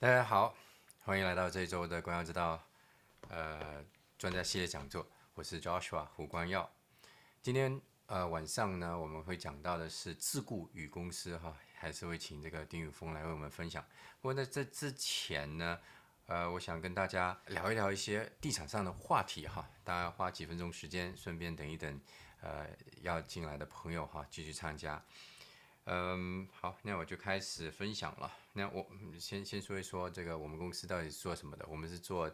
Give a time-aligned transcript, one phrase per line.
[0.00, 0.54] 大家好，
[1.00, 2.58] 欢迎来到这一周的光耀之道，
[3.28, 3.84] 呃，
[4.16, 5.06] 专家系列讲座。
[5.34, 6.72] 我是 Joshua 胡光耀。
[7.42, 13.84] 今天呃晚上呢，我们会讲到的是自雇与公司哈，还是会请这个丁宇峰来为我们分享。
[14.22, 15.78] 不过在这之前呢，
[16.24, 19.68] 呃，我想跟大家聊一聊一些地产上的话题哈。
[19.84, 22.00] 大家花几分钟时间，顺便等一等，
[22.40, 22.66] 呃，
[23.02, 25.04] 要进来的朋友哈，继续参加。
[25.92, 28.32] 嗯，好，那我就开始分享了。
[28.52, 31.66] 那我先先说一说这个我们公司到底是做什么的。
[31.68, 32.32] 我们是做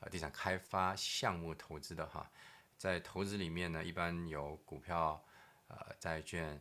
[0.00, 2.28] 呃地产开发项目投资的哈，
[2.76, 5.24] 在投资里面呢，一般有股票、
[5.68, 6.60] 呃债券、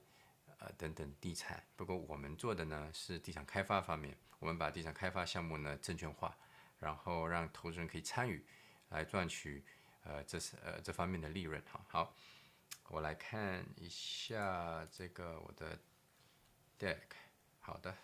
[0.59, 1.63] 呃等等地产。
[1.75, 6.37] 不过我们做的呢是地产开发方面，我们把地产开发项目呢证券化，
[6.77, 8.45] 然后让投资人可以参与
[8.89, 9.65] 来赚取
[10.03, 11.83] 呃这是呃这方面的利润哈。
[11.87, 12.15] 好，
[12.89, 15.75] 我来看一下这个我的。
[16.77, 16.99] Deck，
[17.61, 17.95] 好的，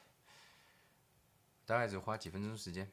[1.66, 2.90] 大概只花几分钟时间，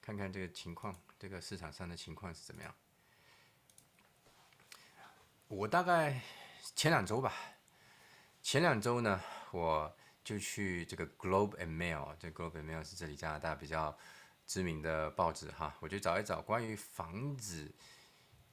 [0.00, 2.74] 看看这个情况，这个市场上的情况是怎么样。
[5.48, 6.20] 我大概
[6.74, 7.32] 前两周吧，
[8.42, 13.96] 前两周呢，我就去这个 Globe and Mail，这 Globe and Mail 是这里加拿大比较
[14.46, 17.70] 知名的报纸哈，我就找一找关于房子、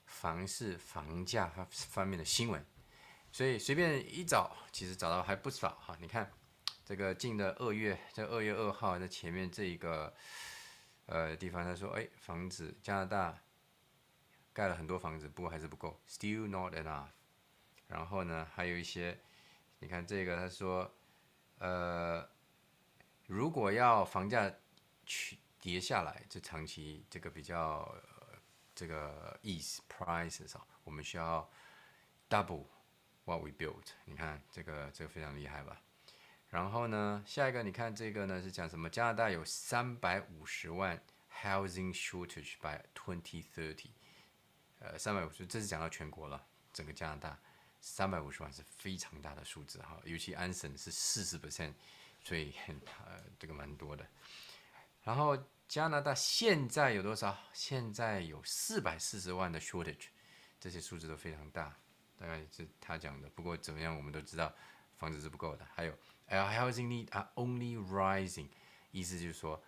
[0.05, 2.63] 房市、房价方方面的新闻。
[3.33, 5.97] 所以随便一找，其实找到还不少哈。
[5.99, 6.31] 你看，
[6.85, 10.13] 这个近的二月，在二月二号在前面这一个
[11.07, 13.41] 呃地方，他说，哎，房子加拿大
[14.53, 17.07] 盖了很多房子，不过还是不够，still not enough。
[17.87, 19.19] 然后呢，还有一些，
[19.79, 20.93] 你看这个他说，
[21.57, 22.29] 呃，
[23.25, 24.53] 如果要房价
[25.07, 27.95] 去跌下来，这长期这个比较
[28.75, 31.49] 这个 ease prices 啊，我们需要
[32.29, 32.67] double。
[33.25, 35.81] What we built，你看这个这个非常厉害吧？
[36.49, 38.89] 然后呢，下一个你看这个呢是讲什么？
[38.89, 41.01] 加拿大有三百五十万
[41.41, 43.91] housing shortage by twenty thirty，
[44.79, 47.39] 呃，三百五十，这是讲到全国了，整个加拿大
[47.79, 51.73] 三百五十万是非常大的数字哈，尤其安省是四十 percent，
[52.23, 52.53] 所以
[53.05, 54.05] 呃这个蛮多的。
[55.01, 55.37] 然后
[55.67, 57.37] 加拿大现在有多少？
[57.53, 60.07] 现在有四百四十万的 shortage，
[60.59, 61.75] 这些数字都非常大。
[62.23, 64.53] 大概是他讲的，不过怎么样，我们都知道
[64.95, 65.67] 房子是不够的。
[65.73, 65.93] 还有
[66.29, 68.47] ，our，housing need are only rising，
[68.91, 69.61] 意思就是说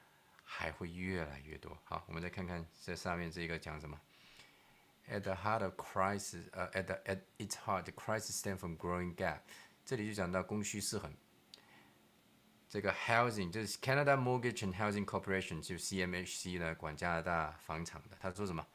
[0.45, 1.77] 还会越来越多。
[1.83, 3.99] 好，我们再看看这上面这个讲什么。
[5.09, 9.41] At the heart of crisis，呃，at the at its heart，the crisis stems from growing gap。
[9.83, 11.13] 这里就讲到供需失衡。
[12.69, 18.17] 这个 housing 就是 Canada Mortgage and Housing Corporation，就 CMHC 呢，管加拿大房产的。
[18.17, 18.65] 他说什么？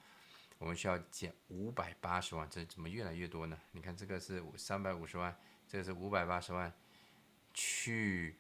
[0.61, 3.59] 我们需要减五百八十万，这怎么越来越多呢？
[3.73, 5.35] 你看这个是三百五十万，
[5.67, 6.71] 这个是五百八十万，
[7.55, 8.37] 去，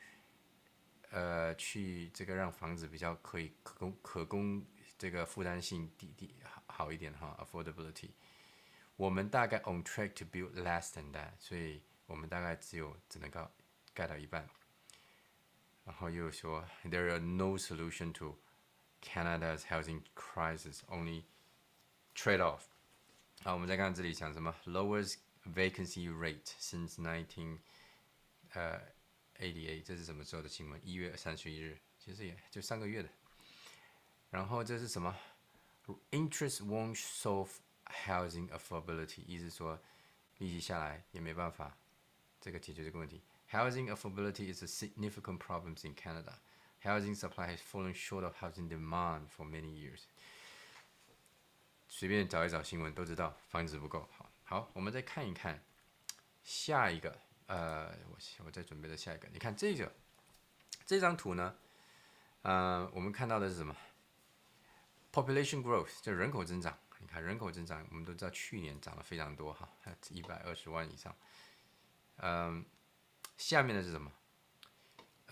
[1.10, 4.62] 呃，去这个让房子比较可以可供可供
[4.98, 8.10] 这个负担性低低好好一点哈，affordability。
[8.96, 13.50] 我们大概 on track to build less than that，所以我们大概只有只能够
[13.94, 14.46] 盖到一半。
[15.86, 18.38] 然后又说，there are no solution to
[19.00, 21.24] Canada's housing crisis，only
[22.19, 22.61] Trade off，
[23.43, 24.55] 好，我们再看这里讲什么？
[24.65, 25.15] Lowers
[25.53, 27.59] vacancy rate since nineteen，
[28.53, 28.81] 呃，
[29.39, 30.79] eighty-eight，这是什么时候的新闻？
[30.83, 33.09] 一月三十一日，其实也就上个月的。
[34.29, 35.15] 然后这是什么？
[36.11, 37.49] Interest won't solve
[38.05, 39.79] housing affordability，意思说
[40.39, 41.77] 利息下来也没办法
[42.41, 43.21] 这个解决这个问题。
[43.51, 46.39] Housing affordability is a significant problem in Canada.
[46.81, 50.07] Housing supply has fallen short of housing demand for many years.
[51.92, 54.30] 随便找一找新闻都知道房子不够好。
[54.44, 55.60] 好，我们再看一看
[56.44, 59.92] 下一个，呃，我我在准备的下一个，你看这个
[60.86, 61.56] 这张图呢，
[62.42, 63.76] 呃，我们看到的是什么
[65.12, 66.78] ？Population growth，就人口增长。
[67.00, 69.68] 你看人口增长，我们都知道去年涨了非常多哈，
[70.10, 71.14] 一百二十万以上。
[72.18, 72.64] 嗯，
[73.36, 74.12] 下面的是什么？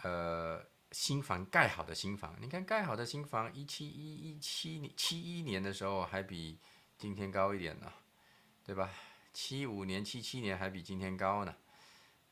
[0.03, 0.67] 呃。
[0.93, 6.59] 新房盖好的新房，你看盖好的新房，一七一一七年七一年的时候还比
[6.97, 7.93] 今天高一点呢，
[8.65, 8.91] 对吧？
[9.33, 11.55] 七五年、七七年还比今天高呢。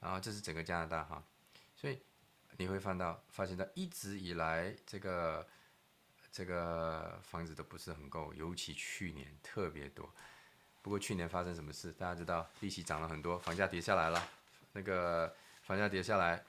[0.00, 1.22] 然后这是整个加拿大哈，
[1.74, 2.00] 所以
[2.56, 5.46] 你会看到发现到一直以来这个
[6.32, 10.10] 这个房子都不是很够，尤其去年特别多。
[10.82, 11.92] 不过去年发生什么事？
[11.92, 14.28] 大家知道利息涨了很多，房价跌下来了，
[14.72, 16.42] 那个房价跌下来。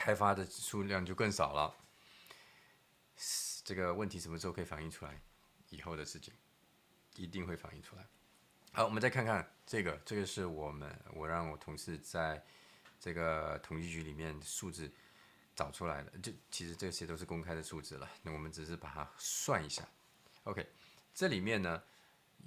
[0.00, 1.76] 开发的数量就更少了，
[3.62, 5.20] 这个问题什么时候可以反映出来？
[5.68, 6.32] 以后的事情
[7.16, 8.06] 一定会反映出来。
[8.72, 12.42] 好，我们再看看这个，这个是我们我让我同事在
[12.98, 14.90] 这个统计局里面数字
[15.54, 18.10] 找出来的，就其实这些都是公开的数字了。
[18.22, 19.86] 那我们只是把它算一下。
[20.44, 20.66] OK，
[21.12, 21.82] 这里面呢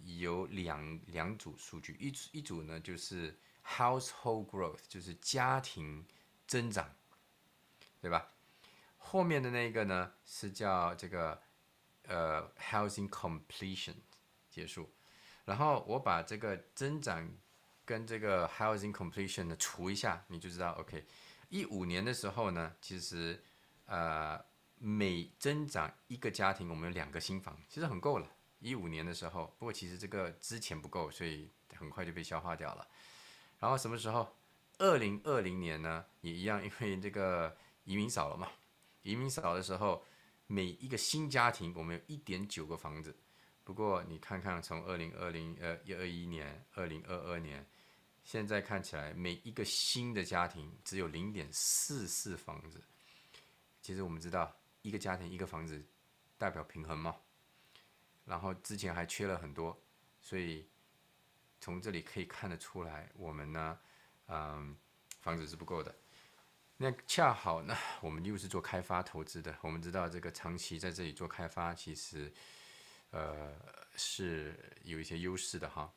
[0.06, 6.04] 有两两组数据，一组一组呢就是 household growth，就是家庭
[6.48, 6.92] 增长，
[8.04, 8.28] 对吧？
[8.98, 11.42] 后面的那个呢是叫这个
[12.06, 13.96] 呃 housing completion
[14.50, 14.92] 结束。
[15.46, 17.34] 然后我把这个增长
[17.86, 21.06] 跟这个 housing completion 呢除一下，你就知道 OK。
[21.48, 23.42] 一五年的时候呢，其实，
[23.86, 24.38] 呃，
[24.80, 28.28] 每增长一个家庭，我们有两个新房，其实很够了。
[28.60, 32.86] 一五年的时候，不过其实这个之前不够，所以很快就被消化掉了。
[33.60, 34.36] 然后什么时候？
[34.80, 38.48] 二零二零年呢，也一样，因为这个移民少了嘛。
[39.02, 40.04] 移民少的时候，
[40.48, 43.16] 每一个新家庭，我们有一点九个房子。
[43.64, 47.66] 不过你看看，从二零二零呃一二一年，二零二二年。
[48.24, 52.82] 现在看起来，每一个新的家庭只有零点四四房子。
[53.82, 55.86] 其实我们知道，一个家庭一个房子
[56.38, 57.16] 代表平衡嘛。
[58.24, 59.78] 然后之前还缺了很多，
[60.22, 60.66] 所以
[61.60, 63.78] 从这里可以看得出来，我们呢，
[64.28, 64.74] 嗯，
[65.20, 65.94] 房子是不够的。
[66.84, 72.30] 那恰好呢，我们又是做开发投资的，我们知道这个长期在这里做开发，其实
[73.12, 73.54] 呃
[73.96, 74.54] 是
[74.84, 75.94] 有一些优势的哈。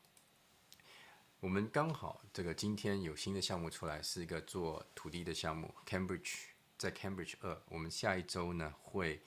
[1.41, 6.45] 我们刚好这个今天有新的项目出来，是一个做土地的项目，Cambridge
[6.77, 9.21] 在 Cambridge 二，我们下一周呢会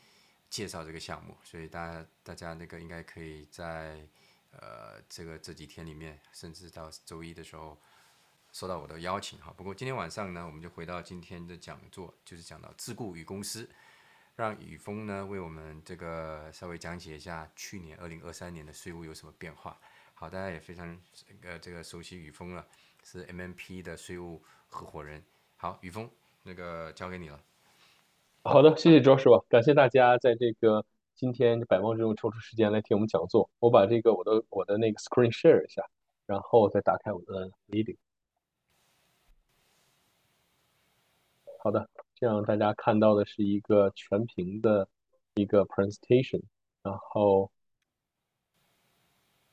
[0.48, 4.08] 介绍这个项目，所以大家大家那个应该可以在
[4.52, 7.78] 呃这个这几天里面，甚至到周一的时候
[8.52, 9.52] 收到我的邀请哈。
[9.56, 13.68] 不过今天晚上呢，我们就回到今天的讲座，就是讲到自雇与公司，
[14.36, 19.78] 让宇峰呢为我们这个稍微讲解一下去年二零二三年的税务有什么变化。
[20.14, 20.98] 好，大家也非常
[21.42, 22.66] 呃这个熟悉宇峰了，
[23.02, 25.22] 是 MMP 的税务合伙人。
[25.56, 26.10] 好，宇峰，
[26.42, 27.40] 那个交给你了。
[28.42, 33.48] 好的，谢谢周师傅，感谢大家在这个今天百忙之中抽出时间来听我们讲座。
[33.58, 35.82] 我把这个我的我的那个 screen share 一下，
[36.26, 37.96] 然后再打开我的 video。
[41.62, 44.88] 好的，这样大家看到的是一个全屏的
[45.34, 46.40] 一个 presentation，
[46.82, 47.50] 然后。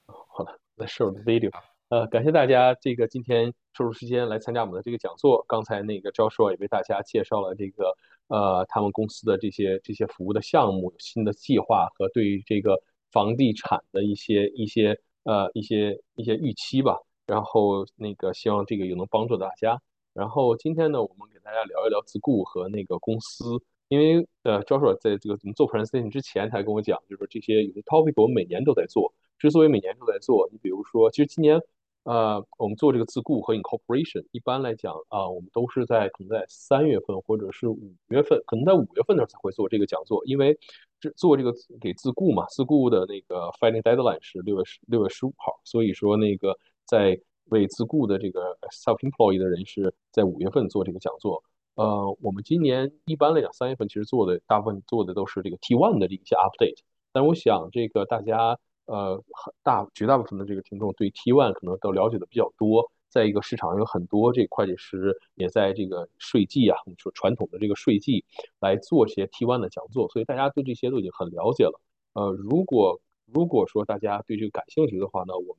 [0.05, 1.51] 好的，Let's show the video。
[1.89, 5.43] 呃，感谢大家这个今天抽出时间来参加我们的这个讲座。
[5.49, 7.93] 刚才那个教授也为大家介绍了这个
[8.27, 12.81] 呃他们公司的这些这些服务的项目、新的计划和对于这个
[13.11, 16.97] 房地产的一些一些呃一些一些预期吧。
[17.25, 19.81] 然后那个希望这个也能帮助大家。
[20.17, 23.61] 然后今天呢，我们给大家聊一聊自雇和那个公司。
[23.87, 29.13] 因为呃，，Joshua 在这个我们做 presentation 之前，他跟我讲，就是说这些有些 topic 我们每年都在做。
[29.37, 31.61] 之所以每年都在做，你比如说，其实今年，
[32.03, 40.57] 呃，我们做这个自雇和 incorporation，一般来讲啊，我们都是在可能在三月份或者是五月份，可能在五月份那才会做这个讲座，因为
[40.99, 47.17] 这做这个给自雇嘛，自雇的那个 filing deadline 是六月十六月十五号，所以说那个在
[47.49, 51.43] 为自雇的这个 self employed 的人士在五月份做这个讲座。
[51.75, 56.79] 呃，我们今年一般来讲三月份其实做的大部分做的都是这个 T one 的这些 update，
[57.11, 58.57] 但我想这个大家。
[58.87, 62.89] 呃，很大绝大部分的这个听众对 T1 可能都了解的比较多。
[63.09, 68.23] 在一个市场有很多这会计师也在这个税季啊，我们说传统的这个税季
[68.61, 71.81] 来做些 T1 的讲座，所以大家对这些都已经很了解了。
[72.13, 75.57] 呃，如果如果说大家对这个感兴趣的话呢，我们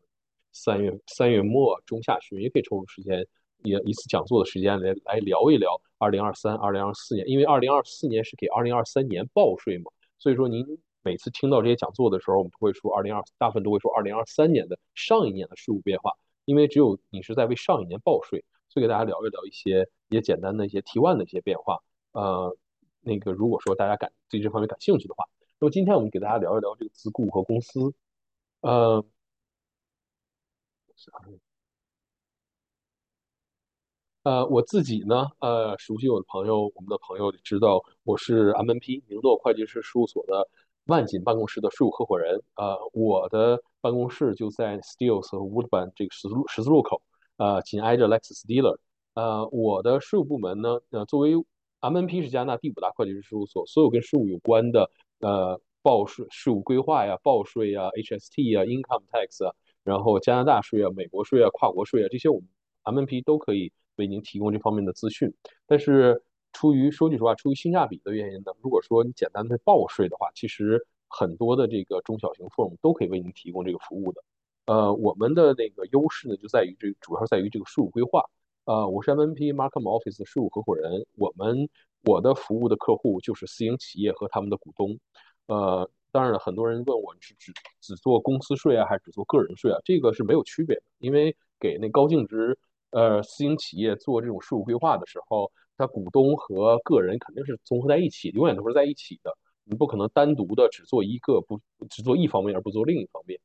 [0.63, 3.27] 三月三月末中下旬也可以抽出时间，
[3.65, 10.65] 也一次讲座的时间来来聊一聊2023、2024年，因为2024年是给2023年报税嘛，所以说您。
[11.05, 16.13] 每次听到这些讲座的时候，我们都会说二零二，大部分都会说二零二三年的上一年的税务变化，
[16.45, 21.79] 因为只有你是在为上一年报税，所以给大家聊一聊一些也简单的一些 T1 的一些变化。
[22.13, 22.55] 呃，
[23.01, 25.25] 那个如果说大家感对这方面感兴趣的话，
[25.61, 27.95] 那么今天我们给大家聊一聊这个自雇和公司。
[28.61, 29.03] 呃。
[34.25, 40.47] 呃，我自己呢，呃，熟悉我的朋友，我们的朋友知道我是 MNP 明诺会计师事务所的
[40.87, 42.43] 万锦办公室的税务合伙人。
[42.57, 47.01] 呃，我的办公室就在 Steels 和 Woodburn 这个十字路十字路口，
[47.37, 48.77] 呃，紧挨着 Lexus Dealer。
[49.15, 51.35] 呃，我的税务部门呢，呃，作为
[51.81, 54.91] MNP 是加拿大第五大会计师事务所，所有跟税务有关的，
[55.21, 59.55] 呃，报税、税务规划呀、报税呀、HST 呀、Income Tax 啊，
[59.89, 62.49] 然后加拿大税啊、美国税啊、跨国税啊，这些我们
[62.85, 63.73] MNP 都可以。
[63.99, 65.35] 为您提供这方面的资讯，
[65.67, 74.23] 但是出于说句实话，出于性价比的原因呢，如果说你简单的报税的话，其实很多的这个中小型 firm 都可以为您提供这个服务的。
[74.67, 78.25] 呃，我们的那个优势呢，就在于这主要在于这个税务规划。
[78.67, 81.69] 呃，我是 MNP Markham Office 的税务合伙人，我们
[82.05, 84.97] 我的服务的客户就是私营企业和他们的股东。
[85.49, 89.79] 呃，当然了，很多人问我是只只做公司税啊，还是只做个人税啊？
[89.85, 92.59] 这个是没有区别的，因为给那高净值
[92.91, 99.33] 呃私营企业做这种税务规划的时候，它股东和个人肯定是综合在一起，永远都是在一起的。
[99.63, 103.39] 你不可能单独的只做一个，不只做一方面而不做另一方面。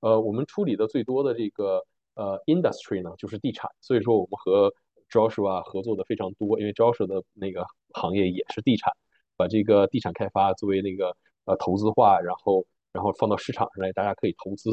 [0.00, 4.72] 呃，我们处理的最多的这个呃 industry 呢，就是地产，所以说我们和
[5.10, 8.94] Joshua 合作的非常多，因为 Joshua 的那个行业也是地产，
[9.36, 14.70] 把这个地产开发作为那个呃投资化，然后然后放到市场上来，大家可以投资。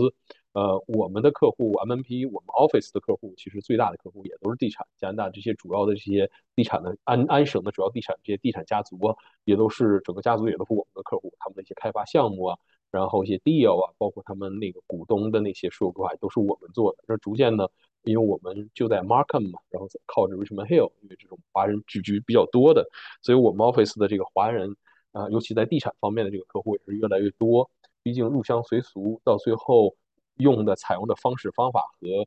[0.54, 4.86] 呃，我们的客户 MNP，我们 Office 的客户，其实最大的客户也都是地产。
[4.98, 8.98] 加拿大这些主要的这些地产的安安省的主要地产这些地产家族，
[9.46, 12.58] 也都是整个家族也都是我们的客户，他们的一些开发项目啊，
[12.92, 16.98] 然后一些 deal 啊，包括他们那个股东的那些税务规划都是我们做的。
[17.08, 17.66] 这逐渐呢，
[18.04, 22.86] 因为我们就在 Markham 嘛，然后靠着 Richmond Hill，因为这种华人聚居比较多的，
[23.22, 24.76] 所以我们 Office 的这个华人
[25.12, 27.70] 啊，尤其在地产方面的这个客户也是越来越多。
[28.04, 29.96] 毕竟入乡随俗，到最后。
[30.38, 32.26] 用的采用的方式方法和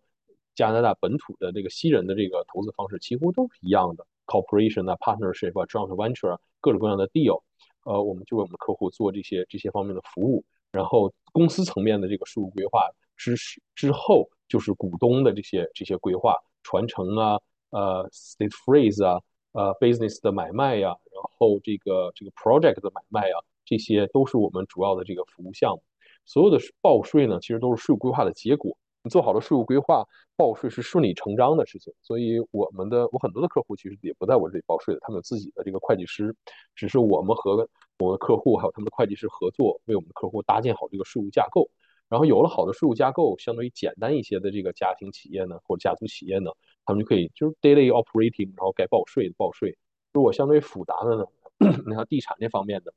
[0.54, 7.42] 加拿大本土的这个西人的这个投资方式几乎都是一样的，corporation 啊，partnership 啊，joint venture 啊，各种各样的 deal，
[7.84, 10.44] 呃，我们就为我们客户做这些这些方面的服务。
[10.70, 13.34] 然后公司层面的这个税务规划之
[13.74, 19.20] 之后，就是股东的这些这些规划传承啊，呃，state freeze 啊，
[19.54, 25.82] 呃，business 的买卖呀，然后这个这个 project 的买卖呀，这些都是我们主要的这个服务项目。
[26.26, 28.76] 所有的报税呢，其实都是税务规划的结果。
[29.02, 30.02] 你做好了税务规划，
[30.34, 31.92] 报税是顺理成章的事情。
[32.02, 36.34] 所以，我们的我很多的客户其实也不在我这里报税的，他们有自己的这个会计师，
[36.75, 37.68] 只是我们和
[37.99, 41.68] 我们的客户还有他们的会计师合作，为我们的客户搭建好这个税务架构。
[42.08, 46.50] 然后有了好的税务架构，相对于简单一些的这个家庭企业呢，或者家族企业呢，
[46.84, 49.76] 他们就可以就是 daily operating，然后该报税的报税。
[50.12, 51.24] 如果相对复杂的呢，
[51.86, 52.92] 你像地产这方面的。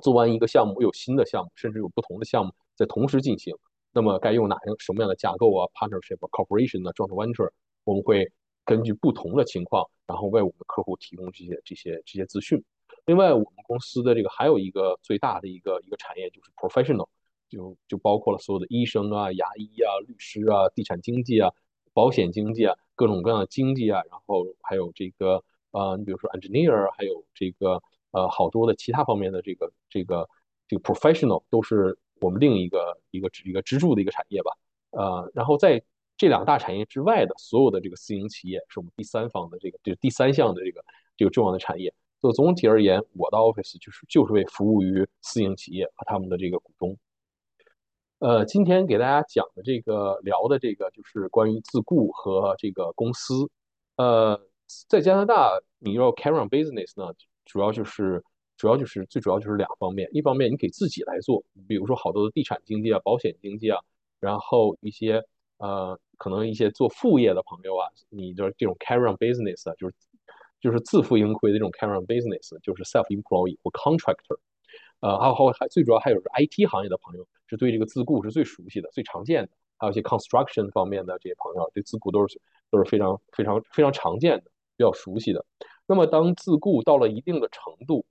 [0.00, 3.54] 做完一个项目，有新的项目，甚至有不同的项目在同时进行。
[3.92, 7.50] 那么该用哪样什么样的架构啊？Partnership、Corporation 啊？Joint Venture，
[7.84, 8.32] 我们会
[8.64, 12.64] 根据不同的情况，然后为我们的客户提供这些这些这些资讯。
[13.04, 17.08] 另外，我们公司的这个还有一个最大的一个一个产业就是 Professional，
[17.50, 21.52] 就就包括了所有的医生啊、牙医啊、律师啊、地产经纪啊、
[21.92, 27.82] 保险经济啊、各种各样的经济啊，然后还有这个呃，你比如说 Engineer，还有这个。
[28.14, 30.28] 呃，好多的其他方面的这个这个
[30.68, 34.52] 这个 professional 都是我们另一个一个一个支柱的一个产业吧。
[34.90, 35.82] 呃，然后在
[36.14, 40.84] 这两大产业之外的所有的这个私营企业，是我们第三方的这个就是第三项的这个
[41.16, 41.90] 这个重要的产业。
[42.20, 46.94] 就总体而言，我的 office 就是就是为服务于私营企业和他们的这个股东。
[48.22, 53.50] 呃，今天给大家讲的这个聊的这个就是关于自雇和这个公司。
[53.96, 54.40] 呃，
[54.88, 57.12] 在加拿大，你要 carry on business 呢？
[57.44, 58.22] 主要就是，
[58.56, 63.80] 主要就是最主要就是两方面，一方面你给自己来做，比如说好多的地产经济啊、保险经济啊，
[64.20, 65.20] 然后一些
[65.58, 69.94] 呃，可能一些做副业的朋友啊，你的这种 carry on business 啊，就是
[70.60, 74.38] 就是自负盈亏的这种 carry on business，就是 self employee 或 contractor，
[75.02, 82.40] 呃，还有还还最主要还有是 IT 行业的朋友，是对这个自雇是最熟悉的、最常见的，还有一些 construction 方面的这些朋友，对自雇都是
[82.70, 84.44] 都是非常非常非常常见的、
[84.76, 85.44] 比较熟悉的。
[85.86, 88.06] 那么，当自雇到了一定的程度，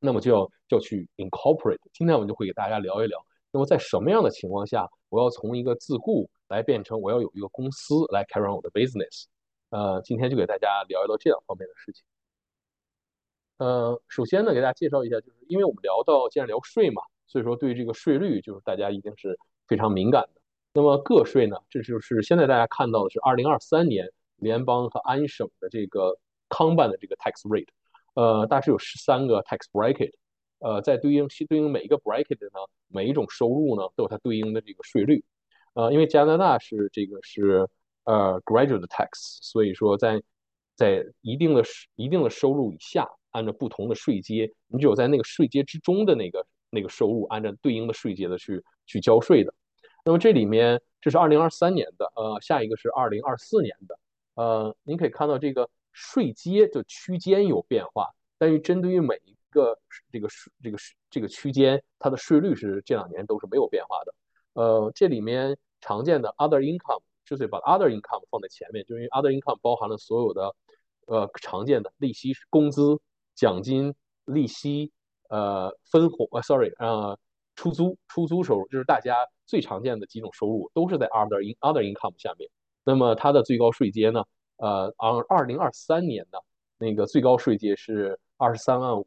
[0.00, 1.78] 那么就要就要去 incorporate。
[1.92, 9.26] 今天我们就会给大家聊一聊，那么在什么样的情况下，我要从一个自雇来变成我要有一个公司来 carry on 我的 business。
[9.70, 12.02] 呃，今天就给大家聊一聊这两方面的事情。
[13.58, 20.40] 呃，首先呢，给大家介绍一下，就是因为我们聊到既然聊税嘛，所以说对这个税率就是大家一定是非常敏感的。
[20.72, 26.18] 那么个税呢，这就是现在大家看到的是二零二三年联邦和安省的这个。
[26.50, 27.68] 康办的这个 tax rate，
[28.14, 30.10] 呃，大致有十三个 tax bracket，
[30.60, 35.22] 呃，在对应对应每一个 bracket 呢，每一种收入呢都有它对应的这个税率，
[35.74, 37.68] 呃，因为加拿大是这个是
[38.04, 39.10] 呃 graduate tax，
[39.42, 40.22] 所以说在
[40.74, 41.62] 在一定的
[41.96, 49.54] 一定的收入以下，按照不同的税阶，你只有在那个税阶之中的那个那个收入，按照对应的税阶的去去交税的。
[50.04, 53.98] 那么这里面这是二零二三年的，呃，下一个是二零二四年的，
[54.34, 55.68] 呃，您可以看到这个。
[55.90, 58.06] 税阶的区间有变化，
[58.38, 59.76] 但是针对于每一个
[60.12, 60.78] 这个税这个
[61.10, 64.14] 这个区间，它的税率是这两年都是没有变化的。
[64.52, 70.54] 呃，这里面常见的 other income 就是把 other income 放在前面，就因为 other income 包含了所有的
[71.06, 73.00] 呃常见的利息、工资、
[73.38, 74.90] 奖金、利息、
[75.28, 77.16] 呃分红呃 sorry 呃
[77.54, 79.14] 出租出租收入，就是大家
[79.46, 82.50] 最常见的几种收入都是在 other in other income 下面。
[82.82, 84.24] 那么它的最高税阶呢？
[84.56, 86.38] 呃，二二零二三年呢，
[86.78, 89.06] 那个最高税阶是二十三万五，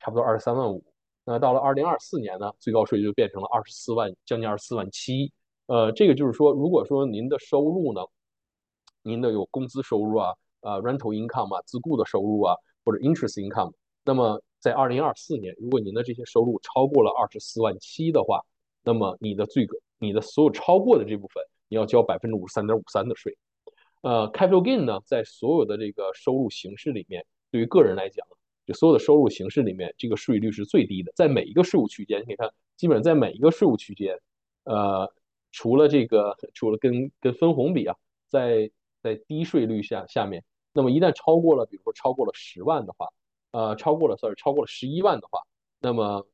[0.00, 0.82] 差不多二十三万五。
[1.24, 5.30] 那到了二零二四年呢，最高税就变成了二十四万，将近二十四万七。
[5.66, 8.00] 呃，这个就是说，如果说您的收入呢，
[9.02, 12.54] 您的有工资收入啊，呃，rental income 啊，自雇的收入啊，
[12.86, 13.72] 或者 interest income，
[14.04, 18.40] 那么在二零二四年，如果您的这些收入超过了二十四万七的话，
[18.84, 19.66] 那么你的最，
[19.98, 23.36] 你的所有超过的这部分，你要交百分之五十三点五三的税。
[24.02, 28.24] 呃，capital gain 呢，在所有的这个收入形式里面，对于个人来讲，
[28.64, 31.10] 就所有的收入形式里面，这个税率是最低的。
[31.16, 34.16] 在每一个税务区间，你看，基本上在每一个税务区间，
[34.62, 35.12] 呃，
[35.50, 37.96] 除了这个，除了跟跟分红比啊，
[38.28, 38.70] 在
[39.02, 40.44] 在低税率下下面，
[40.76, 43.08] 那么一旦超过了，比如说超过了十万的话，
[43.50, 45.40] 呃，超过了，sorry，超过了十一万的话，
[45.80, 46.26] 那么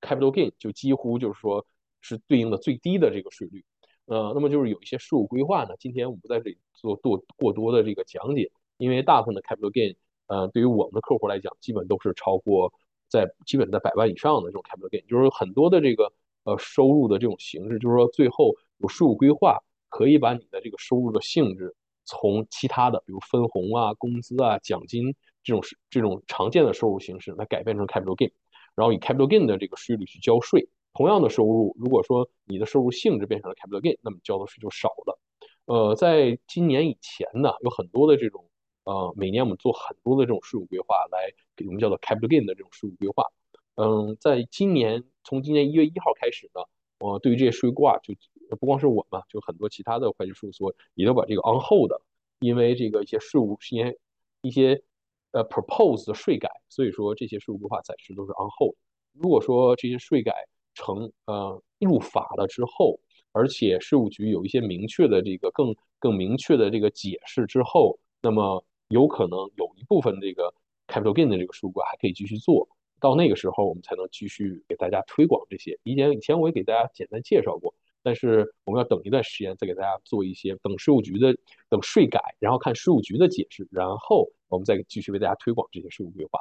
[0.00, 1.66] capital gain 就几乎就是说
[2.00, 3.64] 是对应的最低的这个税率。
[4.06, 9.96] 呃，那么就是有一些税务规划呢，今天我们不在这里做多过多的这个讲解，因为大部分的 capital gain，
[10.28, 12.72] 呃，对于我们的客户来讲，基本都是超过
[13.08, 16.12] 在基本在百万以上的这种 capital gain，就是很多的这个
[16.44, 28.32] 呃收入的这种形式，就是说最后有税务规划可以把你的这个收入的性质从其他的，比如分红啊、工资啊、奖金这种这种常见的收入形式来改变成 capital gain，
[28.74, 30.68] 然后以 capital gain 的这个税率去交税。
[30.92, 35.18] 同样的收入，如果说你的收入性质变成了 capital gain，那么交的税就少了。
[35.66, 38.44] 呃，在今年以前呢，有很多的这种
[38.82, 43.24] 呃，每年我们做很多的这种税务规划，来给我们叫做 capital gain 的这种税务规划。
[43.76, 46.60] 嗯，在今年从今年一月一号开始呢，
[46.98, 48.12] 呃，对于这些税务啊，就
[48.56, 51.90] 不光是我们，就很多其他的会计事务所也都把这个 on hold，
[52.40, 53.98] 因为这个一些税务一些
[54.42, 54.82] 一些
[55.32, 58.74] 呃 proposed 税改，所以说这些税务规划暂时都是 on hold。
[59.12, 60.32] 如果说这些税改，
[60.74, 62.98] 成呃入法了之后，
[63.32, 70.54] 而且税务局有一些明确的这个更更明确的这个解释之后，那么有可能有一部分这个
[70.86, 72.68] capital gain 的这个税务还可以继续做
[73.00, 75.78] 到那个时候，我们才能继续给大家推广这些。
[75.82, 81.36] 以前以前我也给大家简单介绍过，但是我们要等一段时间再给大家做一些，等税务局的
[81.68, 86.40] 等税改，然后看税务局的解释，然后我们再继续为大家推广这些税务规划。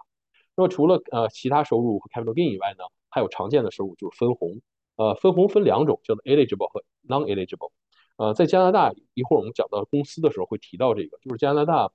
[0.56, 2.84] 那么除了呃其他收入和 capital gain 以外呢？
[3.12, 4.62] 还有常见的收入就是分红，
[4.96, 7.72] 呃，分红分两种，叫做 eligible 和 non-eligible。
[8.18, 11.92] 呃，在加拿大，一会儿我们讲到公司的时候会提到这个，就是加拿大，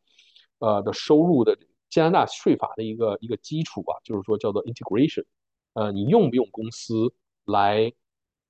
[0.58, 1.56] 呃的收入的
[1.88, 5.24] 加拿大税法的一个一个基础吧，就是说叫做 integration。
[5.74, 7.92] 呃，你用不用公司来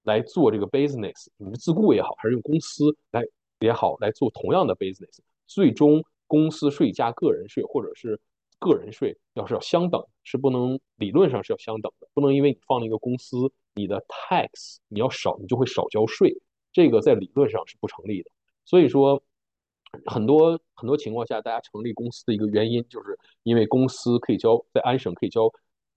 [0.04, 1.26] 来做这个 business？
[1.36, 3.22] 你是自雇也好，还是用公司来
[3.60, 5.18] 也好来做同样的 business？
[5.46, 8.18] 最终公司税加个人税，或者是
[8.58, 13.36] 个人税要是要相等，是不能理论上是要相等的，不能因为你放了一个公司，
[13.74, 16.34] 你的 tax 你要少，你就会少交税，
[16.72, 18.30] 这个在理论上是不成立的。
[18.64, 19.22] 所以说，
[20.06, 25.50] 很多很多情况下，大家成立公司的一个原因，就是因为公司可以交在安省可以交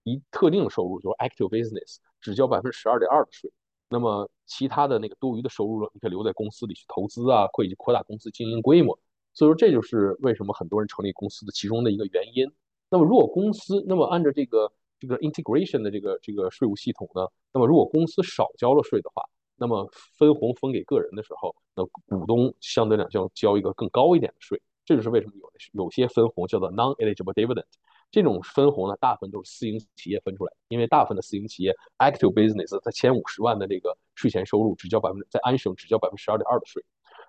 [0.03, 3.49] 一特定的收入，就是 active business 只交百分之十二点二的税，
[3.89, 8.97] 那么其他的那个多余的收入呢，你可以留在公司里去投资啊，或者扩大公司经营规模。
[9.33, 12.51] 所以说，这就是为什么很多人成立公司的其中的一个原因。
[12.89, 19.23] 那么，如果公司那么按照这个这个 integration 的这个这个税务系统呢，那么如果公司少交了税的话，
[19.55, 24.61] 那么分红分给个人的时候，那股东相对来讲要交一个更高一点的税。
[24.85, 27.65] 这就是为什么有有些分红叫做 non-eligible dividend。
[28.09, 36.83] 这种分红呢，大部分都是私营企业分出来的，因为大部分的私营企业 active business 在前五十万的这个税前收入只交百分之在安省只交百分之十二点二的税。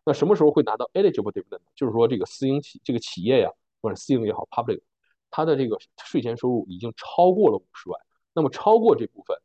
[0.04, 1.60] 那什么时候会拿到 eligible dividend？
[1.74, 3.50] 就是说，这个私营企这个企业呀，
[3.82, 4.80] 或者私营也好，public，
[5.30, 8.00] 它的这个税前收入已经超过了五十万。
[8.32, 9.36] 那么超过这部分，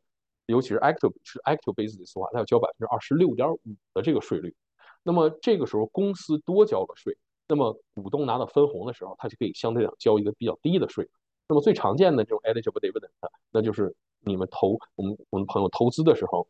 [0.46, 3.58] 尤其是 active 是 active business 的话，它要交百分之二十六点五
[3.92, 4.54] 的这个税率。
[5.02, 7.18] 那么这个时候公司多交了税，
[7.48, 11.06] 那么股东拿到分红的时候，他就可以相对讲交一个比较低的税。
[11.48, 13.10] 那么最常见的这种 eligible dividend，
[13.50, 16.46] 那就是你们投我们我们朋友投资的时候，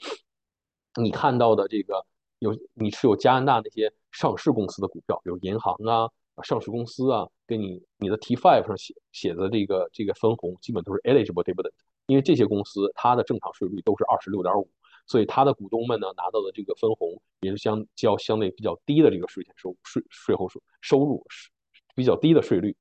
[1.00, 2.04] 你看到的这个。
[2.40, 6.11] 有你持有加拿大那些上市公司的股票，比如银行啊、
[6.42, 11.72] 上市公司啊，给你你的 T5 上写写的这个这个分红，基本都是 eligible dividend，
[12.07, 14.68] 因为这些公司它的正常税率都是二十六点五，
[15.07, 21.48] 所以它的股东们呢拿到的这个分红也是相较相对比较低的这个税前收税税后收收入是
[21.94, 22.76] 比较低的税率。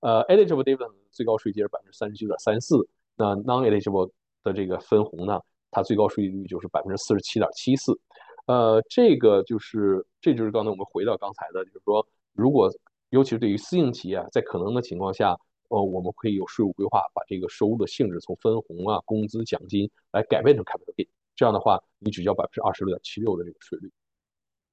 [0.00, 4.10] 呃，eligible dividend 最高税阶是百分之三十九点三四，那 non-eligible
[4.44, 7.98] 的这个分红呢，它最高税率就是百分之四十七点七四。
[8.46, 12.70] 呃，这个就是，这就是刚才我们回到刚才的，就是说，如果
[13.10, 15.36] 尤其是对于私营企业，在可能的情况下，
[15.68, 23.90] 呃，我们可以有税务规划，把这个收入的性质从分红啊、工资、奖金来改变成 capital gain，这样的话，你只交百分之二十六点七六的这个税率。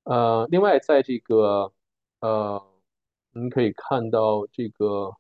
[0.03, 1.71] 呃，另外，在这个，
[2.19, 2.62] 呃，
[3.32, 5.12] 您可以看到这个，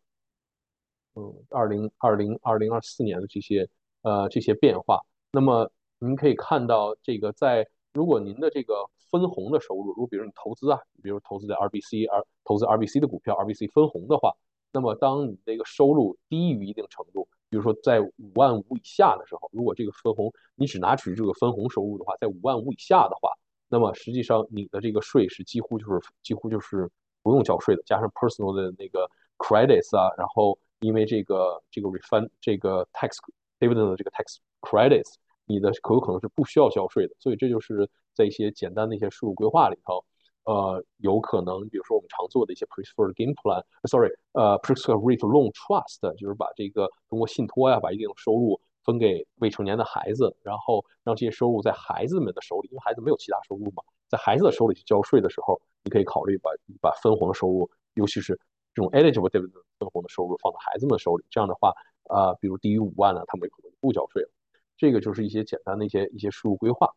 [1.15, 3.67] 嗯，二零二零二零二四年的这些
[4.01, 5.01] 呃这些变化。
[5.31, 14.33] 那么您可以看到，这个在如果您的这个分红的收入，如果比如你投资啊，比如投资在 RBC，而投资 RBC 的股票，RBC 分红的话，
[14.71, 23.31] 那么当你这个收入低于一定程度，比如说在五万五以下的时候，如果这个分红你只拿取这个分红收入的话，在五万五以下的话，
[23.69, 26.89] 那么实际上你的这个税是几乎就是几乎就是
[27.21, 33.17] 不用交税的，加上 personal 的那个 credits 啊，然后因为这个这个 refund 这个 tax
[33.59, 35.15] dividend 的这个 tax credits，
[35.45, 40.03] 你的可有可能是不需要交税的，所以这就是在一些简单的一些税务规划里头，
[40.43, 58.37] 呃，有可能比如说我们常做的一些 preferred game plan，sorry，呃，preferred rate loan trust，就是把这个通过信托呀，把一定的收入分给未成年的孩子，然后让这些收入在孩子们的手里，因为孩子没有其他收入嘛，在孩子的手里去交税的时候，你可以考虑把把分红的收入，尤其是
[58.73, 61.73] 这种 eligible dividend 分红的收入放到孩子们手里，这样的话，
[62.09, 64.29] 呃，比如低于五万呢，他们可能不交税了。
[64.75, 66.93] 这个就是一些简单的一些一些税务规划。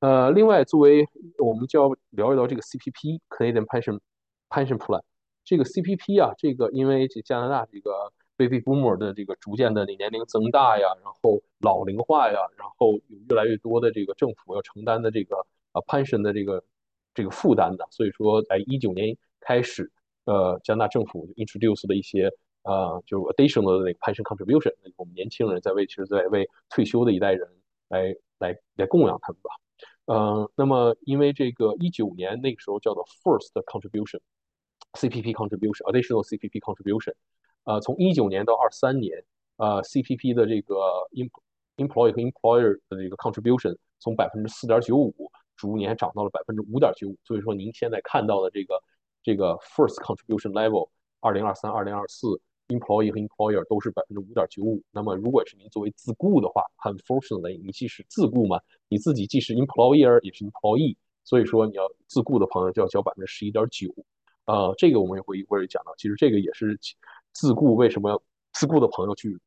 [0.00, 4.00] 呃，另外，作为我们就要聊一聊这个 CPP Canadian Pension
[4.48, 5.02] Pension Plan
[5.44, 15.36] 这个 CPP 啊，这个因为这加拿大这个 Baby Boomer 的这个逐渐的年龄增大呀，然后老龄化呀，然后有越来越多的这个政府要承担的这个
[15.72, 16.64] 呃 pension 的这个
[17.14, 19.90] 这个负担的，所以说在一九年开始，
[20.24, 22.30] 呃，加拿大政府 introduce 的一些
[22.62, 27.48] 呃就 additional 的那个 pension contribution，我们年轻人在为其实在为退休的一代人
[27.88, 29.50] 来来来供养他们吧。
[30.06, 37.14] 嗯，那么因为这个一九年那个时候叫做 first contribution，CPP contribution，additional CPP contribution，
[37.64, 39.24] 呃，从一九年到二三年，
[39.56, 40.76] 呃，CPP 的这个
[41.76, 48.82] employee 和 employer 的这个 contribution 从百分之四点九五逐年涨到了百分之五点九五，所以说您现在看到的这个
[49.22, 50.88] 这个 first contribution level，
[51.20, 52.40] 二零二三、二零二四。
[52.68, 54.82] employee 和 employer 都是百分之五点九五。
[54.92, 58.58] 那么，如果是您作为自雇的话，unfortunately，你既是自雇嘛，
[58.88, 63.92] 你自己既是 employer 也是 employee，所以说你要自雇的朋友就要交百分之十一点九。
[64.46, 65.92] 呃，这个我们也会一会儿讲到。
[65.98, 66.78] 其实这个也是
[67.32, 68.22] 自雇为什么
[68.54, 69.38] 自雇的朋友去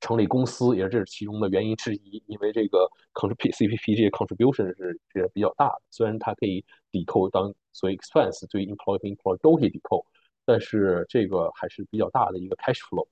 [0.00, 2.22] 成立公司，也是这是其中的原因之一。
[2.26, 10.04] 因为这个 contrib C P P 这些 contribution 是是比较大的，虽然它可以抵扣当所谓 expense，对 employee 和 employer 都可以抵扣。
[10.46, 13.06] 但是这个还是比较大的一个 cash flow，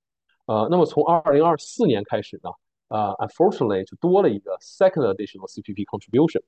[0.47, 2.51] 呃，那么从二零二四年开始呢，
[2.89, 6.43] 呃，unfortunately 就多了一个 second additional CPP contribution，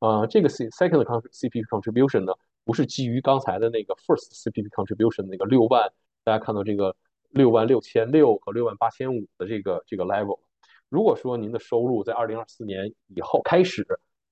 [0.00, 2.32] 呃，这个 C second CPP contribution 呢，
[2.64, 5.88] 不是基于刚才的那个 first CPP contribution 那个六万，
[6.24, 6.96] 大家看到这个
[7.34, 10.38] 六万六千六和六万八千五的这个这个 level，
[10.88, 13.86] 如果说您的收入在二零二四年以后开始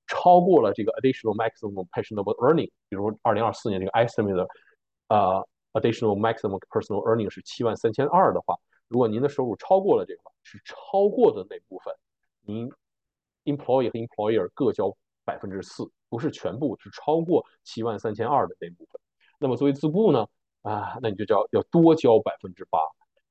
[0.07, 4.49] 超过了这个 additional maximum pensionable earning，比如二零二四年这个 estimate，
[5.09, 5.47] 呃。
[5.75, 8.55] Additional maximum personal earning 是七万三千二的话，
[8.88, 11.95] 如果您的收入超过了这个，是超过的那部分，
[12.43, 12.71] 您
[13.45, 19.01] employee 和 employer 各交百分之四，不是全部，是超过七万三千二的那部分。
[19.38, 20.27] 那么作为自雇呢，
[20.62, 22.79] 啊，那你就交要多交百分之八。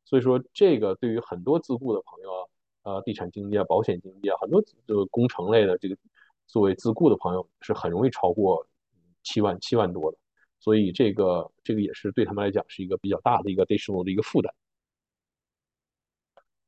[0.06, 2.50] 所以说，这个对于很多自雇的朋友，
[2.84, 5.96] 呃，地产经纪啊、保险经纪啊，很多这个工程类的这个
[6.48, 8.68] 作为自雇的朋友，是很容易超过
[9.24, 10.18] 七万七万多的。
[10.60, 14.54] 所以这个这个也是对他们来讲是一个比较大的一个 additional 的一个负担。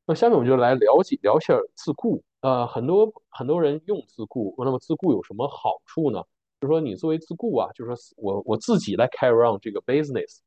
[0.05, 2.23] 那下面我们就来了解聊一下自雇。
[2.41, 6.23] 呃，很多很多人用自雇，那么自雇有什么好处呢？
[6.61, 10.39] 就是说你作为自雇啊，就是说我我自己来 carry on 这个 business。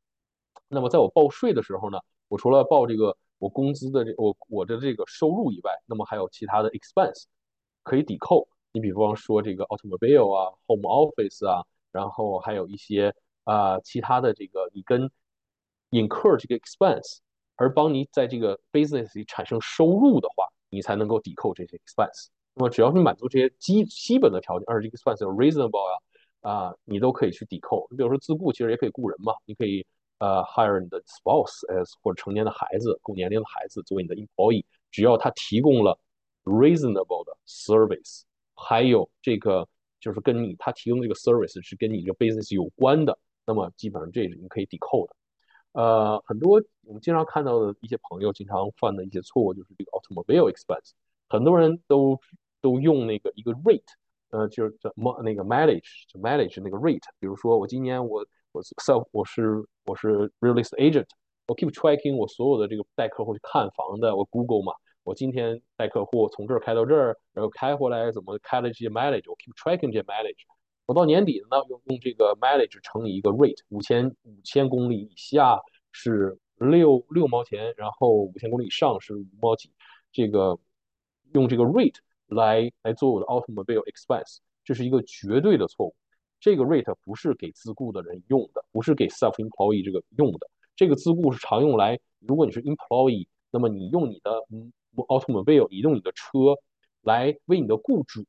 [0.69, 7.25] 那么在我报税的时候呢，我除了报这个我工资的这我我的这个收入以外，那么还有其他的 expense
[7.83, 8.49] 可以抵扣。
[8.73, 13.15] 你比方说这个 automobile 啊，home office 啊，然后还有一些。
[13.47, 15.09] 啊，其他的这个你跟
[15.93, 17.19] incur 这个 expense，
[17.55, 22.27] 而帮你在这个 business 里产生收入的话，你才能够抵扣这些 expense。
[22.55, 25.79] 那么只要你满足这些基基本的条件，而且 expense 有 reasonable
[26.43, 27.87] 啊，啊，你都可以去抵扣。
[27.89, 29.87] 你比如说自雇，其实也可以雇人嘛，你可以
[30.19, 35.99] 呃 hire 你的 spouse as 或者成年的孩子，够年龄的孩子作为你的 employee，只要他提供了
[36.45, 38.23] reasonable 的 service，
[38.55, 39.69] 还有这个
[40.01, 43.19] 就是跟你他提供这个 service 是跟你这个 business 有关的。
[43.49, 45.15] 那么基本上这是你可以抵扣的，
[45.81, 50.91] 呃，很多我们经常看到的一些朋友经常犯的一些错误就是这个 automobile expense，
[51.29, 52.21] 很多人都
[52.61, 53.85] 都用那个一个 rate，
[54.31, 58.27] 呃，就是怎么那个 mileage，就 mileage 那个 rate，比如说我今年我
[58.57, 61.07] 我 self 我是我是 real estate agent，
[61.47, 70.41] 我 keep tracking 我所有的这个带客户去看房的，我 Google 嘛，我今天带客户从这儿开到这儿，然后开回来怎么开了这些 mileage，我 keep tracking 这些 mileage。
[70.87, 75.61] 我到年底呢，用用这个 mileage 乘以一个 rate，五千五千公里以下
[75.93, 79.71] 是六六毛钱，然后五千公里以上是五毛几，
[80.13, 80.59] 这个
[81.35, 81.97] 用这个 rate
[82.29, 85.95] 来来做我的 automobile expense，这是一个绝对的错误。
[86.47, 90.49] 这个 rate 不是给自雇的人用的，不是给 self-employee 这个用的。
[90.77, 94.31] 这个自雇是常用来，如果你是 employee，那么你用你的
[95.09, 96.55] automobile，你用你的车
[97.03, 98.25] 来为你的雇主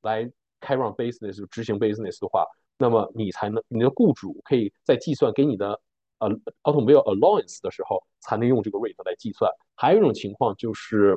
[0.00, 0.28] 来
[0.58, 2.44] 开 run business 执行 business 的话，
[2.76, 5.80] 那么你才能你的雇主可以在计算给你的
[6.18, 6.28] 呃
[6.64, 9.48] automobile allowance 的时候，才能用这个 rate 来计算。
[9.76, 11.16] 还有一种情况就是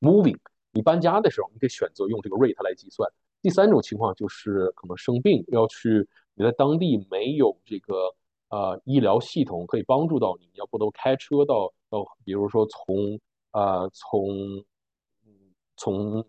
[0.00, 0.38] moving，
[0.70, 3.10] 你搬家的时候，你可以选择用这个 rate 来计算。
[3.44, 8.10] 第三种情况就是可能生病要去，你在当地没有这个
[8.48, 14.64] 呃医疗系统可以帮助到你，要不都开车到到，比如说从呃从
[15.76, 16.24] 从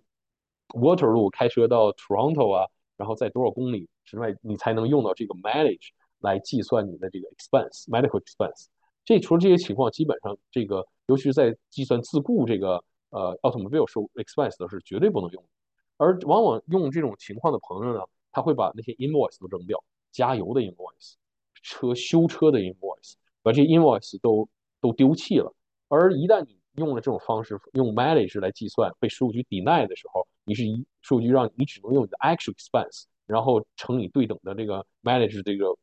[0.73, 8.65] Waterloo 开车到 Toronto 啊，然后在多少公里之外，你才能用到这个 mileage 来计算你的这个 expense medical expense。
[9.05, 15.49] 这除了这些情况，基本上这个尤其是在计算自雇这个呃 automobile 收 expense 的是绝对不能用的。
[15.97, 19.81] 而往往用这种情况的朋友呢，他会把那些 invoice 都扔掉，
[20.11, 21.13] 加油的 invoice，
[21.61, 24.47] 车修车的 invoice，把这 invoice 都
[24.81, 25.53] 都丢弃了。
[25.87, 35.73] 而一旦你用了这种方式，用 mileage 来计算，被税务局 deny 的时候，你是一税务局让你只能用你的 actual expense，然后乘以对等的这个 mileage 这个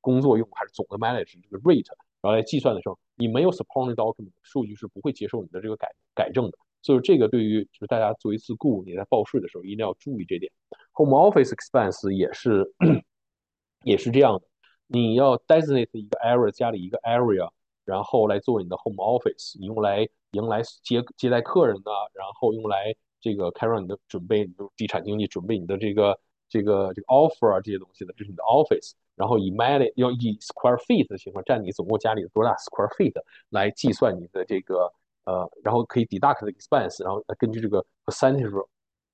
[0.00, 1.86] 工作用还是总的 mileage 这个 rate，
[2.20, 6.58] 然后来计算的时候，你没有 supporting document，数据是不会接受你的这个改改正的。
[6.84, 10.52] 所以这个对于就是大家作为自雇，你在报税的时候一定要注意这点。
[10.92, 12.74] Home office expense 也是
[13.84, 14.42] 也是这样的，
[14.86, 17.48] 你要 designate 一个 area 家里一个 area，
[17.86, 26.20] 然后来做你的 home office，你用来迎来接接待客人的，然后用来这个开让你的准备，比如地产经济准备你的这个
[26.50, 28.92] 这个这个 offer 啊这些东西的，这是你的 office。
[29.16, 33.14] 然后以 mileage 要以 square feet 的情况占你总共家里的多大 square feet
[33.48, 34.92] 来计算你的这个。
[35.24, 38.50] 呃，然后可以 deduct 的 expense，然后根据这个 percentage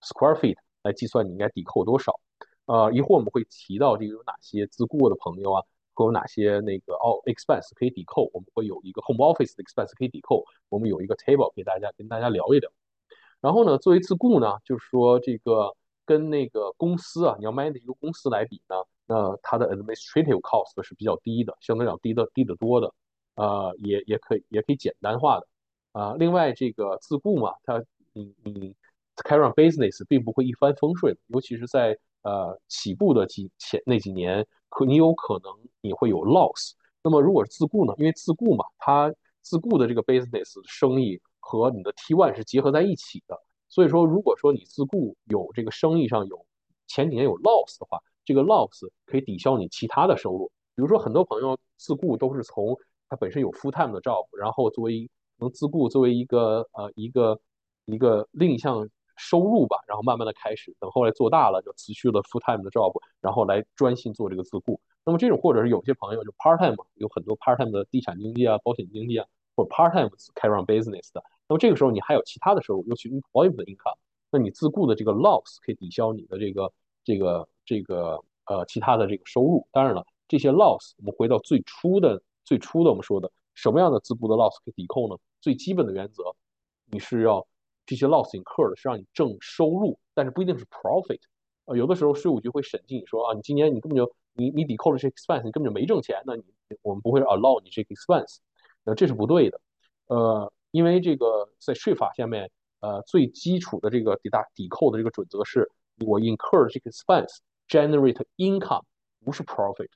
[0.03, 2.19] square feet 来计算你应该抵扣多少。
[2.67, 5.63] 呃，一会儿我们会提到这个有哪些自雇的朋友啊，
[5.95, 8.31] 会有哪些那个哦 expense 可以抵扣。
[8.33, 12.71] 我们会有一个 home office 的 expense 可以抵扣，我们有一个 table 给大家跟大家聊一聊。
[13.41, 22.93] 然后呢，作为自雇呢，就是说这个跟那个公司啊，你要 manage 一个公司来比呢，那它的 administrative cost 是比较低的，相对来讲低的低得多的。
[23.35, 25.47] 呃，也也可以也可以简单化的。
[25.93, 28.75] 啊，另外这个自雇嘛，它你你
[29.25, 36.73] 开 run business 并不会一帆风顺，尤其是在呃起步的几前那几年，可你有可能你会有 loss。
[37.03, 37.95] 那么如果是自雇呢？
[37.99, 43.37] 因为自雇嘛，它自雇的这个 business 生意和你的 T one 是结合在一起的，
[43.69, 46.47] 所以说如果说你自雇有这个生意上有
[46.87, 50.51] 前几年有 loss 的话，这个 loss 可以抵消你其他的收入。
[50.75, 52.77] 比如说很多朋友自雇都是从
[53.09, 57.41] 他本身有 full time 的 job，然后作为能自雇作为一个呃一个
[57.87, 64.81] 一个另一项收入吧，然后慢慢的开始，等后来做大了就辞去了 full time 的 job，然后来专心做这个自雇。
[65.05, 69.27] 那么这种或者是有些朋友就 part time 有很多 part time 的地产经济啊、保险经济啊，
[69.57, 71.23] 或者 part time 开 run business 的。
[71.49, 73.97] 那么这个时候你还有其他的收入，尤其 employee 的 income，
[74.31, 76.73] 那你自雇的这个 loss 可以抵消你的这个
[77.05, 79.67] 这个这个呃其他的这个收入。
[79.73, 85.17] 当然了，这些 loss 我们回到最初的最初的我们说的什么样的自雇的 loss 可以抵扣呢？
[85.41, 86.35] 最基本的原则，
[86.87, 87.47] 你是要
[87.87, 91.21] 这些 loss incurred 是让你挣收入，但是不一定是 profit。
[91.67, 96.43] 呃，有的时候税务局会审计你说啊，你今年你根本就你你抵扣了这 expense，你根本就没挣钱，那你
[96.83, 98.39] 我们不会 allow 你这个 expense，
[98.85, 99.61] 那这是不对的。
[100.07, 105.71] 呃，因为这个在税法下面，呃，最基础的这个抵大抵扣的这个准则是，
[106.07, 108.83] 我 incur 这个 expense generate income，
[109.25, 109.91] 不是 profit。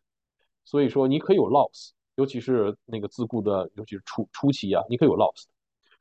[0.64, 1.90] 所以说你可以有 loss。
[2.16, 5.44] 尤其是那个自雇的，尤其是初初期啊，你可以有 loss。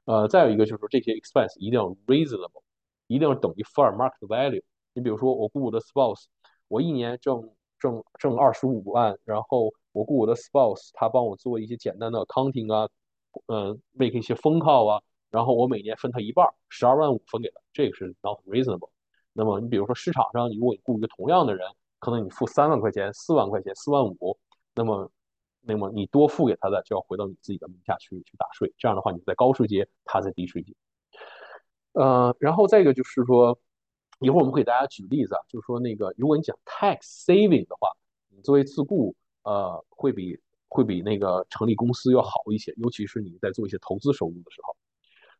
[0.05, 2.61] 呃，再有一个就是说，这些 expense 一定要 reasonable，
[3.07, 4.61] 一定要等于 fair market value。
[4.93, 6.25] 你比如说，我雇我的 spouse，
[6.67, 7.49] 我一年挣
[7.79, 12.89] 挣挣二十五万，然后我雇我的 spouse，他帮我做一些简单的 accounting 啊，
[13.47, 18.89] 嗯，make 一些封号啊，然后我每年分他一半，十二万五分给他，这个是 not reasonable。
[19.31, 21.67] 那么你比如说市场上，如果你雇一个同样的人，
[21.99, 24.37] 可能你付三万块钱、四万块钱、四万五，
[24.75, 25.09] 那么
[25.65, 30.73] 那么你多付给他的就要回到你自己的名下去去打税，这样的话你在高税阶，他在低税阶。
[31.93, 33.57] 呃，然后再一个就是说，
[34.19, 37.89] 一会儿我们会给大家举例子啊，就是说那个如果你讲 tax saving 的话，
[38.29, 44.75] 你作为自雇，呃，会比会比那个成立公司要好一些，尤其是你在做一些投资收入的时候。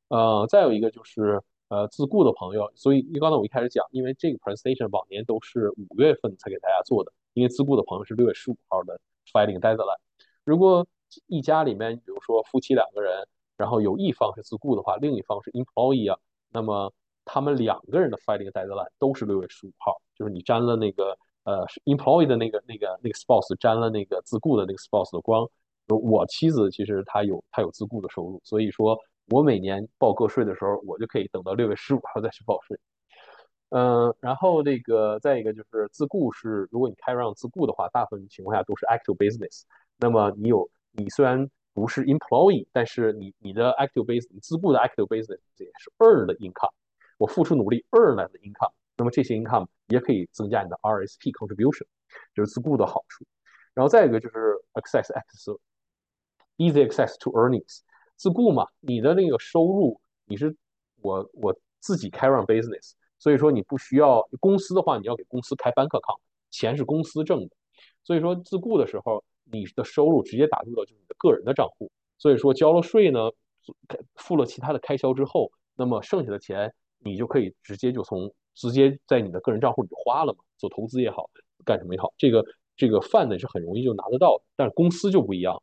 [0.10, 9.98] 呃，再有一个就是呃自雇的朋友，所以因为刚才我一开始讲，因为这个 presentation 往年都是五月份才给大家做的，因为自雇的朋友是六月十五号的 filing deadline。
[10.46, 10.86] 如果
[11.28, 16.92] 一家里面，比如说夫妻两个人，然后有一方是自雇的话，另一方是 employee 啊，那么
[17.24, 25.48] 他们两个人的 filing deadline 都是六月十五号，就是你沾了那个呃 employee 的那个那个那个 spouse 沾了那个自雇的那个 spouse 的光。
[25.88, 28.98] 我妻子其实她有她有自雇的收入，所以说
[29.30, 32.80] 我每年报个税的时候，我就可以等到六月十五号再去报税。
[33.70, 39.64] 嗯，然后那个再一个就是自雇是，如果你开让自雇的话，大部分情况下都是 active business。
[39.98, 46.72] 那么你有你虽然不是 employee，但是你你的 active business，你自雇的 active business 也是 earned income。
[47.18, 51.86] 我付出努力 earn 来的 income，那么这些 income 也可以增加你的 RSP contribution，
[52.36, 53.26] 就是自雇的好处。
[53.74, 57.80] 然后再一个就是 access access，easy access to earnings。
[58.18, 60.56] 自雇嘛，你的那个收入你是
[61.02, 62.94] 我我自己开 run business。
[63.20, 66.20] 所以说你不需要公司的话，你要给公司开 bank account，
[66.52, 67.56] 钱是公司挣的。
[68.04, 71.92] 所以说自雇的时候，你的收入直接打入到就是你的个人的账户。
[72.18, 73.20] 所以说交了税呢，
[74.16, 81.30] 付了其他的开销之后，那么剩下的钱你就可以直接就从直接在你的个人账户里花了嘛，做投资也好，
[81.66, 84.44] 干什么也好，这个这个饭呢是很容易就拿得到的。
[84.56, 85.62] 但是公司就不一样，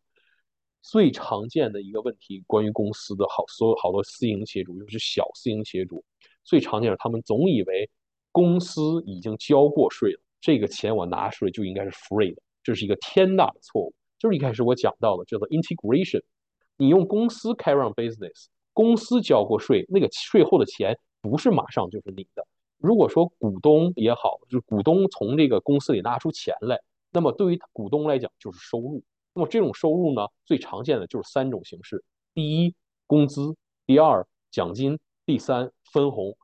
[0.83, 6.05] 最常见的一个问题，关于公司的好所有好多私营企业主，尤其是小私营企业主。
[6.43, 7.89] 最常见的，他们总以为
[8.33, 13.95] 公司已经交过税了，这个钱我拿出来就应该是 free 的，这是一个天大的错误。
[14.19, 16.23] 就是一开始我讲到的叫做 integration，
[16.77, 22.47] 你用公司开 run business，公司交过税，那个税后的钱不是马上就是你的。
[22.79, 26.79] 如果说股东也好，就是股东从这个公司里拿出钱来，
[27.11, 29.03] 那么对于股东来讲就是收入。
[29.35, 32.75] 那么这种收入呢，最常见的就是三种形式：第一，
[33.07, 33.55] 工资；
[33.87, 34.97] 第二，奖金；
[35.27, 35.71] 第三。
[35.93, 36.37] 分红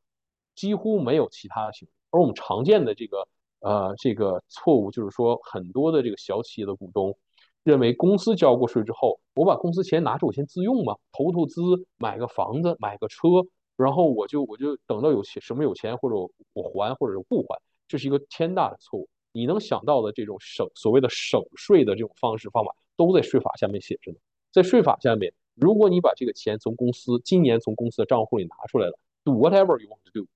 [0.56, 3.28] 几乎没有其他形式，而我们常见的这个
[3.60, 7.16] 呃这个错误就是说，很多的这个小企业的股东
[7.64, 11.60] 认为公司交过税之后，我把公司钱拿着我先自用嘛，投投资，
[11.98, 13.28] 买个房子，买个车，
[13.76, 16.16] 然后我就我就等到有钱什么有钱或者
[16.52, 19.08] 我还或者不还，这是一个天大的错误。
[19.32, 24.18] 你能想到的这种省所谓的省税的这种方式方法，都在税法下面写着呢。
[24.52, 28.98] 在税法下面，如果你把这个钱从公司今年从公司的账户里拿出来了。
[29.24, 30.28] Do whatever you want to do。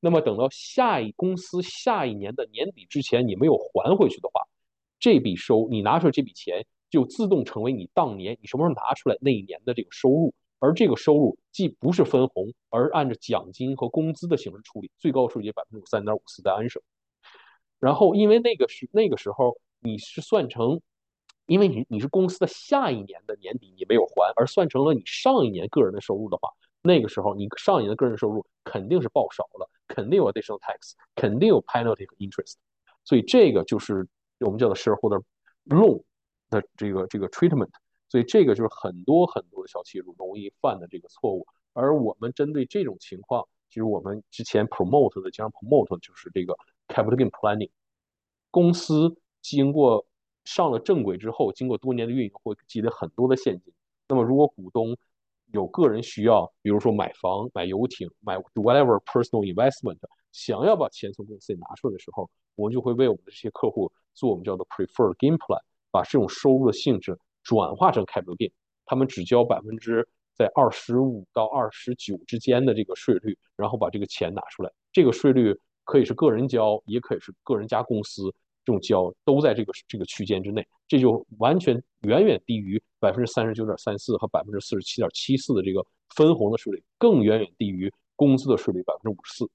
[0.00, 4.42] 那么等到下一公司下一年的年底之前，你没有还回去的话，
[4.98, 10.34] 这笔收你拿出来这笔钱就自动成为你当年你什么时候拿出来那一年的这个收入。
[10.58, 16.80] 而这个收入既不是分红，而按照奖金和工资的形式处理，最高税率百分之三点五四在安省。
[17.78, 20.80] 然后因为那个是那个时候你是算成，
[21.44, 26.48] 因为你你是公司的下一年的年底你没有还，而算成了你上一年个人的收入的话。
[26.86, 32.54] 那个时候，你上一年的个人收入肯定是报少了，肯定有 additional tax，肯定有 penalty 和 interest，
[33.04, 34.08] 所以这个就是
[34.40, 35.22] 我们叫做 shareholder
[35.66, 36.02] loan
[36.48, 37.70] 的这个这个 treatment，
[38.08, 41.46] 所以这个就是很多很多的小企业容易犯的这个错误。
[41.72, 46.56] 而我们针对这种情况，其实我们之前 promote 的，经常 promote 就是这个
[46.88, 47.70] capital gain planning，
[48.50, 50.06] 公司经过
[50.44, 53.74] 上了正轨之后，经过多年的运营，会积累很多的现金。
[54.08, 54.96] 那么如果股东
[55.56, 59.96] 有个人需要，比如说买房、买游艇、买 whatever personal investment，
[60.30, 65.58] 想要把钱从公司里拿出来的时候，我们就会为我们的这些客户做我们叫做 preferred game plan，
[65.90, 68.52] 把这种收入的性质转化成 capital gain，
[68.84, 74.70] 他们只交百分之在二十五到二十九之间的这个税率，然后把这个钱拿出来。
[74.92, 78.30] 这个税率可以是个人交，也可以是个人加公司。
[78.66, 89.48] 这种交都在这个这个区间之内，这就完全远远低于百分之三十九点三四和百分之四十七点七四的这个分红的税率，更远远低于工资的税率百分之五十四。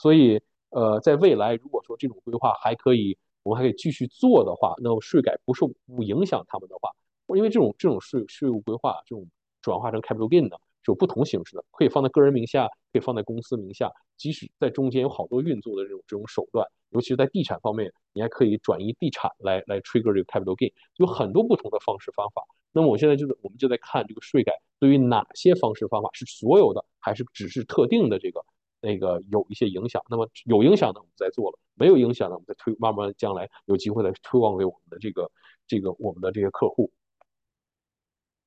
[0.00, 0.40] 所以，
[0.70, 6.90] 呃，在未来如果说这种规划还可以，我们还可以继续做的话，那么税改不受不影响他们的话，
[7.36, 9.24] 因为这种这种税税务规划这种
[9.62, 10.60] 转化成 capital gain 的。
[10.88, 13.92] 有不同形式的，可以放在个人名下，可以放在公司名下。
[14.16, 22.42] 即使在中间有好多运作的这种这种手段，尤其是在地产方面，你还可以转移地产来来 trigger 这个 capital gain，有很多不同的方式方法。
[22.72, 28.42] 那么我现在就是我们就在看这个税改对于哪些方式方法是所有的，还是只是特定的这个
[28.80, 30.02] 那个有一些影响。
[30.08, 35.30] 那么有影响的我们再做了，没有影响的我们再推，慢慢将来有机会再推广给我们的这个
[35.66, 36.90] 这个我们的这些客户。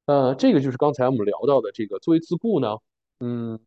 [0.05, 2.77] 呃，这个就是刚才我们聊到的这个作为自雇呢，
[3.19, 3.59] 嗯，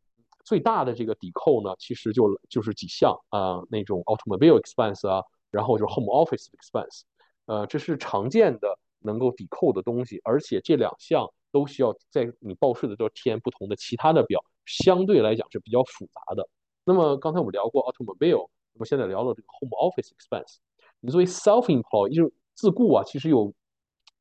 [0.44, 7.02] 最大的这个抵扣呢，其实就就是几项啊，那种 automobile expense 啊，然后就是 home office expense，
[7.46, 16.46] 呃，这是常见的能够抵扣的东西，而且这两项都需要在你报税的时候填不同的其他的表，相对来讲是比较复杂的。
[16.84, 20.56] 那么刚才我们聊过 automobile，那么现在聊了这个 home office expense，
[21.00, 23.54] 你作为 self-employed 就是自雇啊，其实有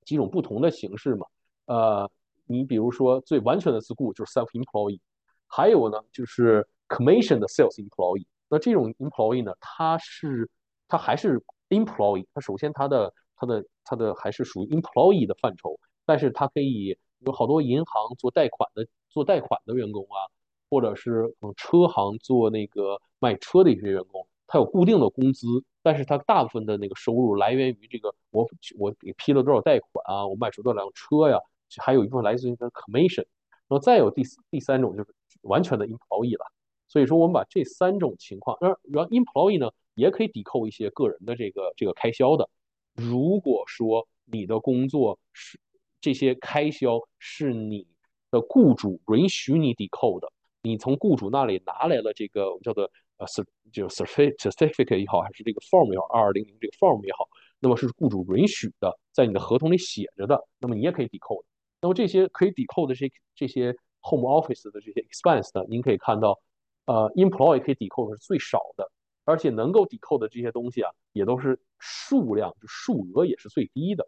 [0.05, 1.25] 几种不同的形式嘛。
[1.65, 2.09] 呃，
[2.45, 4.99] 你比如说最完全的自雇就是 self-employee，
[5.47, 8.25] 还有呢就是 commission 的 sales employee。
[8.49, 10.49] 那这种 employee 呢，他是
[10.87, 20.29] 他还是 employee，他首先他的他的他的还是属于 employee 的范畴，但是他可以有好多银行做贷款的做贷款的员工啊，
[20.69, 25.47] 或者是嗯车行做那个卖车的一些员工，他有固定的工资，
[25.81, 28.47] 但是他大部分的那个收入来源于这个我
[28.77, 31.39] 我给批了多少贷款啊，我卖出多少辆车呀，
[31.79, 33.25] 还有一部分来自于的 commission。
[33.67, 34.21] 然后再有第
[34.51, 36.45] 第三种就是完全的 employee 了。
[36.87, 42.47] 所以说我们把这三种情况，然然 employee 呢也可以抵扣一些个人的这个这个开销的。
[42.93, 45.59] 如果说你的工作是
[45.99, 47.87] 这些开销是你
[48.29, 52.83] 的雇主允许你抵扣的，你从雇主那里拿来了这个我们叫做
[53.17, 57.27] 呃 cer 就 certificate 也好，还是这个 form 也好，二二零零这个 form 也好，
[57.59, 61.47] 那么是雇主允许的，在你的合同里写着的，那么你也可以抵扣的。
[61.83, 66.39] 那么这些可以抵扣的这这些 home office 的这些 expense 呢，您可以看到。
[66.85, 68.91] 呃，employee 可以抵扣的是最少的，
[69.23, 74.05] 而且能够抵扣的这些东西啊，也都是数量，就数额也是最低的。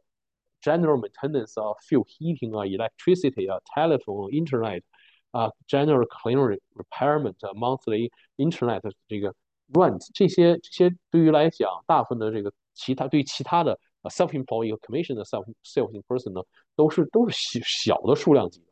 [0.61, 4.81] General maintenance 啊，fuel heating 啊，electricity 啊，telephone，internet
[5.31, 9.33] 啊，general cleaning repairment 啊，monthly internet 这个
[9.71, 13.79] rent 这些这些对于来讲，大部分的这个其他对其他的
[14.09, 16.41] self-employed 和 commission 的 self self person 呢，
[16.75, 18.65] 都是都是小小的数量级的。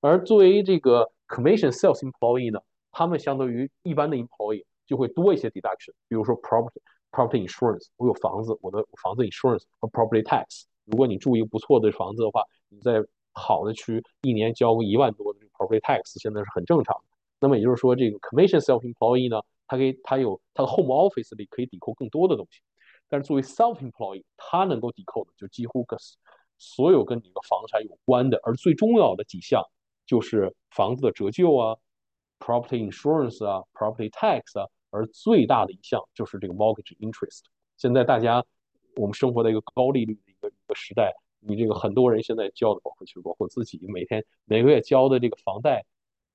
[0.00, 2.60] 而作为这个 commission sales employee 呢？
[2.90, 6.80] 他们相对于一般的 employee 就会多一些 deduction，比如说 property
[7.12, 10.64] property insurance，我有房子，我的房子 insurance 和 property tax。
[10.84, 13.04] 如果你住一个不错的房子的话，你在
[13.34, 17.02] 好的区一年交个一万多的 property tax，现在是很正常的。
[17.40, 22.60] 那么也就是说，这个 commission self employee 呢，它可以它有它的 home office 里可以抵扣更多的东西，
[23.08, 25.98] 但是作为 self employee，它能够抵扣的就几乎跟
[26.58, 29.62] 所有跟你的房产有关的，而最重要的几项
[30.06, 31.76] 就是房子的折旧啊。
[32.40, 37.40] property insurance 啊，property tax 啊，而最大的一项就是这个 mortgage interest。
[37.76, 38.44] 现在大家
[38.94, 45.84] 我们生活在一个高利率的一个一个时代，你这个很多人现在交的，包括包括自己每天每个月交的这个房贷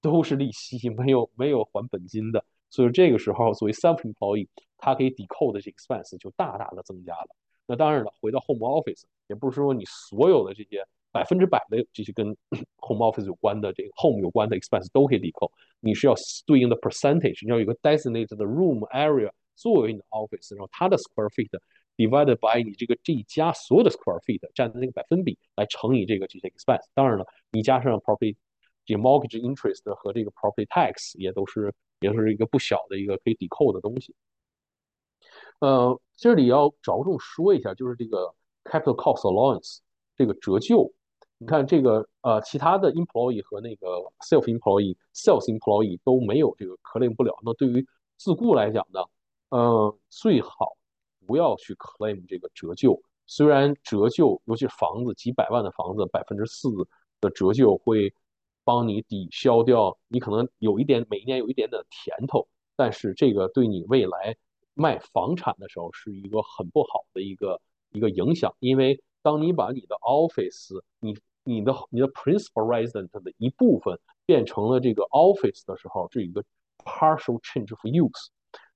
[0.01, 2.43] 都是利息，没有没有还本金的。
[2.69, 4.49] 所以这个时候，作为 self employee
[4.83, 7.27] 它可以抵扣的这个 expense 就大大的增加了。
[7.65, 10.85] 那当然了，回到 home office，也不是说你所有的这些。
[11.13, 12.35] 百分之百的这些跟
[12.77, 16.15] home office 有关的这个 home 有关的 expense 都可以抵扣，你是要
[16.47, 21.51] 对应的 percentage，你要有一个 designated room area 作为你的 office，然后它的 square feet
[21.97, 26.81] divided by 你这个这一家所有的 square feet 占的那个百分比来乘以这个这些 expense。
[26.95, 28.35] 当然了，你加上 property
[28.83, 34.15] 这 mortgage interest 和这个 property tax 也都是也是一个不小的一个可以抵扣的东西。
[35.59, 38.33] 呃，这里要着重说一下，就是这个
[38.63, 39.77] capital cost allowance
[40.15, 40.91] 这个折旧。
[41.37, 43.87] 你看这个呃，其他的 employee 和那个
[44.29, 47.37] self employee、self employee 都没有这个 claim 不了。
[47.43, 47.85] 那对于
[48.17, 49.01] 自雇来讲呢，
[49.49, 50.77] 呃，最好
[51.25, 53.01] 不要去 claim 这个折旧。
[53.25, 56.69] 虽然折旧，尤其是房子几百万的房子，百分之四
[57.19, 58.13] 的折旧会
[58.63, 64.35] 帮你抵消掉你可能有一点每一年有一点点甜头，但是这个对你未来
[64.73, 67.59] 卖房产的时候是一个很不好的一个
[67.91, 76.43] 一个影响，因为当你把你的 office 你你的你的 principal resident 的一部分变成了这个 office 的时候，这一个
[76.79, 78.27] partial change of use。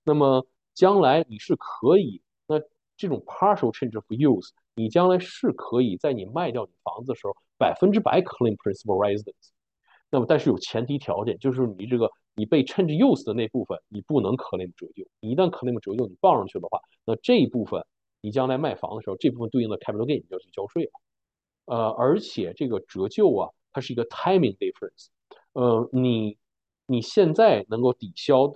[0.03, 2.59] 那么将来你是可以，那
[2.95, 9.49] 这种 partial change of use，你将来是可以在你卖掉你房子的时候，百分之百 claim principal residence。
[10.09, 15.03] 那么但是有前提条件，就是你这个你被 change use 的那部分，你不能 claim 折旧。
[15.19, 17.83] 你一旦 claim 折旧，你报上去的话，那这一部分
[18.21, 20.91] 你将来卖房的时候，这部分对应的 capital gain 你就要去交税了。
[21.65, 25.07] 呃，而且这个折旧啊，它是一个 timing difference。
[25.53, 26.37] 呃，你
[26.85, 28.53] 你现在能够抵消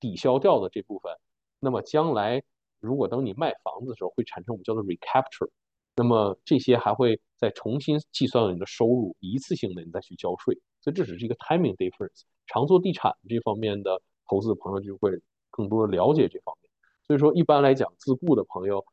[0.00, 1.16] 抵消掉的这部分，
[1.60, 2.42] 那么将来
[2.80, 5.48] 如果等你卖房子的时候，会产生我们叫做 recapture。
[5.94, 10.58] 那么这些还会再重新计算你的收入，一次性的你再去交税。
[10.80, 12.22] 所以这只是一个 timing difference。
[12.46, 15.10] 常做地产这方面的投资的朋友就会
[15.50, 16.70] 更多的了解这方面。
[17.06, 18.84] 所以说，一般来讲，自雇的朋友。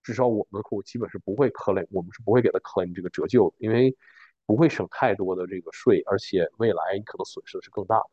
[0.00, 3.94] 至少我们的客户基本是不会 claim，我们是不会给他 claim 这个折旧，因为
[4.46, 8.08] 不会省太多的这个税，而且未来可能损失的是更大的。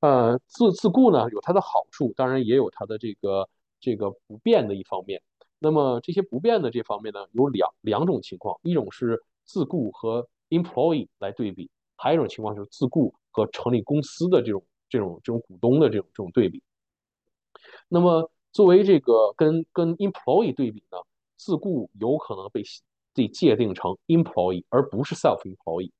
[0.00, 3.46] 呃，自自雇呢有它的好处，当然也有它的这个
[3.80, 5.20] 这个不便的一方面。
[5.58, 16.62] 那么这些不便的这方面呢，有两两种情况，一种是自雇和 employee 来对比，还有一种情况就是自雇和成立公司的这种这种这种股东的这种这种对比。
[17.88, 20.98] 那么作为这个跟跟 employee 对比呢，
[21.36, 22.62] 自雇有可能被
[23.14, 25.90] 被界定成 employee 而不是 self employee。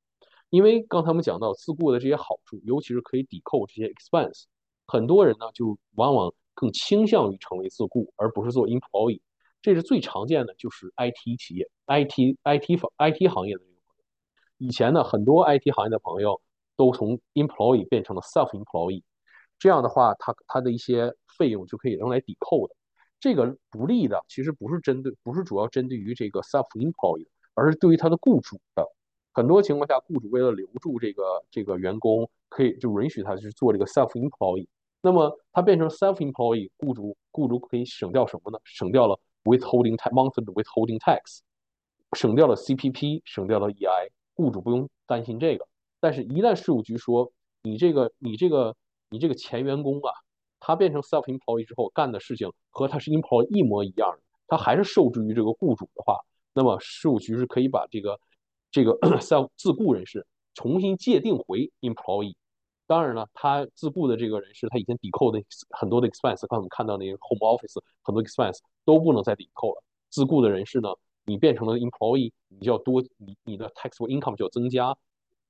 [0.50, 4.44] 因为刚才我们讲到自雇的这些好处，尤其是可以抵扣这些 expense，
[4.86, 9.20] 很多人呢就往往更倾向于成为自雇，而不是做 employee。
[9.62, 13.62] 这是最常见的，就是 IT 企业、IT、IT 方、IT 行业的。
[14.60, 16.38] 以前呢，很多 IT 行业的朋友
[16.76, 19.02] 都从 employee 变成了 self employee，
[19.58, 22.74] 这样的话，他他的一些费用就可以用来抵扣的。
[23.18, 28.86] 这个不利的其实不是针对，不是主要针对于这个 self employee，而是对于他的雇主的。
[29.32, 34.66] 很多情况下，雇主为了留住这个这个员工，可以就允许他去做这个 self employee。
[35.00, 38.58] 那么他变成 self employee，雇主雇主可以省掉什么呢？
[38.64, 41.38] 省掉了 withholding tax monthly withholding tax，
[42.12, 45.66] 省掉了 CPP，省掉了 EI，雇主不用担心这个。
[46.00, 47.30] 但是，一旦税务局说
[47.62, 48.74] 你这个你这个
[49.10, 50.12] 你这个前员工啊，
[50.58, 56.18] 他变成 self employee 之后干的事情和他是 employee 一模一样，他还是受制于这个雇主的话，
[56.52, 58.18] 那么税务局是可以把这个。
[58.72, 60.24] 这个 self 自雇人士
[60.54, 62.36] 重新界定回 employee，
[62.86, 69.82] 当然了，他自雇的这个人士他已经抵扣的很多的 expense，刚才我们看到那个 home office 很多 expense 都不能再抵扣了。
[70.08, 70.88] 自雇的人士呢，
[71.24, 74.96] 你变成了 employee，你就要多你你的 taxable income 就要增加，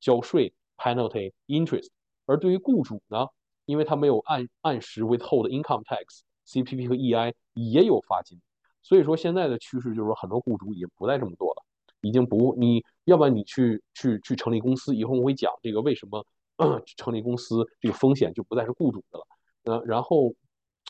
[0.01, 1.89] 交税 penalty interest。
[2.27, 3.27] 而对于雇主呢，
[3.65, 8.41] 因为他没有按按时 withhold income tax，CPP 和 EI 也有罚金。
[8.83, 11.63] 所以说现在的趋势就是说，很多雇主已经不再这么做了。
[12.03, 16.25] 已经不，你要不然你去去去成立公司，以后我会讲这个为什么
[16.97, 19.27] 成立公司这个风险就不再是雇主的了。
[19.65, 20.35] 呃，然后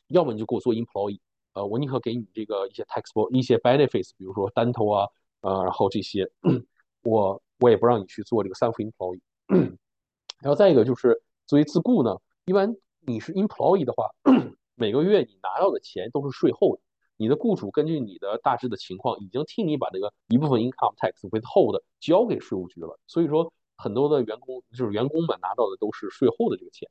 [0.06, 1.18] 要么你就给我做 employee，
[1.52, 5.08] 呃，我宁可给你这个一些 taxable 一些 benefits，比如说 dental 啊，
[5.40, 6.30] 呃，然后这些，
[7.02, 9.20] 我我也不让你去做这个 self employee。
[10.40, 14.08] 然后再一个就是作为自雇呢，一般你是 employee 的话，
[14.74, 16.82] 每个月你拿到的钱都是税后的。
[17.16, 22.98] 你的雇主根据你的大致的情况，已经替你把这个一部分 income tax withhold 交给税务局了。
[23.06, 26.88] 所以说，很多的员工就是员工们拿到的都是税后的这个钱。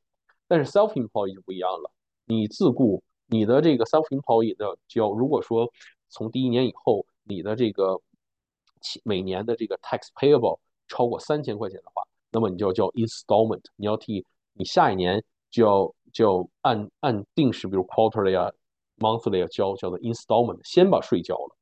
[0.48, 1.90] 但是 self employee 就不一样了，
[2.26, 5.72] 你自雇，你的这个 self employee 的交，如果说
[6.10, 8.02] 从第一年以后，你的这个
[9.04, 18.52] 每年的这个 tax payable 超过三千块钱的话，那么你就要交 installment，你要替你下一年就要就要按按定时，比如 quarterly 啊。
[19.02, 21.56] monthly 要交叫做 installment，先把税交了。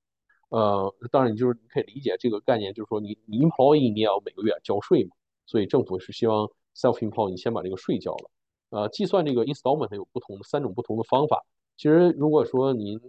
[0.49, 5.11] 呃，当然你就是你可以理解这个概念，就是说你你 employee 你也要每个月交税嘛，
[5.45, 8.31] 所以政府是希望 self employee 你先把这个税交了。
[8.71, 11.45] 呃，计算这个 installment 有不同的三种不同的方法。
[11.77, 12.99] 其实如果说您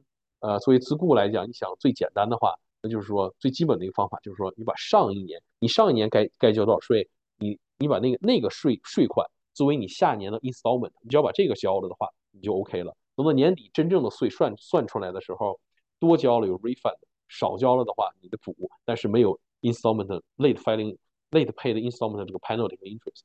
[0.40, 7.08] 呃作为自雇来讲，你想最简单的话，那就是说最基本的一个方法就是说你把上一年你上一年该该交多少税，
[7.38, 12.94] 你你把那个那个税税款作为你下年的 installment，你只要把这个交了的话，你就 OK 了。
[13.16, 15.58] 等到年底真正的税算算出来的时候，
[15.98, 16.94] 多交了有 refund，
[17.26, 18.54] 少交了的话你的补，
[18.84, 20.96] 但是没有 installment late filing
[21.30, 23.22] late pay 的 installment 这个 penalty 和 interest。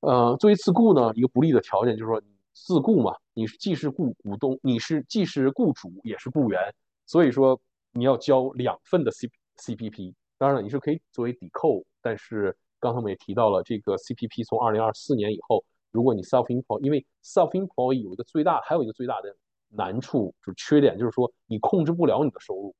[0.00, 6.60] 呃，作为自雇呢，一个不利的条件就是说，你自雇嘛，你是既是雇股东，你是既是雇主也是雇员，
[7.06, 7.60] 所以说
[7.92, 10.14] 你要交两份的 C CPP。
[10.38, 15.64] 当然了，你是可以作为抵扣，但是刚才我们也提到了，这个 CPP 从二零二四年以后。
[15.90, 19.36] 如果你 self employee，因为 self employee 有一个最大，还有一个最大的
[19.68, 22.74] 难处，就是缺点，就是说你控制不了你的收入。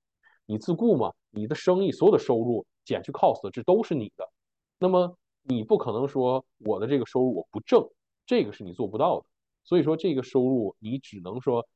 [0.47, 4.27] 你自雇嘛，你的生意所有的收入减去 cost，这都是你的。
[4.79, 7.87] 那么你不可能说我的这个收入我不挣，
[8.25, 9.27] 这个是你做不到的。
[9.65, 11.67] 所以说这个收入你只能说，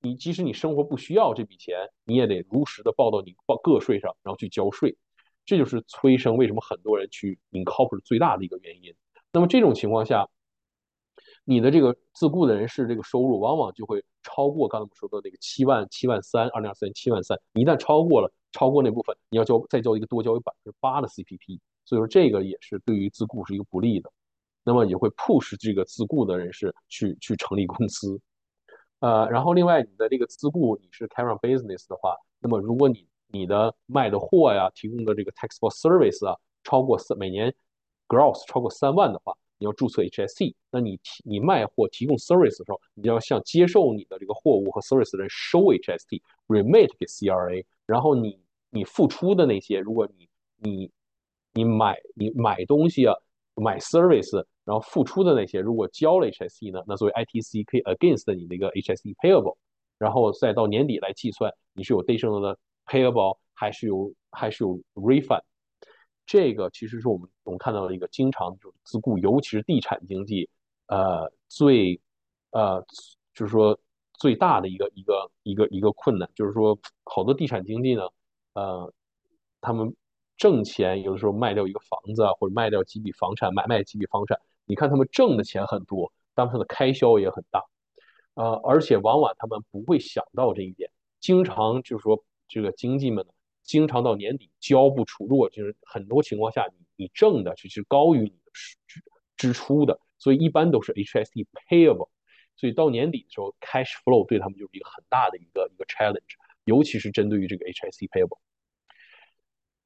[0.00, 4.96] 你即使你生活不需要这笔钱，你也得如实的报到你报个税上，然后去交税。
[5.44, 8.94] 这就是催生为什么很多人去 incorporate 最大的一个原因。
[9.32, 10.28] 那么这种情况下。
[11.44, 17.38] 你的这个自雇的人士这个收入往往就会超过刚才我们说的那个七万七万三，二零二四年七万三。
[17.54, 21.58] 一旦超过了，超过那部分，你要交再交一个多交一百分之八的 CPP。
[21.86, 24.12] 所以说这个也是对于自雇是一个不利的。
[24.68, 28.20] 那么也会 push 这个自雇的人士去去成立公司。
[29.00, 37.54] 呃，然后另外你的这个自雇你是 c a r e n business 的话，那么如果你你的卖的货呀，提供的这个 taxable service 啊，超过三每年
[38.08, 39.32] gross 超过三万的话。
[39.60, 48.38] 你要注册 HST，那你提你卖货提供 service 的时候，你要向接受你的这个货物和 service 的人收 HST，remit 给 CRA，然后你
[48.70, 50.88] 你付出的那些，如果你你
[51.54, 53.12] 你买你买东西啊，
[53.56, 59.56] 买 service，然后付出的那些，如果交了 HSE 呢，那作为 ITC 可以 against 你的一个 HSE payable，
[59.96, 65.40] 然后再到年底来计算你是有 additional 的 payable 还是有还是有 refund。
[66.26, 70.46] 这个其实是我们我们看到的一个经常就是自雇，尤其是地产经济，
[70.88, 71.98] 呃，最
[72.50, 72.84] 呃
[73.32, 73.78] 就是说
[74.18, 78.02] 最大的一个一个一个一个困难，就是说好多地产经济呢，
[78.52, 78.92] 呃，
[79.62, 79.96] 他们
[80.36, 84.38] 挣钱，有的时候卖掉一个房子啊，或者卖掉几笔房产，买卖几笔房产，
[84.68, 87.64] 你看他们挣的钱很多，但他们的开销也很大，
[88.34, 99.02] 呃，而且往往他们不会想到这一点，经常就是说这个经济们呢，经常到年底交不出，如果就是很多情况下你你挣的其实高于你的支
[99.36, 102.10] 支出的，所以一般都是 HST payable。
[102.56, 108.38] 所以到年底的时候，cash flow 对他们就是一个很大的一个一个 challenge，尤其是针对于这个 HSE payable。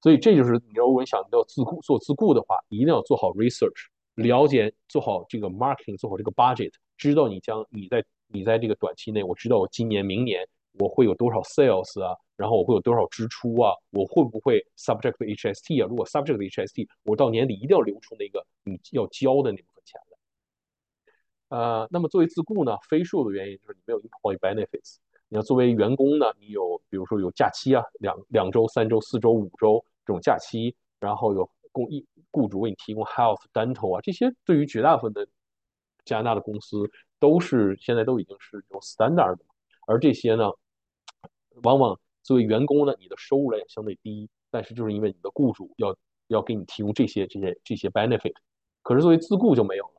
[0.00, 10.46] 所以这就是你如果想要自雇做自雇的话，一定要做好 research，了解做好这个 marketing，做好这个 budget，知道你将你在你在这个短期内，我知道我今年明年
[10.78, 15.86] 我会有多少 sales 啊，然后我会有多少支出啊，我会不会 subject to HST 啊？
[15.88, 20.00] 如果 subject to HST，我到年底一定要留出那个你要交的那部分钱。
[21.48, 24.96] 呃，那么作为自雇呢，非数的原因就是你没有 employee benefits。
[25.28, 35.26] 你要作为员工呢，你有比如说有假期啊，两两周、三周、四周、五周这种假期，然后有供一雇主为你提供 health、dental 啊，这些对于绝大部分的
[36.04, 39.44] 加拿大的公司都是现在都已经是这种 standard 的。
[39.86, 40.50] 而这些呢，
[41.62, 45.96] 往往作为员工呢，你的收入呢也相对低，但是就是因为你的雇主要
[46.28, 48.34] 要给你提供这些这些这些 benefit，
[48.82, 49.94] 可是作为自雇就没有了。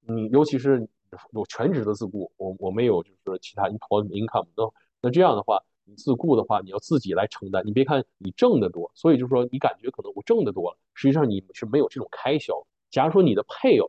[0.00, 0.88] 你尤其是
[1.32, 4.64] 有全职的自雇，我我没有就是其他 employment income，那
[5.02, 7.66] 那这样的话，你自雇的话，你要自己来承担。
[7.66, 12.54] 你别看你挣得多，所以就是说你感觉可能我挣得多了，实际上你是没有这种开销。
[12.90, 13.88] 假如说你的配偶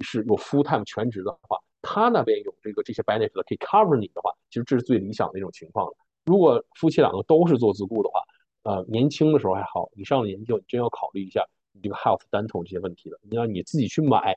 [0.00, 5.94] 是有 full time 全职的话，他那边有这个这些 benefit 可以 cover 你的话，其实这是最理想的一种情况了。
[6.26, 8.20] 如果夫妻两个都是做自雇的话，
[8.64, 13.18] 呃，年轻的时候还好，你上了年纪你真要考虑一下你这个 health dental 这些问题了。
[13.22, 14.36] 你要你自己去买。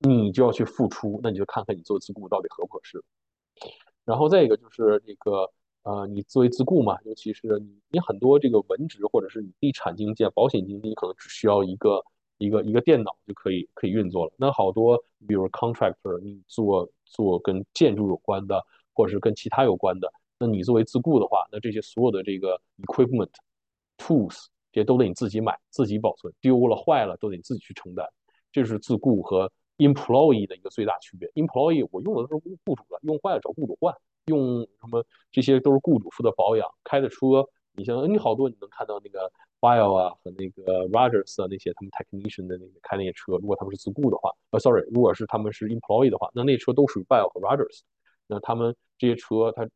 [0.00, 3.02] 你就要去付出，那你就看看你做自雇到底合不合适。
[4.04, 5.50] 然后再一个就是这个，
[5.82, 12.02] 呃，你作为自雇嘛，尤其是你你很多这个文职或者是你地产经纪、保险经纪，可能只需要一个
[12.38, 14.32] 一个一个电脑就可以可以运作了。
[14.36, 18.62] 那好多比如 contractor，你做做跟建筑有关的，
[18.92, 23.30] 或者是跟其他有关的，那你作为自雇的话，那这些所有的这个 equipment、
[23.96, 28.06] tools 这些都得你自己买、自己保存，丢了坏了都得你自己去承担。
[28.52, 33.94] 这是自雇和 employee 的一个最大区别，employee 我用的都是雇主的，用坏了找雇主换，
[34.28, 36.68] 用什么这些都是雇主负责保养。
[36.84, 47.80] 开的车，你像你好多你能看到那个 Bill 啊和那个 Rogers 啊那些他们 technician 的那个开那些车，如果他们是自雇的话，呃，sorry，如果是他们是 employee 的话，那那车都属于 Bill 和 Rogers。
[48.26, 49.68] 那他们这些车，他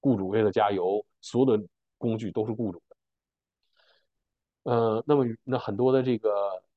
[0.00, 1.62] 雇主为了加油，所有的
[1.98, 2.96] 工具都是雇主的。
[4.72, 6.30] 呃，那么那很多的这个。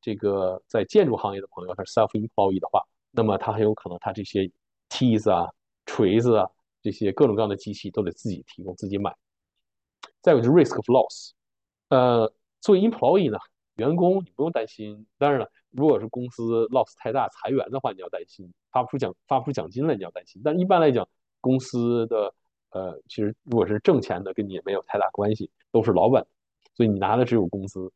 [0.04, 4.52] 这个在建筑行业的朋友，他是 self-employed 的话，那么他很有可能他这些
[4.90, 5.48] 梯子啊、
[5.86, 6.50] 锤子啊
[6.82, 9.16] 这些各种各样的机器都得自己提供、自己买。
[10.22, 11.32] 再有就是 risk of loss，
[11.90, 13.38] 呃，作为 employee 呢，
[13.76, 15.06] 员工你不用担心。
[15.18, 20.42] 当然了，如果是公司 loss 太大裁员的话，你要担心发不出奖发不出奖金来，你要担心。
[20.44, 21.08] 但一般来讲，
[21.40, 22.34] 公司的
[22.70, 26.26] 呃，其实如果是挣钱的，跟你也没有太大关系，都是老板，
[26.76, 27.92] 所以你拿的只有工资。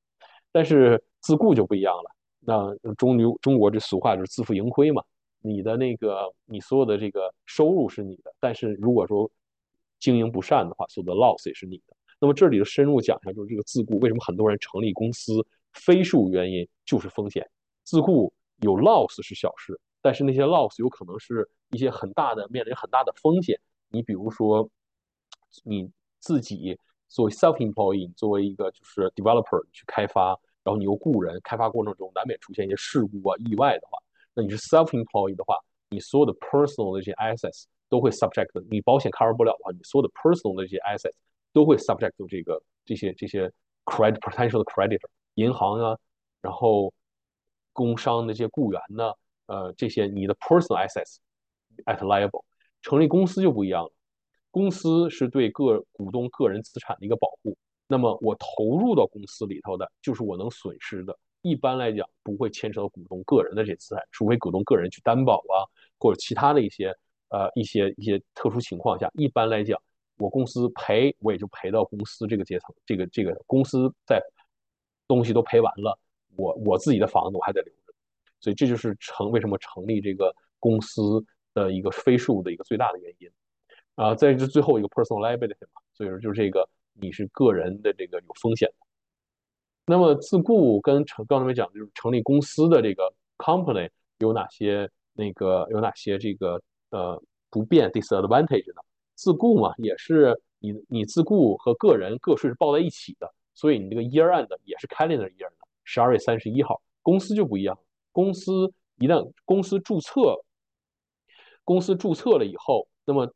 [0.51, 2.11] 但是自雇就不一样了。
[2.39, 5.03] 那中牛中国这俗话就是自负盈亏嘛。
[5.45, 9.29] 你的那个你所有的这个收入是你的，但是如果说
[9.99, 11.95] 经营不善的话，所有的 loss 也是你的。
[12.19, 17.47] 那么这里的深入讲一下，就是这个自雇为什么很多人成立公司，非数原因就是风险。
[17.83, 23.59] 自雇有 loss 是小事，但是那些 loss 有可能是一些很大的面临很大的风险。
[23.89, 24.67] 你比如说
[25.63, 26.77] 你自己
[27.07, 30.39] 作为 self-employed，作为一个就是 developer 去开发。
[30.63, 33.99] 然后你又雇人，开发过程中难免出现一些事故啊、意外的话，
[34.35, 35.57] 那你是 self-employed 的话，
[35.89, 41.15] 你所有的 personal 的这些 assets 都会 subject，你保险 cover 不了的话，你所有的 personal 的这些 assets
[41.53, 43.49] 都会 subject 这个这些这些
[43.85, 45.97] credit potential 的 creditor，银行啊，
[46.41, 46.93] 然后
[47.71, 49.13] 工商的这些雇员呢，
[49.45, 51.17] 呃，这些你的 personal assets
[51.85, 52.43] at liable，
[52.81, 53.91] 成立公司就不一样了，
[54.51, 57.57] 公司是对个股东个人资产的一个保护。
[57.87, 61.17] 那么我投入到公司里头的，就是我能损失的。
[61.47, 65.61] 一般来讲，不会牵扯到股东个人的这些资产，除非股东个人去担保啊，
[65.99, 66.87] 或者其他的一些
[67.29, 69.09] 呃一些一些特殊情况下。
[69.13, 69.79] 一般来讲，
[70.17, 74.19] 我公司赔，我也就赔到公司这个阶层，这个这个公司在
[75.07, 75.97] 东西都赔完了，
[76.35, 77.93] 我我自己的房子我还得留着。
[78.39, 81.23] 所以这就是成为什么成立这个公司
[81.53, 83.29] 的一个非数的一个最大的原因
[83.93, 84.15] 啊。
[84.15, 86.67] 在这最后一个 personal liability 嘛，所以说就是这个。
[86.97, 88.84] 你是个人的这个有风险的，
[89.85, 98.81] 那么自雇跟成刚才没讲就是成立公司的这个 company 有哪些那个有哪些这个呃不便 disadvantage 呢？
[99.13, 106.81] 自雇嘛，也是你你自雇和个人个税是报在一起的，所以你这个 year end 也是 calendar year 的十二月三十一号。
[107.01, 107.77] 公司就不一样，
[108.11, 110.35] 公司一旦公司注册，
[111.63, 113.31] 公司注册了以后，那么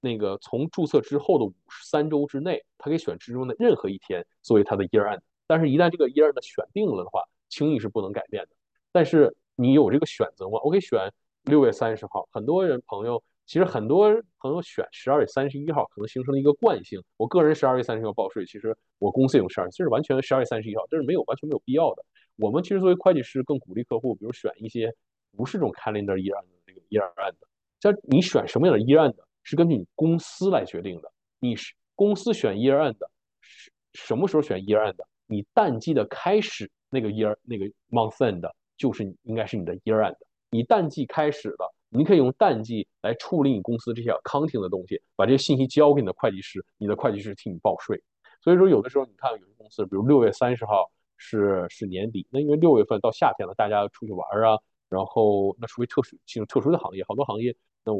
[0.00, 5.20] 那个从注册之后的五十三周之内，他可以选之中的任何一天作为他的 year end。
[5.52, 8.50] 但是，一旦这个 year end 选定了的话，轻易是不能改变的。
[8.90, 10.58] 但是你有这个选择吗？
[10.64, 12.26] 我可以选六月三十号。
[12.32, 13.22] 很多人朋友。
[13.44, 17.02] 其实很多朋友选十二月三十一号，可能形成了一个惯性。
[17.16, 22.04] 我个人十二月三十号报税，其实我公司也用十二，这是完全十二月三十一号，这是没有完全没有必要的。
[22.36, 24.94] 我们其实作为会计师，更鼓励客户，比如选一些
[25.36, 27.48] 不是这种 calendar year end 的这个 year end 的。
[27.80, 31.12] 像你选什么样的 year end，是根据你公司来决定的。
[31.40, 32.96] 你是公司选 year end，
[33.40, 34.94] 什什么时候选 year end？
[35.32, 38.42] 你淡季的开始那个 year 那个 month end
[38.76, 40.16] 就是你应该是你的 year end。
[40.50, 41.74] 你淡季开始了。
[41.94, 48.02] 你可以用淡季来处理你公司这些 accounting 的东西，把这些信息交给你的会计师，你的会计师替你报税。
[48.40, 54.58] 所以说，有的时候你看有些公司，比如六月三十号是是年底，那因为六月份到夏天了，大家出去玩啊，
[54.88, 57.54] 然后那属于特殊其实特殊的行业，好多行业
[57.84, 57.92] 那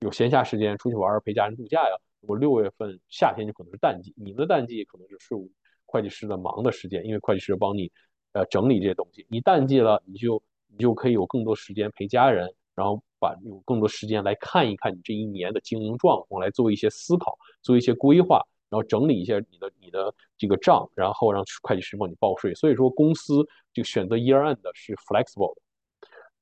[0.00, 1.96] 有闲暇时间出去玩陪家人度假呀。
[2.22, 5.48] 我六月份夏天就可能是淡季，你们的淡季可能是税务
[5.96, 7.90] 会计师的忙的时间，因为会计师帮你
[8.32, 9.26] 呃整理这些东西。
[9.30, 13.02] 你淡季了，你就你就可以有更多时间陪家人，然后。
[13.18, 22.54] 把有更多时间来看一看你这一年的经营状况，来做一些思考，做一些规划，然后整理一下你的你的这个账，然后让会计师帮你报税。
[22.54, 23.42] 所以说，公司
[23.72, 25.62] 这个选择 year end 是 flexible 的。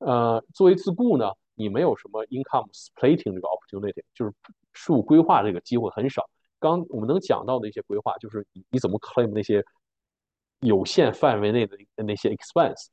[0.00, 4.32] 呃，作为自雇呢，你没有什么 income splitting 这个 opportunity，就是
[4.72, 6.28] 税务规划这个机会很少。
[6.64, 9.62] 刚我们能讲到的一些规划，就是你你怎么 claim 那些
[10.60, 12.86] 有限范围内的那些 expense。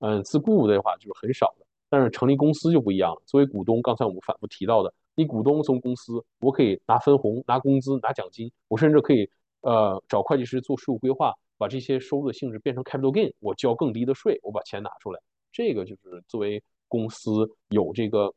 [0.00, 1.64] 嗯，自雇的话就是很少的。
[1.88, 3.22] 但是成立公司就不一样了。
[3.24, 15.20] 作为股东，刚才我们反复提到的，你股东从公司，我可以拿分红、拿工资、拿奖金，我甚至可以呃找会计师做税务规划，把这些收入的性质变成 capital gain，我交更低的税，我把钱拿出来。
[15.52, 18.34] 这个就是作为公司有这个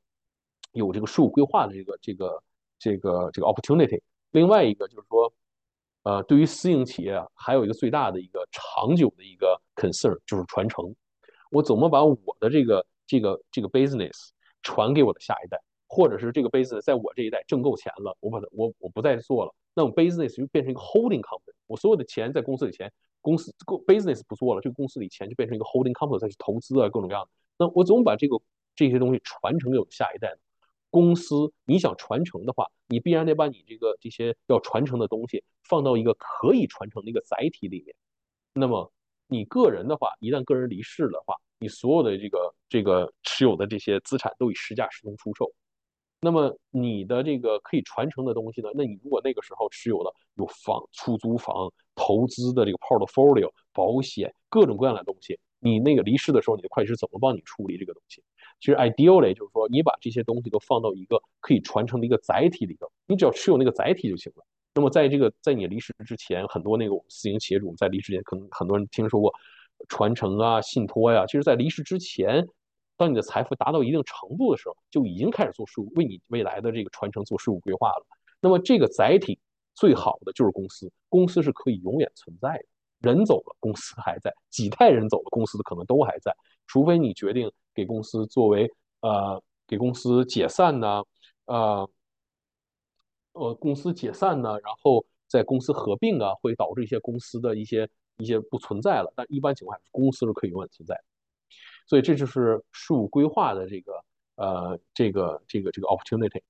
[0.74, 2.44] 有这个税务规划的这个这个
[2.78, 4.00] 这个这个 opportunity。
[4.36, 5.34] 另外一个就是说，
[6.04, 10.94] 呃，对于私营企业啊，还有一个最大的一个长久的一个 concern 就是传承。
[11.52, 14.12] 我怎么把我的这个这个这个 business
[14.62, 15.58] 传给我的下一代，
[15.88, 23.56] 或者是这个 business 在我这一代挣够钱了，我把它我我不再做了，那我 business 就变成一个 holding company，我所有的钱在公司里钱，公司
[23.88, 27.30] business 不做了，这个公司里钱就变成一个 holding company 再去投资啊，各种各样的。
[27.58, 28.38] 那我怎么把这个
[28.76, 30.38] 这些东西传承给我的下一代呢？
[30.90, 37.96] 公司你想传承的话，你必然得把你这个这些要传承的东西放到一个可以传承的一个载体里面。
[38.54, 38.92] 那么
[39.28, 45.52] 你个人的话，一旦个人离世的话，你所有的这个这个持有的这些资产都以实价实通出售，
[46.22, 48.70] 那么你的这个可以传承的东西呢？
[48.74, 58.24] 那你如果那个时候持有了有房、出租房、投资的这个 portfolio、保险各种各样的东西，你那个离世的时候，你的会计师怎么帮你处理这个东西？
[58.60, 64.46] 其实 ideally 就是说，你把这些东西都放到一个可以传承的一个载体里头，你只要持有那个载体就行了。
[64.74, 69.34] 那么在这个在你离世之前，很多那个私营企业主在离世前，可能很多人听说过。
[69.90, 72.48] 传承啊，信托呀，其实，在离世之前，
[72.96, 78.06] 当你的财富达到一定程度的时候，就已经开始做税务，为你未来的这个传承做税务规划了。
[78.40, 79.38] 那么，这个载体
[79.76, 82.66] 最好的就是公司，公司是可以永远存在的。
[83.00, 86.36] 人走了，公司还在；几代人走了，公司可能都还在。
[86.68, 88.72] 除非你决定给公司作为
[89.02, 91.04] 呃，给公司解散呢，
[91.46, 91.90] 呃，
[93.34, 97.90] 呃，公司解散呢，然后在公司合并啊，会导致一些公司的一些。
[98.18, 101.04] 一些不存在了，但一般情况下，公司是可以永远存在的。
[101.86, 103.92] 所以这就是税务规划的这个
[104.36, 106.42] 呃这个这个这个 opportunity。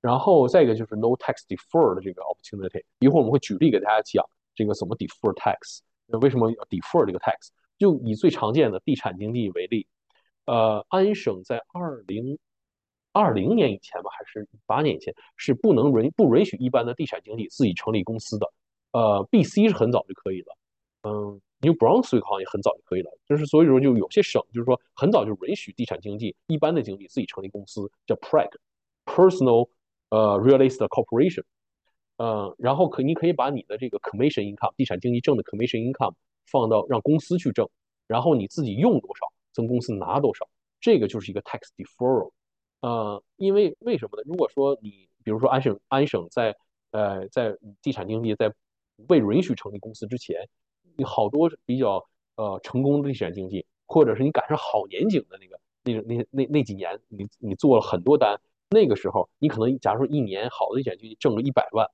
[0.00, 2.82] 然后再一个就是 no tax defer 的这个 opportunity。
[3.00, 4.24] 一会儿我们会举例给大家讲
[4.54, 5.80] 这个怎么 defer tax。
[6.18, 7.48] 为什么要 defer 这个 tax？
[7.78, 9.86] 就以最常见的地产经纪为例，
[10.44, 12.38] 呃，安省在二零
[13.12, 18.52] 二零年以前吧，还是八年以前，是不能允不允许一般的地产经纪自己成立公司的。
[18.92, 20.56] 呃，BC 是很早就可以了。
[21.02, 29.68] 嗯，New Brunswick 好像也很早就可以了，就是所以说就有些省就是说很早就允许地产经纪一般的经纪自己成立公司，叫 PREC，Personal
[30.10, 31.44] 呃 Real Estate Corporation，
[32.22, 36.14] 嗯，然后可你可以把你的这个 Commission Income 地产经纪挣的 Commission Income
[36.44, 37.66] 放到让公司去挣，
[38.06, 40.46] 然后你自己用多少从公司拿多少，
[40.80, 42.32] 这个就是一个 Tax Deferral，
[42.82, 44.22] 呃，因为为什么呢？
[44.26, 46.54] 如果说你比如说安省安省在
[46.90, 48.52] 呃在地产经纪在
[49.08, 50.48] 未允许成立公司之前。
[50.96, 52.04] 你好多比较
[52.36, 61.86] 呃成功的地产经济，或者是你赶上好年景的那个那个那那那几年，你你做了很多单，那个时候你可能假如说一年好的地产经济挣了一百万，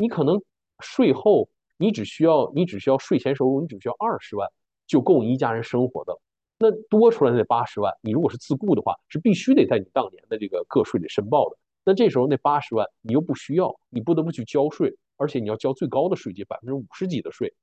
[0.00, 0.42] 你可能
[0.80, 4.48] 税后你只需要你只需要税前收入，你只需要二十万
[4.86, 6.20] 就够你一家人生活的了。
[6.58, 11.56] 那多出来那八十万，你如果是自雇的话，是必须得在你当年的这个个税里申报的。
[11.84, 17.54] 那这时候那八十万你又不需要，你不得不去交税，而且你要交最高的税阶，百分之五十几的税，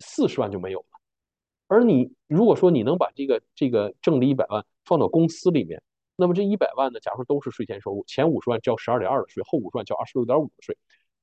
[0.00, 0.86] 四十万就没有了。
[1.68, 5.82] 而你如果说你能把这个这个挣的一百万放到公司里面，
[6.16, 10.76] 那么这一百万呢，假如说都是税前收入，前五十万交十二点二的税，后五十万交二十六点五的税，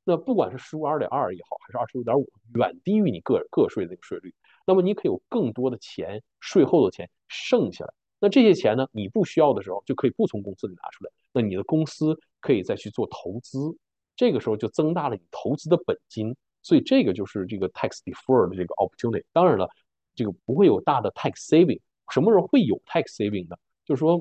[0.09, 4.33] 那不管是十五二点二也好，还是二十六点五，远低于你个个税的那个税率。
[4.65, 7.93] 那么你可以有更多的钱，税后的钱剩下来。
[8.19, 11.11] 那这些钱呢，你不需要的时候就可以不从公司里拿出来。
[11.31, 13.77] 那你的公司可以再去做投资，
[14.15, 16.35] 这个时候就增大了你投资的本金。
[16.63, 19.23] 所以这个就是这个 tax defer 的这个 opportunity。
[19.31, 19.69] 当然了，
[20.15, 21.79] 这个不会有大的 tax saving。
[22.11, 23.59] 什么时候会有 tax saving 的？
[23.85, 24.19] 就是说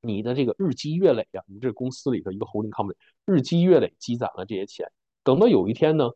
[0.00, 2.94] 你的这个日积月累呀，你这公司里的一个 holding company
[3.26, 4.88] 日积月累积攒了这些钱，
[5.28, 6.08] 等到有一天呢，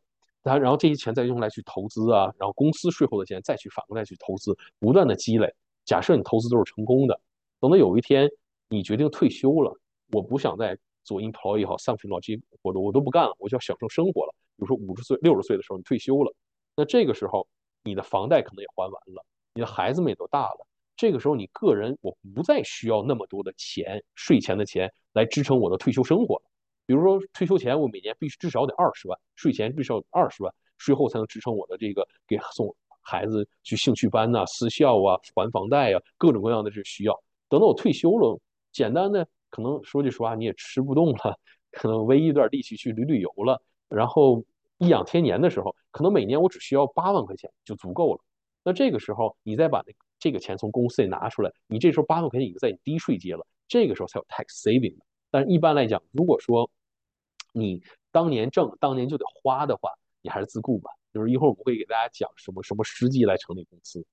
[0.42, 5.54] 然然后这些钱再用来去投资啊，然后公司税后的钱再去反过来去投资，不断的积累。
[5.84, 7.20] 假设你投资都是成功的，
[7.60, 8.26] 等到有一天
[8.70, 9.78] 你决定退休了，
[10.12, 14.34] 我不想再做 employee 也好，something 老基我都我都不干了，我就要享受生活了。
[14.56, 16.34] 比如说五十岁、六十岁的时候你退休了，
[16.74, 17.46] 那这个时候
[17.84, 26.42] 你的房贷可能也还完了，你的孩子们也都大了，这个时候你个人我不再需要那么多的钱，税前的钱来支撑我的退休生活了。
[26.86, 32.74] 比如说退休前我每年必须至少得二十万，税前必须要二十万，税后才能支撑我的这个给送。
[33.04, 37.20] 孩子去兴趣班呐，私校啊，还房贷呀，各种各样的这需要。
[37.48, 38.38] 等到我退休了，
[38.70, 41.36] 简单的可能说句实话，你也吃不动了，
[41.72, 43.60] 可能唯一一段力气去旅旅游了。
[43.88, 44.44] 然后
[44.78, 48.20] 颐养天年的时候，可能每年我只需要八万块钱就足够了。
[48.62, 54.96] 那这个时候，你再把那这个钱从公司里拿出来，你这时候八万块钱已经在你低税阶了，这个时候才有 tax saving。
[55.32, 56.70] 但是一般来讲，如果说
[57.52, 60.90] 你当年挣，当年就得花的话，你还是自雇吧。
[61.12, 64.04] 就是一会儿我们会给大家讲什么什么时机来成立公司。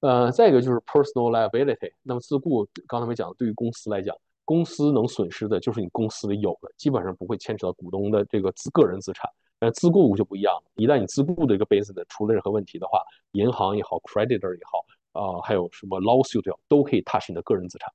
[0.00, 1.92] 呃，再一个就是 personal liability。
[2.02, 9.28] 那么自雇，刚才没讲，对于公司来讲，公司能损失的就是你公司里有的，基本上不会牵扯到股东的这个资个人资产。
[9.58, 13.00] 但自雇就不一样了，一旦你自雇的一个 basis 出了任何问题的话，
[13.32, 17.90] 银行也好，creditor 也好，啊，还有什么 lawsuit 都可以 touch 你的个人资产。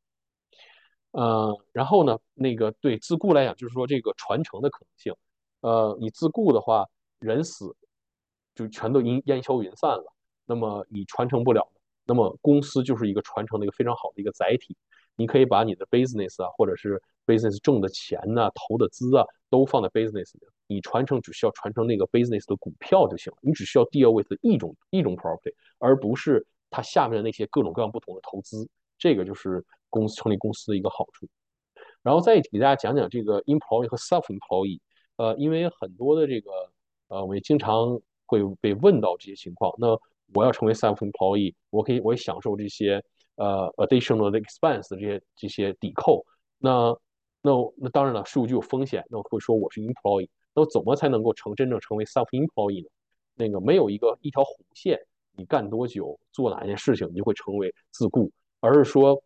[1.11, 5.13] 呃，然后呢，那个对自雇来讲，就是说这个传承的可能性。
[5.61, 6.85] 呃，你自雇的话。
[7.21, 7.75] 人死
[8.55, 10.13] 就全都烟烟消云散了，
[10.45, 11.69] 那么你传承不了，
[12.05, 14.73] 那么公司就是一个传承的一个非常好的一个载体。
[15.17, 20.47] 你可以把你的 business 啊，或者是 business 挣的钱呐、投的资啊，都放在 business 里。
[20.67, 28.65] 你传承只需要传承那个 business 的股票就行了，你只需要 deal with 一种一种 property，而不是它下面的那些各种各样不同的投资。
[28.97, 31.27] 这个就是公司成立公司的一个好处。
[32.01, 34.79] 然后再给大家讲讲这个 employee 和 self employee，
[35.17, 36.51] 呃，因为很多的这个。
[37.11, 39.73] 呃，我也经常会被问到这些情况。
[39.79, 39.99] 那
[40.35, 43.03] 我要成为 self-employee，我可以，我也享受这些
[43.37, 46.23] 呃 additional 的 expense 这些这些抵扣。
[46.59, 46.95] 那
[47.41, 49.03] 那那当然了，税务局有风险。
[49.09, 50.29] 那我会说我是 employee。
[50.53, 52.89] 那我怎么才能够成真正成为 self-employee 呢？
[53.33, 54.99] 那个没有一个一条红线，
[55.35, 59.19] 你干多久做哪件事情，你就会成为自雇，而是说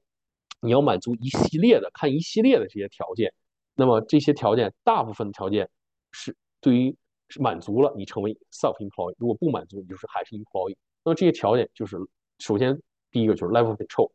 [0.63, 3.33] 你要满足一系列的看一系列的这些条件。
[3.75, 5.69] 那么这些条件，大部分条件
[6.11, 6.95] 是对于
[7.39, 10.75] 满足了，你成为 self-employed；如果不满足，你就是还是 employee。
[11.03, 11.97] 那么这些条件就是，
[12.39, 12.79] 首先
[13.11, 14.11] 第一个就是 level control。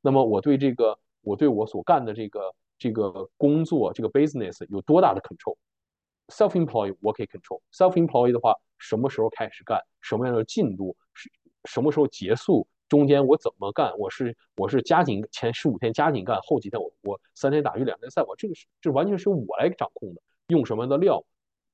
[0.00, 7.60] 那么我对这个，我对我所干的这个这个工作，这个 business 有多大的 control？self-employed 我可以 control。
[7.72, 11.30] self-employed 的话，什么时候开始干，什么样的进度，是
[11.66, 13.96] 什么时候结束，中间我怎么干？
[13.96, 21.24] 我是我是加紧前十五天加紧干，后几天我我三天打鱼两天晒网，这个是这完全是我来掌控的，用什么样的料？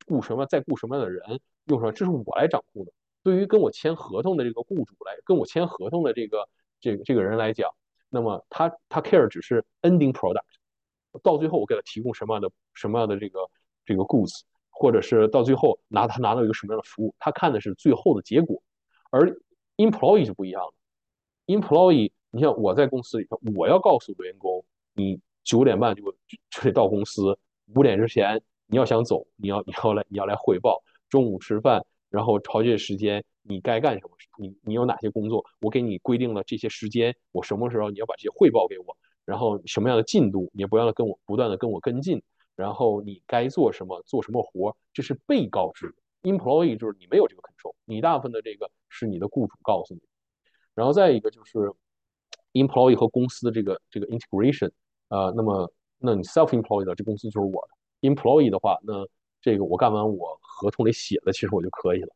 [0.06, 2.92] 雇什么再雇什么样的人用什么，这是我来掌控的。
[3.24, 6.48] 对于跟我签合同的这个雇主来，跟我签合同的这个
[6.80, 7.68] 这个这个人来讲，
[8.10, 10.44] 那么他他 care 只是 ending product，
[11.20, 13.40] 到最后我给他提供什么样的什么样的这个
[13.84, 18.62] 这个 goods，或者是到最后拿他拿到一个什么样的服务，他看的是最后的结果。
[19.10, 19.36] 而
[19.78, 20.72] employee 就不一样了
[21.48, 26.04] ，employee，你像我在公司里头，我要告诉员工，你九点半就
[26.48, 27.36] 就得到公司，
[27.74, 28.40] 五点之前。
[28.70, 30.82] 你要想走，你要你要来你要来汇报。
[31.08, 34.10] 中午吃饭，然后朝这时间你该干什么？
[34.36, 35.42] 你你有哪些工作？
[35.60, 38.94] 我给你规定了这些时间，我什么时候你要把这些汇报给我？
[39.24, 42.22] 然后什么样的进度，你也不要跟我不断的跟我跟进。
[42.56, 46.30] 然后你该做什么，做什么活，这是被告知的。
[46.30, 50.00] Employee 就是你没有这个 control，你大部分的这个是你的雇主告诉你。
[50.78, 51.58] 然后再一个就是
[52.52, 54.70] Employee 和公司的这个这个 integration，
[55.08, 55.68] 呃，那么
[55.98, 58.08] 那你 self-employed 的这公司就是我的。
[58.08, 59.04] employee 的话，那
[59.40, 62.14] 这个我干完我合同里写的，其实我就可以了。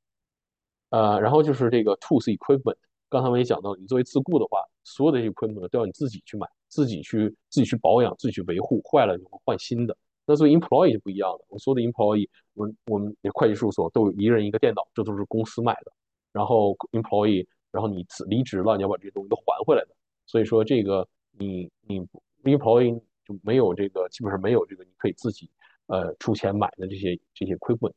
[0.91, 2.77] 呃，然后就是这个 tools equipment，
[3.09, 9.97] 刚才我也讲到，你作为自雇的话，所有的 equipment 都要你自己去买，自己去自己去保养，自己去维护，坏了就会换新的。
[10.25, 15.93] 那作为 employee 就不一样了，我所有的 employee，我我们会计事务所都有一人一个电脑，这都是公司买的。
[16.33, 19.97] 然后 employee，然后你辞离职了，你要把这些东西都还回来的。
[20.27, 22.01] 所以说这个你你
[22.45, 25.51] employee 就没有这个基本上没有这个你可以自己
[25.87, 27.95] 呃出钱买的这些这些 equipment。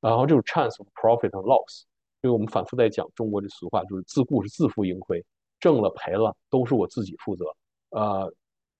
[0.00, 1.84] 然后就是 chance of profit and loss，
[2.20, 5.24] 因为我们反复在讲中国这俗话，就是自雇是自负盈亏，
[5.60, 7.44] 挣了赔了都是我自己负责。
[7.90, 8.30] 呃，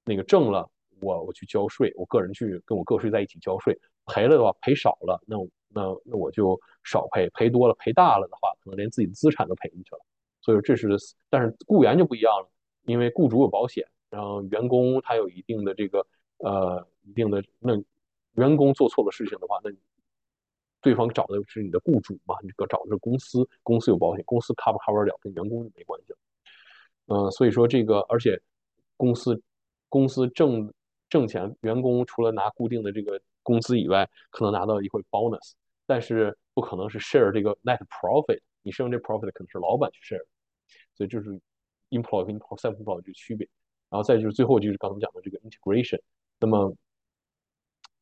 [0.05, 0.69] 那个挣了
[1.01, 5.37] 我我去交税，我个人去跟我个税在一起交税，赔了的话赔少了，那
[5.69, 10.01] 那那我就少赔，赔多了赔大了的话，可能连自己的资产都赔进去了。
[10.43, 10.89] 所以这是，
[11.31, 12.51] 但是雇员就不一样了，
[12.85, 16.07] 因为雇主有保险，然后员工他有一定的这个
[16.39, 17.73] 呃一定的那
[18.35, 19.71] 员工做错了事情的话，那。
[20.85, 22.35] 对方找的是你的雇主嘛？
[22.43, 26.19] 你这个找的是公司，公司有保险，公司 cover cover 了，跟员工就没关系了。
[27.07, 28.37] 嗯，所以说这个，而且
[28.97, 29.41] 公司
[29.89, 30.75] 公司挣
[31.09, 35.53] 挣钱，员工除了拿固定的这个工资以外，可能拿到一会 bonus，
[35.87, 38.41] 但是不可能是 share 这个 net profit。
[38.63, 40.25] 你剩这 profit 可能是老板去 share，
[40.95, 41.31] 所以就是
[41.91, 43.49] employee 跟 self-employed 这个区别。
[43.91, 46.01] 然后再就是最后就是刚才讲的这个 integration，
[46.39, 46.75] 那么。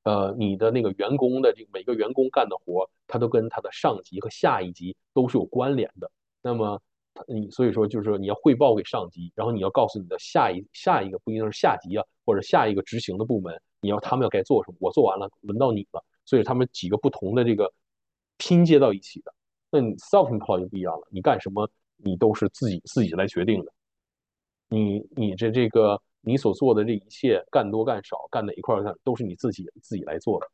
[0.05, 6.11] 呃，你的那个员工的这每个员工干的活，他都跟他的上级和下一级都是有关联的。
[6.41, 6.81] 那么，
[7.29, 16.03] 你所以说就是说你要汇报给上级，然后你要告诉你的下一下一个不一定是下级啊，或者下一个执行的部门，你要他们要该做什么，我做完了，轮到你了。
[16.25, 17.71] 所以他们几个不同的这个
[18.39, 19.35] 拼接到一起的。
[19.71, 21.71] 那你 self-employed 就不一样了，你干什么
[22.03, 23.73] 你都是自己自己来决定的。
[24.69, 26.01] 你你这这个。
[26.23, 30.47] 你所做的这一切，干多干少，干哪一块干，都是你自己自己来做的。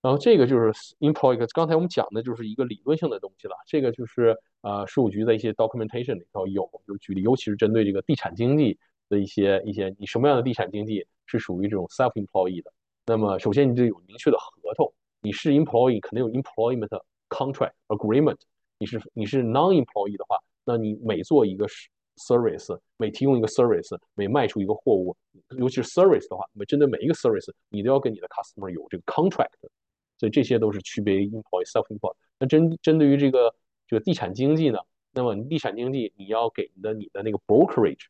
[0.00, 3.56] 然后这个就是 employee，刚才我们讲的就是一个理论性的东西了。
[3.66, 8.78] 这个就是呃，税务局的一些 documentation 里头有，就举例，尤其是针对这个地产经济
[9.08, 12.72] 的一些一些，你什么样的地产经济是属于这种 self employee 的？
[13.06, 18.38] 那么首先你得有明确的合同，你是 employee 肯定有 employment contract agreement，
[18.78, 21.66] 你是你是 non-employee 的话，那你每做一个。
[22.16, 25.16] service 每提供一个 service，每卖出一个货物，
[25.58, 29.50] 尤其是 service 的话，每针对每一个 service，你都要跟你的 customer 有这个 contract，
[30.16, 32.14] 所以这些都是区别于 employee self-employed。
[32.38, 33.52] 那针针对于这个
[33.88, 34.78] 这个地产经济呢，
[35.10, 38.04] 那么地产经济你要给你的你的那个 brokerage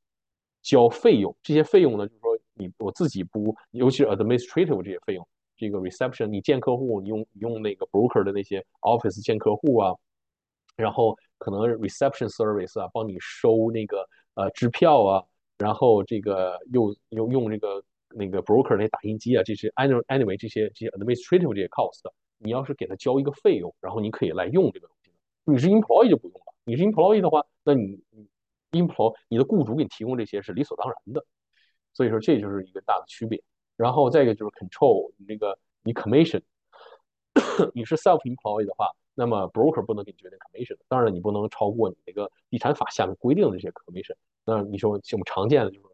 [0.61, 9.95] 交费用，这些费用呢，就是说你我自己不，尤其是 administrative 这些费用，这个 reception 你见客户，你用用那个 broker 的那些 office 见客户啊，
[10.77, 11.17] 然后。
[11.37, 15.23] 可能 reception service 啊，帮你收那个呃支票啊，
[15.59, 22.01] 然后这个又又用这个那个 broker 那打印机啊，这些 anyway anyway 这些这些 administrative 这些 cost，
[22.39, 25.13] 你要是给他交一个费用，然后你可以来用这个东西。
[25.45, 28.01] 你是 employee 就不用了，你是 employee 的话，那你
[28.71, 31.27] employee 你的雇主给你提供这些是理所当然的。
[31.93, 33.43] 所以说这就是一个大的区别。
[33.77, 36.41] 然后再一个就是 control 你这个你 commission，
[37.75, 38.89] 你是 self employee 的话。
[39.15, 44.15] 那么 broker 不能给你决定 commission，当然你不能超过你那个地产法下面规定的这些 commission。
[44.45, 45.87] 那你说我们常见的就是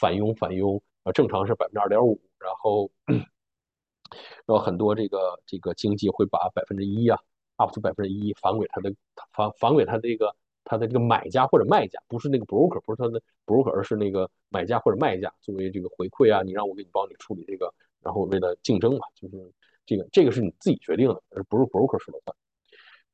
[0.00, 7.18] 返佣，返佣啊，正常是百分之二点五，然后 然后很多这个这个经济会把百分之一啊
[7.56, 8.92] ，up to 百分之一返给他的
[9.32, 10.34] 返返给他的这个
[10.64, 19.52] 他的这个买家或者卖家，不是那个 broker，不是他的 broker，而是那个买家或者卖家作为这个回馈啊，你让我给你帮你处理这个，然后为了竞争嘛，就是
[19.86, 22.36] 这个这个是你自己决定的，而不是 broker 说了算。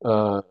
[0.01, 0.43] 呃，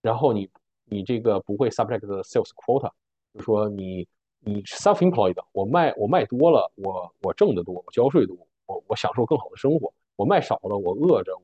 [0.00, 0.48] 然后你
[0.84, 2.90] 你这个不会 subject sales quota，
[3.34, 4.06] 就说你
[4.40, 8.36] 你 self-employed，我卖我卖多了，我我挣得多，我交税多，
[8.66, 9.92] 我我享受更好的生活。
[10.16, 11.34] 我卖少了，我饿着，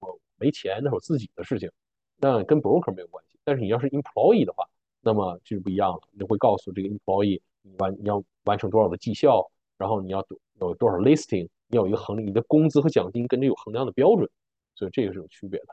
[0.00, 1.70] 我我没钱，那是我自己的事情，
[2.16, 3.38] 那跟 broker 没有关系。
[3.44, 4.64] 但是你要是 employee 的话，
[5.00, 10.26] 那么就是不一样了，你会告诉这个 employee 你完你要完成多少的绩效，然后你要
[10.60, 14.28] 有多少 listing，你有一个衡量你的工资和奖金跟这有衡量的标准，
[14.74, 15.68] 所以这个是有区别的。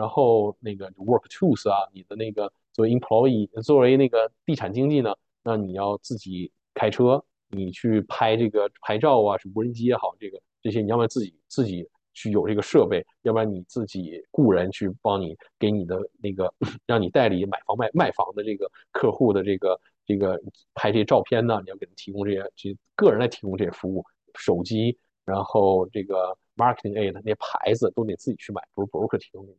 [0.00, 16.50] 然后那个 work tools 啊，你的那个作为 employee，作为那个地产经济呢，那你要自己开车，你去拍这个拍照啊，什么无人机也好，这个这些你要不然自己自己去有这个设备，要不然你自己雇人去帮你给你的那个
[16.86, 20.40] 让你代理买房卖卖房的这个客户的这个这个
[20.72, 24.02] 拍这些照片呢，你要给他提供这些这个人来提供这些服务，
[24.38, 24.96] 手机，
[25.26, 29.58] 然后这个 marketing aid 那些牌子都得自己去买，不是 broker 提供给你。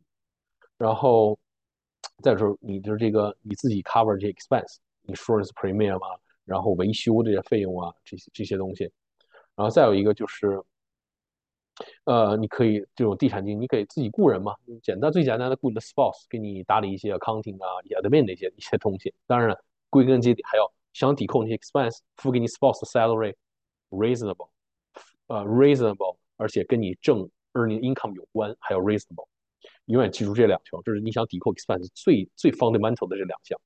[0.78, 1.38] 然后
[2.22, 8.84] 再说，你就是这个你自己 cover 这 expense，insurance premium 啊，然后维修这些费用啊，这些这些东西。
[9.54, 10.62] 然后再有一个就是，
[12.04, 17.68] 呃，你可以这种地产经，你可以自己雇人嘛，简单最简单的雇你的 spouse 给你打理一些 accounting 啊、
[18.02, 19.12] admin 那些一些东西。
[19.26, 19.56] 当然，
[19.90, 23.34] 归根结底还要想抵扣那些 expense，付给你 spouse 的 salary
[23.90, 24.48] reasonable，
[25.26, 29.26] 呃 reasonable，而且跟你挣 earning income 有关，还有 reasonable。
[29.86, 33.58] 永远记住这两条，这是你想抵扣 expense 最最 fundamental 的这两项。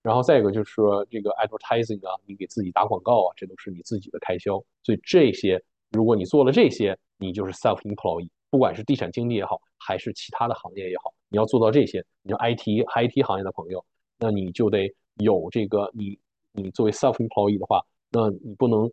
[0.00, 4.62] 然后再一个就是说这个 advertising 啊，你给自己打广告啊，这都是你自己的开销。
[4.82, 13.84] 所以这些，如果你做了这些，你就是 self employee，不管是地产经纪也好，还是其他的行业也好，你要做到这些，你要 IT IT 行业的朋友，
[14.18, 16.18] 那你就得有这个你
[16.52, 18.90] 你作为 self employee 的话，那你不能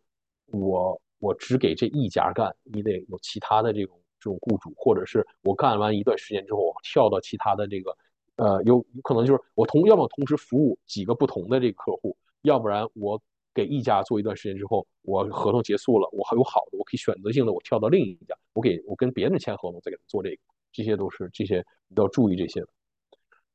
[0.48, 7.96] 我我只给这一家干，你得有其他的这种这种雇主，或者是我干完一段时间之后，我跳到其他的这个
[8.38, 13.22] 呃有可能就是我同要么同时服务几个不同的这个客户，要不然我。
[13.56, 20.38] 给一家做一段时间之后，我合同结束了，我还有好的，我可以选择性的我跳到另一家，我给我跟别人签合同，再给他做这个，
[20.74, 22.68] 这些都是这些你要注意这些的。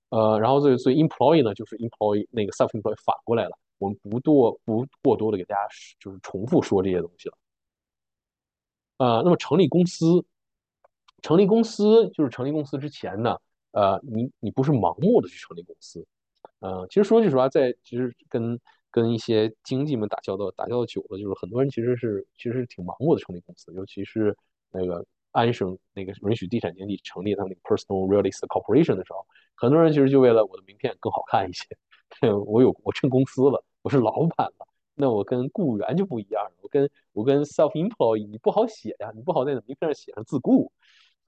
[0.09, 5.69] 呃，然后这所以 employee 呢，就是 employee 那个 self employee 反过来了，我们不多不过多的给大家
[5.99, 7.37] 就是重复说这些东西了。
[8.97, 10.25] 呃，那么成立公司，
[11.23, 13.37] 成立公司就是成立公司之前呢，
[13.73, 16.07] 呃，你你不是盲目的去成立公司，
[16.61, 18.59] 呃，其实说句实话，在其实跟
[18.91, 24.37] 跟一些经济们打交道，打交道久了，就是很多人其实是其实是挺盲目的成立公司，尤其是
[24.73, 31.65] 那个安省那个允许地产经纪成立他们那个 personal real estate corporation 的时候，很多人其实就为了我的名片更好看一些，
[32.47, 34.67] 我有我成公司了，我是老板了，
[34.97, 40.73] 那我跟雇员就不一样了，我跟我跟 self employee 你不好写呀，你不好在名片上写上自雇，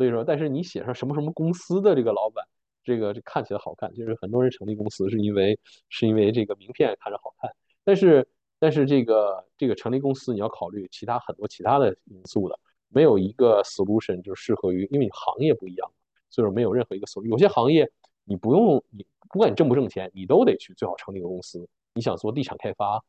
[0.02, 2.44] 所以说，但是你写上什么什么公司的这个老板。
[2.82, 5.56] 这个这看起来好看，就是很多人成立公司是因为
[5.88, 7.48] 是因为这个名片看着好看，
[7.84, 8.26] 但是
[8.58, 15.88] 但是这个这个成立公司你要考虑其他很多其他的因素的，没有一个 solution 就适合于，因为你行业不一样，
[16.28, 17.28] 所以说没有任何一个 solution。
[17.28, 17.88] 有些行业
[18.24, 21.64] 你不用你不管你挣不挣钱，你都得去最好成立个公司。
[21.94, 23.00] 你想做地产开发，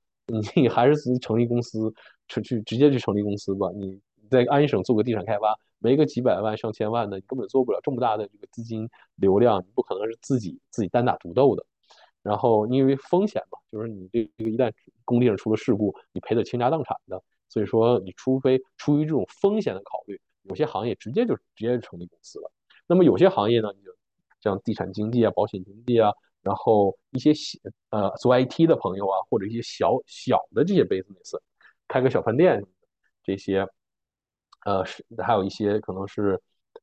[0.55, 1.91] 你还是成立公司，
[2.27, 3.71] 去去直接去成立公司吧。
[3.73, 5.57] 你在安省做个地产开发。
[5.83, 11.65] 没个几百万上千万的，你根本做不了这么大的这个资金流量，你不可能是自己自己单打独斗的。
[12.21, 14.71] 然后因为风险嘛，就是你这这个一旦
[15.03, 17.21] 工地上出了事故，你赔的倾家荡产的。
[17.49, 22.49] 所以说，你除非出于这种风险的考虑，有些行业直接就直接成立公司了。
[22.87, 23.91] 那么有些行业呢，你就
[24.39, 26.11] 像地产经济啊、保险经济啊，
[26.41, 27.59] 然后一些小
[27.89, 31.37] 呃做 IT 的朋友啊，或者一些小小的这些 business，
[31.89, 32.63] 开个小饭店
[33.21, 33.67] 这些。
[34.65, 36.41] 呃，是还有一些可能是，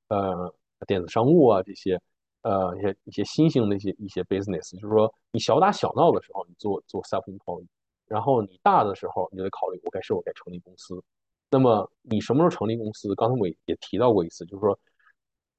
[0.09, 0.53] 呃，
[0.87, 1.99] 电子商务啊这些，
[2.43, 7.66] 呃，一些一些新兴的一些一些 business，就是说你小打小闹的时候，你做做 self employed，
[8.07, 11.03] 然后你大的时候，你就得考虑我该是否该成立公司。
[11.51, 13.14] 那么你什么时候成立公司？
[13.14, 14.78] 刚才我也提到过一次，就是说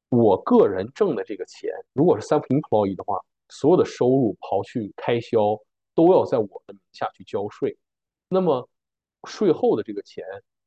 [0.10, 3.20] 我个人挣的这个钱，如果是 self employed 的话，
[3.50, 5.58] 所有的收入刨去开销，
[5.96, 7.76] 都要在我的名下去交税。
[8.28, 8.70] 那么
[9.28, 10.24] 税后的这个钱。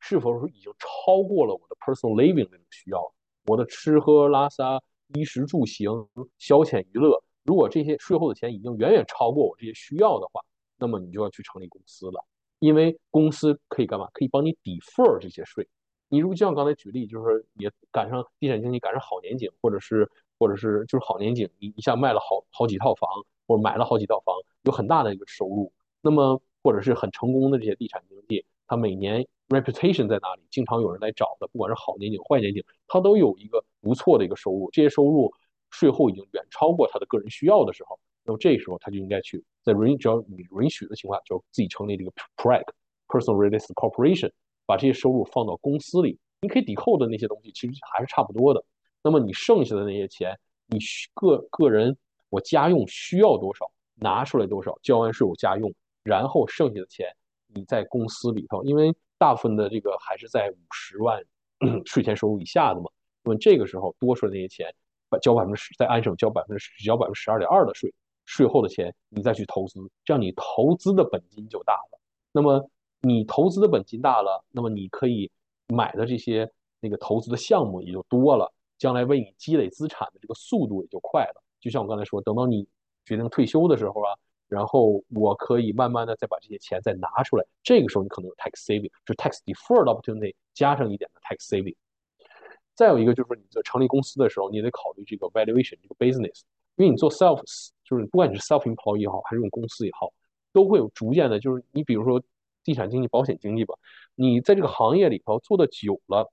[0.06, 3.00] 是否是已经超过了我的 personal living 那种需要？
[3.46, 4.78] 我的吃喝拉撒、
[5.14, 10.42] 衣食住行、消遣娱乐，如果这些税后的钱已经远远超过我这些需要的话，
[10.76, 12.22] 那么你就要去成立公司了。
[12.58, 14.06] 因为公司可以干嘛？
[14.12, 15.66] 可以帮你 defer 这些税。
[16.10, 20.06] 你如果就像刚才举例，就是也赶上地产经济赶上好年景，或者是
[20.38, 23.08] 或者是就是好年景，你一下卖了好好几套房，
[23.46, 25.72] 或者买了好几套房，有很大的一个收入。
[26.02, 29.26] 那么或者是很成功的这些地产经济，它每年。
[29.48, 30.42] Reputation 在哪里？
[30.50, 34.70] 经常有人来找的，不管是好年景、坏年景，他都有一个不错的一个收入。
[34.70, 35.30] 这些收入
[35.70, 42.64] 税后已经远超过他的个人需要的时候，那么这时候他就应该去在允只要你允许的情况下，就自己成立这个 PREC
[43.08, 44.30] Personal Real Estate Corporation，
[44.64, 46.18] 把这些收入放到公司里。
[46.40, 48.64] 你可以抵扣的那些东西其实还是差不多的。
[49.02, 50.78] 那么你剩下的那些钱，你
[51.12, 51.96] 个个人
[52.30, 55.72] 我家用需要多少，拿出来多少，交完税我家用，
[56.02, 57.06] 然后剩下的钱
[57.48, 58.94] 你在公司里头，因为。
[59.24, 61.24] 大部分的这个还是在五十万
[61.86, 62.90] 税前收入以下的嘛，
[63.22, 64.70] 那么这个时候多出来那些钱，
[65.22, 67.90] 交百分之十，在安省交百分之十，交百分之十二点二的税，
[68.26, 71.98] 税后的钱你再去投资，这样你投资的本金就大了。
[72.32, 72.68] 那么
[73.00, 75.32] 你投资的本金大了，那么你可以
[75.68, 76.46] 买的这些
[76.80, 81.42] 那个投资的项目也就多了，将来为你积累资产的这个速度也就快了。
[81.62, 82.68] 就像我刚才说，等到你
[83.06, 84.12] 决定退休的时候啊。
[84.48, 91.74] 然后我可以慢慢的再把这些钱再拿出来，这个时候你可能有 tax saving，就是 tax deferred opportunity 加上一点的 tax saving。
[92.74, 96.42] 再有一个就是你在成立公司的时候，你得考虑这个 valuation 这个 business，
[96.76, 100.12] 因为你做 selfs，就是不管你是 self employee 也好，还是用公司也好，
[100.52, 102.22] 都会有逐渐的，就是你比如说
[102.62, 103.74] 地产经济、保险经济吧，
[104.14, 106.30] 你在这个行业里头做的久了，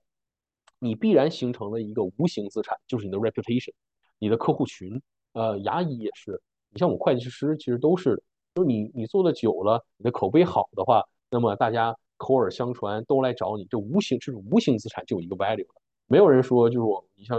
[0.78, 3.72] 你必然形成了一个无形资产，就是你的 reputation，
[4.18, 5.00] 你的客户群。
[5.34, 6.42] 呃，牙医也是，
[6.72, 8.22] 你像我们会计师，其实都是，
[8.54, 15.82] 就是你你做的久了，你的口碑好的话，那么大家口耳相传都来找你，这无形这种无形资产就有一个 value 了。
[16.06, 17.38] 没有人说就是我，你像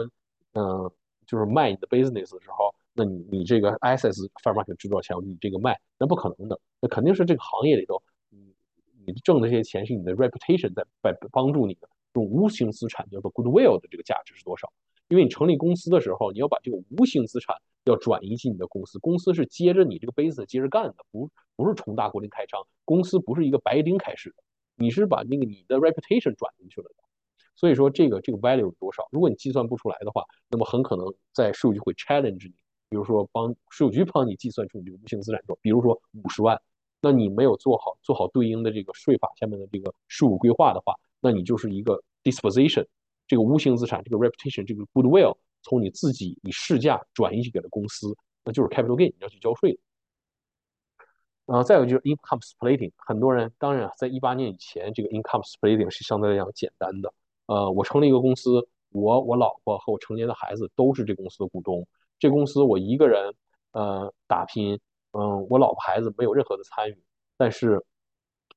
[0.53, 0.89] 嗯，
[1.25, 8.53] 就是卖你的 business 的时候，那你你这个 assets fair market 值多少钱，你这个卖，那不可能的，那肯定是这个行业里头，你
[9.05, 11.89] 你挣的这些钱是你的 reputation 在在帮助你的。
[12.13, 14.71] 这种无形资产叫做 goodwill 的这个价值是多少？
[15.09, 24.35] 因为你成立公司的时候，你要把这个无形资产要转移进你的公司，公司是接着你这个杯子接着干的，不不是重大国林开张，公司不是一个白丁开始的，
[24.75, 26.95] 你是把那个你的 reputation 转进去了的。
[27.55, 29.07] 所以说这个这个 value 有多少？
[29.11, 32.55] 如果你计算不出来的话，那么很可能在税务局会 challenge 你，
[32.89, 36.59] 比如说帮税务局帮你计算出你这个无形资产中，比如说五十万，
[37.01, 40.95] 那你没有做好做好对应的这个税法下面的这个税务规划的话。
[41.21, 42.85] 那你就是一个 disposition，
[43.27, 49.79] 这个无形资产，这个 reputation，这个 goodwill，从你自己以市价转移去给了公司，那就是 capital gain，你要去交税的。
[51.45, 57.13] 呃，再有就是 income splitting，很多人当然在一八年以前，这个 income splitting 是相对来讲简单的。
[57.47, 61.87] 呃，我成立一个公司，我我老婆和我成年的孩子都是这公司的股东，
[62.19, 63.33] 这公司我一个人
[63.71, 64.79] 呃打拼，
[65.11, 66.97] 嗯，我老婆孩子没有任何的参与，
[67.37, 67.83] 但是。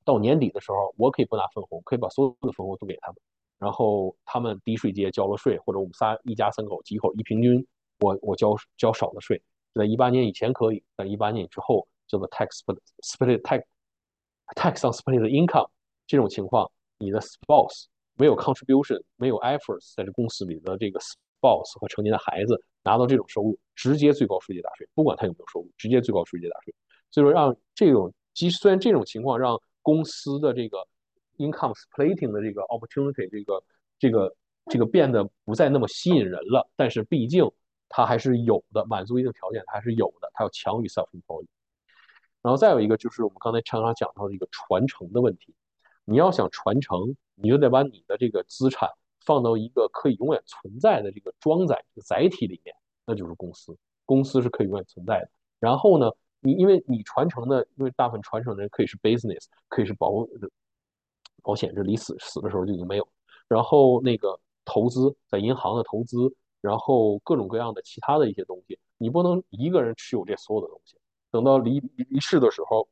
[0.04, 3.16] 到年底的时候，我可以不拿分红，可以把所有的分红都给他们，
[3.58, 7.66] 然后他们低税阶交了税，或者我们仨一家三口几口一平均，
[8.00, 9.40] 我我交交少的税，
[9.74, 12.60] 在一八年以前可以，在一八年之后叫做 tax
[13.02, 13.64] split tax
[14.54, 15.68] tax on split income
[16.06, 26.74] 这种情况，你的 spouse 没有 contribution，没有 efforts 在这公司里的这个 spouse 和成年的孩子拿到这种收入，直接最高税阶打税，不管他有没有收入，直接最高税阶打税。
[27.10, 30.86] 所以说让这种，即虽然这种情况让公司的这个
[31.36, 33.62] income splitting 的这个 opportunity，这个
[33.98, 34.36] 这个
[34.66, 37.50] 这个变得不再那么吸引人了，但是毕竟
[37.88, 41.46] 它还是有的，满足一定条件，它还是有的，它要强于 self-employed。
[42.42, 45.54] 然后再有一个就是我们刚才常常讲到的一个传承的问题，
[46.04, 48.88] 你要想传承，你就得把你的这个资产
[49.24, 55.30] 放到一个可以永远存在的这个装载载体里面，那就是公司，公司是可以永远存在的。
[55.58, 56.10] 然后呢？
[56.40, 60.12] 你因为你传承的，因为大部分传承的人可以是 business，可以是保
[61.46, 63.08] 保险，这离死死的时候就已经没有。
[63.46, 66.16] 然后那个投资在银行的投资，
[66.60, 70.98] 然后各种各样的其他的一些东西，你不能一个人持有这所有的东西。
[71.30, 72.88] 等到离离世的时候，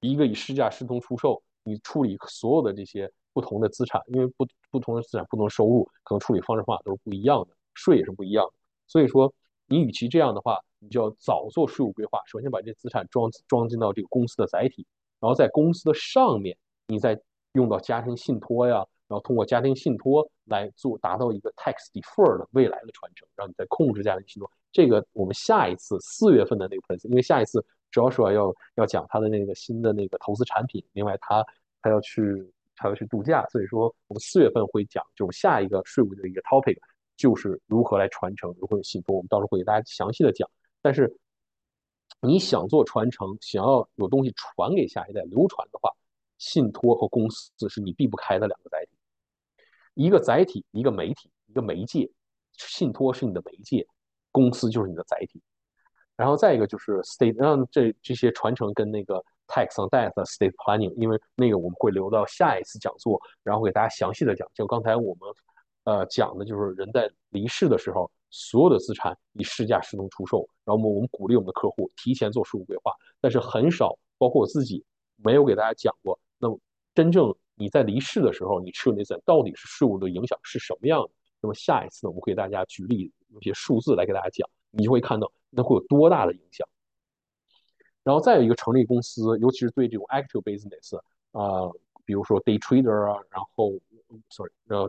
[0.00, 8.52] 一个以市价视同出售，你处理所有的这些不同的资产，因为不不同的资产不同收入，可能处理方式方法都是不一样的，税也是不一样的。
[8.86, 9.32] 所以说，
[9.66, 10.58] 你与其这样的话。
[10.80, 14.86] 你就要早做税务规划，首先把这资产装装进到这个公司的载体，
[15.18, 16.54] 然后在公司的上面，
[16.88, 17.18] 你再
[17.54, 18.76] 用到家庭信托呀，
[19.08, 24.50] 然后通过家庭信托来做，达到一个 tax defer 的未来的传承，让你再控制家庭信托。
[24.72, 31.44] 这个我们下一次四月份的那个 p r e 因为下一次主要说要要讲他的那个新的那个投资产品，另外他
[31.80, 32.20] 他要去
[32.76, 36.76] 他要去度假，所以说我们四月份会讲，就是下一个税务的一个 topic
[37.16, 40.50] 就是如何来传承，如何信托，我们到时候会给大家详细的讲。
[40.82, 41.16] 但是
[42.20, 45.88] 你想做传承，想要有东西传给下一代流传的话，
[46.38, 48.96] 信托和公司是你避不开的两个载体。
[49.94, 52.10] 一个载体，一个媒体，一个媒介。
[52.52, 53.86] 信托是你的媒介，
[54.30, 55.42] 公司就是你的载体。
[56.16, 64.48] 然后再一个就是 state，让这这些传承跟那个 tax on death state planning，因为那个我们会留到下一次讲座，然后给大家详细的讲。
[64.54, 65.20] 就刚才我们
[65.84, 68.10] 呃讲的就是人在离世的时候。
[68.36, 72.90] 所有的资产以市价视同出售，然后我们鼓励我们的客户提前做税务规划，
[73.20, 74.84] 但是很少，包括我自己，
[75.16, 76.18] 没有给大家讲过。
[76.38, 76.58] 那么
[76.94, 81.10] 真正你在离世的时候，你持有那资产到底是税务的影响是什么样的？
[81.40, 86.66] 那么下一次呢，我们会给大家举例有些数字来给大家讲，你就会看到那会有多大的影响。
[88.02, 90.96] 然后再有一个成立公司，尤其是对这种 active business
[91.32, 91.70] 啊，
[92.04, 93.72] 比如说 day trader 啊，然后
[94.30, 94.88] sorry，然后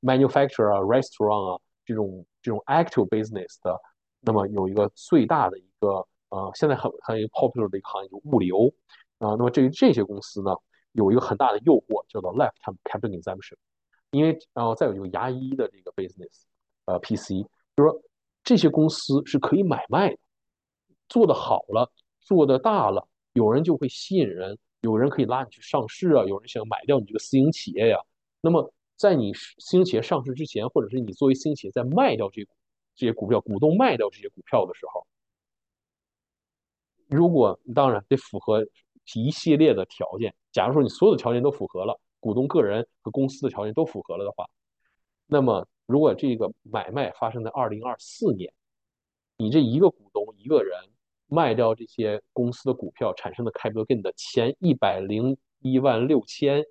[0.00, 1.60] manufacturer 啊，restaurant 啊。
[1.86, 3.78] 这种这种 active business 的，
[4.20, 8.72] 那么有一个最大的一个呃，现在很很 popular 的一个行业，就物流
[9.18, 9.30] 啊。
[9.30, 10.50] 那么这这些公司呢，
[10.92, 13.54] 有一个很大的诱惑，叫做 lifetime capital consumption。
[14.10, 16.42] 因为然后再有一个牙医的这个 business，
[16.84, 17.42] 呃，PC，
[17.76, 18.02] 就是说
[18.42, 20.18] 这些公司是可以买卖的，
[21.08, 27.98] 做的好了，做的大了，有人就会吸引人，有人可以拉你去上市啊，有人想买掉你这个私营企业呀，
[28.40, 28.72] 那么。
[28.96, 32.46] 在你私营企业上市之前，或者是你作为私营企业在卖掉这
[32.94, 35.04] 这些股票，股东卖掉这些股票的时候，
[37.08, 38.64] 如果当然得符合
[39.14, 40.34] 一系列的条件。
[40.52, 44.48] 假如说你所有的条件都符合了，股东个人和公司的条件都符合了的话，
[45.26, 48.52] 那么如果这个买卖发生在二零二四年，
[49.36, 50.72] 你这一个股东一个人
[51.26, 56.64] 卖掉这些公司的股票产生的 capital gain 的前一百零一万六千，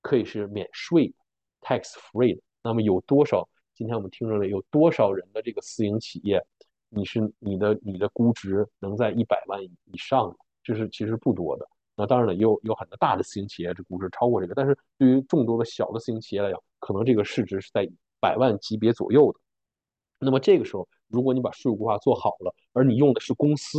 [0.00, 1.14] 可以是免税的
[1.60, 2.42] tax free 的。
[2.62, 3.48] 那么有多少？
[3.74, 6.44] 今天我们听着了，有多少人的这个私营企业，
[6.88, 10.36] 你是你的你的估值能在一百万以上？
[10.62, 11.68] 这是其实不多的。
[11.94, 14.54] 那当然了，也有有很多大的私营企业，这估值超过这个。
[14.54, 19.38] 但是对于众多的小的私营企业来讲，可能这个市值是在百万级别左右的。
[20.18, 23.78] 那么这个时候，如果你把税务规划做好了，而你用的是公司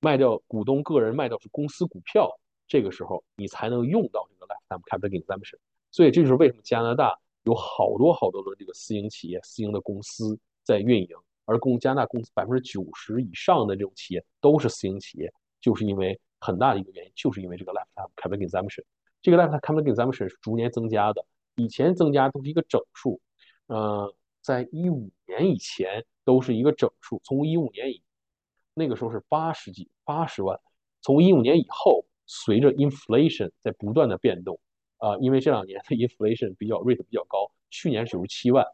[0.00, 2.30] 卖掉股东个人卖掉是公司股票，
[2.68, 5.58] 这个时候你才能用到这个 lifetime capital exemption。
[5.90, 11.16] 所以这就是为什么加拿大有好多好多的这个私营企业、私营的公司在运营，
[11.46, 18.84] 而公加拿大公司百分之九十以上的这种企业都是私营企业，就是因为很大的一个原因，就是因为这个 lifetime capital exemption。
[19.22, 21.24] 这个 lifetime capital exemption 是逐年增加的，
[21.56, 23.20] 以前增加都是一个整数，
[23.66, 24.14] 呃。
[24.42, 28.02] 在一五年以前都是一个整数，从一五年以
[28.72, 30.58] 那个时候是八十几八十万，
[31.02, 34.58] 从一五年以后，随着 inflation 在不断的变动，
[34.96, 38.64] 啊，因为这两年的 inflation 比较 rate 比较高，去年九十七万，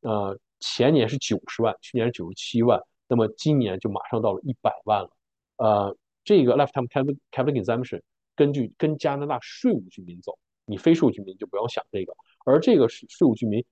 [0.00, 5.10] 呃，前年是九十万，去年是九十七万，那么今年就马上到了一百万了，
[5.56, 8.00] 呃，这个 lifetime capital capital exemption
[8.34, 13.64] 根据跟加拿大税务居民走，你非税务居民就不用想这个，而这个是税务居民。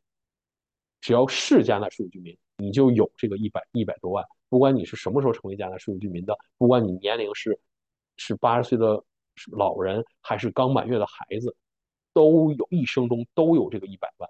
[1.00, 4.22] 只要是加拿大税务居民，你就有这个一百一百多万。
[4.50, 7.58] 不管你是什么时候成为加拿大税务居民的，不管你年龄是
[8.18, 9.02] 是八十岁的
[9.50, 11.56] 老人还是刚满月的孩子，
[12.12, 14.28] 都有一生中都有这个一百万。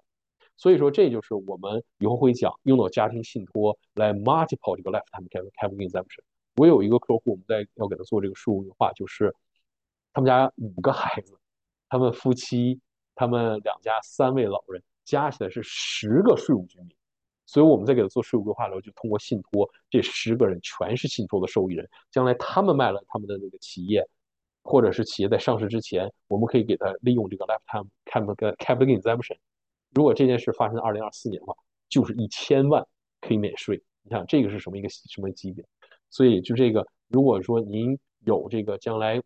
[0.55, 6.23] 所以说，这就是我们以后会讲用到家庭信托来 multiple 这个 lifetime capital capital exemption。
[6.61, 9.35] 我有一个客户，我们在要给他做这个税务规划，就是
[10.13, 11.35] 他们家五个孩子，
[11.89, 12.79] 他们夫妻，
[13.15, 14.83] 他们两家三位老人。
[15.03, 16.95] 加起来是十个税务居民，
[17.47, 21.89] 所以我们在给他做税务规划的时候，就通过信托，这十个人全是信托的受益人。
[22.11, 24.07] 将来他们卖了他们的那个企业，
[24.63, 29.35] 或者是企业在上市之前，我们可以给他利用这个 lifetime capital capital exemption。
[29.89, 31.55] 如果这件事发生在二零二四年的话，
[31.89, 32.87] 就是一千万
[33.19, 33.81] 可以免税。
[34.03, 35.65] 你想这个是什么一个什么级别？
[36.11, 39.19] 所以就这个，如果说您有这个将来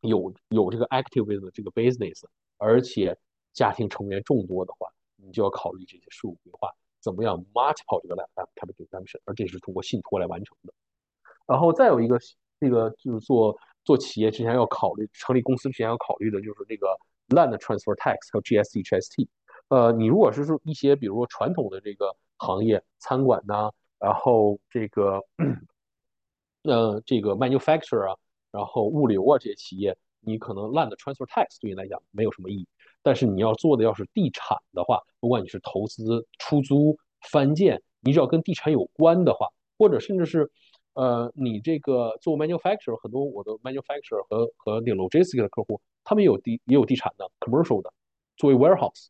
[0.00, 2.24] 有有这个 active 的这个 business，
[2.56, 3.14] 而且
[3.52, 6.70] 家庭成员众多的话，你就要考虑这些税务规划
[7.00, 10.72] 怎么样 multiple 这个 lifetime capital exemption，而这是通过信托来完成的。
[11.46, 12.18] 然后再有一个，
[12.58, 13.54] 这个就是做
[13.84, 16.86] 做企业之前要考虑，成立公司之前要考虑的就是这个
[17.28, 19.28] land transfer tax 和 GST、HST。
[19.68, 25.20] 呃，你如果是说一些比如说传统的这个行业，餐馆呐，然后这个
[26.64, 28.16] 呃这个 manufacturer 啊，
[28.50, 32.66] 然后物流啊这些企业，你可能 land transfer tax 对你来讲没有什么意义。
[33.02, 36.96] 但是你要做的要是地产的话，不管你是投资、出租、
[37.30, 39.46] 翻建，你只要跟地产有关的话，
[39.78, 40.50] 或者甚至是，
[40.94, 47.92] 呃，你这个做 manufacturer，很多我的 manufacturer 和和那个 logistic 的客户，他们有地也有地产的 commercial 的，
[48.38, 49.08] 作为 warehouse。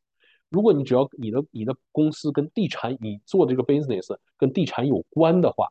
[0.48, 5.68] 如果你只要你的你的公司跟地产，你做这个 business 跟地产有关的话，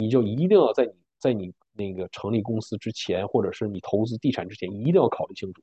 [0.00, 5.62] 你就一定要在你在你那个成立公司之前，或者是你投资地产之前，一定要考虑清楚。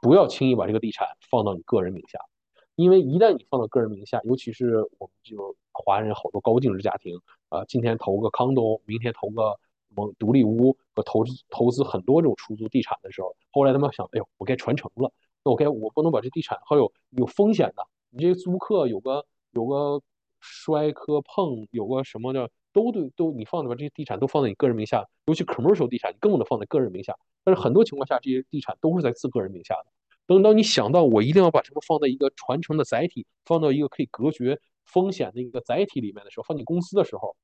[0.00, 2.18] 不要轻易把这个地产放到你个人名下，
[2.76, 9.58] 因为一旦你放到个人名下，尤其是我们就华人好多高净值家庭啊，今天投个 condo，明天投个
[9.88, 15.12] 什么独立屋和投资投资很多这种出租地产的时候，后来他们想，哎呦，我该传承了，
[15.44, 20.00] 那我该我不能把这地产还有有风险的，你这租客有个有个
[20.38, 27.16] 摔磕碰，有个什么的，都对都你放的把这些地产都放在你个人名下，尤其 commercial 地产，你更不能放在个人名下。
[27.44, 29.86] 但是很多情况下，这些地产都是在自个人名下的。
[30.26, 37.34] 等到你想到我一定要把什么放在一个传承的载体，放到一个可以隔绝风险的一个载体里面的时候，放进公司的时候，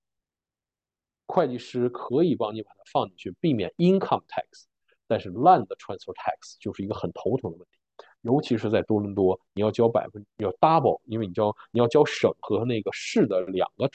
[1.27, 4.67] 会计师可以帮你把它放进去，避免 income tax。
[5.09, 7.79] 但是 land transfer tax 就是一个很头疼的问题，
[8.27, 13.89] 尤其是在多伦多，你要交百分要 double，因为你交你要交省和那个市的两个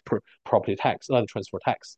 [0.46, 1.96] property tax，land transfer tax。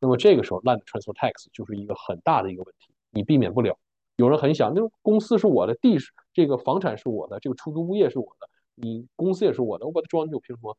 [0.00, 2.92] 那么这个时候 land transfer tax 就是一个很大的一个问题。
[3.10, 3.76] 你避免不了，
[4.16, 10.76] 有人很想，那公司是我的，地是这个房产是我的，这个出租物业是我的，你公司也是我的，我把它装进去，凭什么？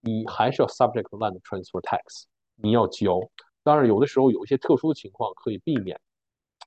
[0.00, 2.24] 你还是要 subject land transfer tax，
[2.56, 3.18] 你要交。
[3.62, 5.98] 当然，有的时候有一些特殊的情况可以避免，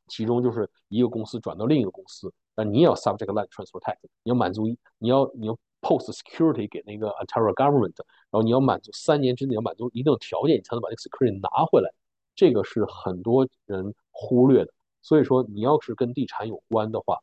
[0.07, 4.67] 其中就是一个公司转到另一个公司，那你也要 subject land transfer tax，你要满足，
[4.97, 7.93] 你要你要 post security 给那个 Ontario government，
[8.31, 11.89] 然后你要满足三年之内要满足一定的条件，你才能把那个 security 拿回来。
[12.35, 14.73] 这个是很多人忽略的。
[15.03, 17.17] 所以说，你要是跟地产有关的话，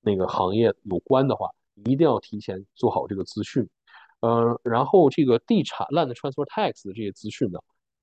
[0.00, 1.48] 那个行业有关的话，
[1.86, 3.66] 一定要提前做好这个资讯。
[4.20, 7.60] 呃，然后这个地产 land transfer tax 的这些资讯呢，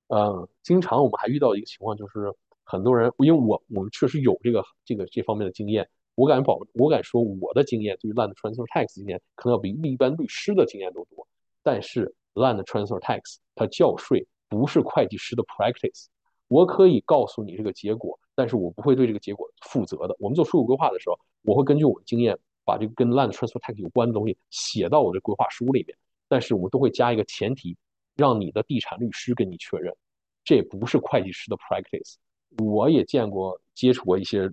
[0.08, 2.32] 呃，经常我们还遇到一个情况，就是
[2.64, 11.26] 很多人，因为我我们确实有这个这个这方面的经验，我敢保，我敢说我的经验对于 land transfer tax 经验可能要比一般律师的经验都多。
[11.62, 16.06] 但是 land transfer tax 它交税不是会计师的 practice，
[16.48, 20.14] 我可以告诉你这个结果，但是我不会对这个结果负责的。
[20.18, 25.96] 我们做税务规划的时候，我会根据我的经验，把这个跟 land transfer tax 有关的东西写到我的规划书里面。
[26.28, 27.76] 但是我们都会加一个前提，
[28.16, 29.94] 让你的地产律师跟你确认，
[30.44, 32.14] 这不是会计师的 practice。
[32.58, 34.50] 我也见过接触过一些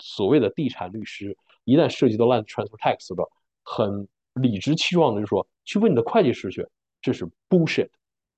[0.00, 3.22] 所谓的地产律师，一旦涉及到 land transfer tax 的，
[3.62, 6.66] 很理直气壮的就说去问你的会计师去，
[7.00, 7.88] 这是 bullshit。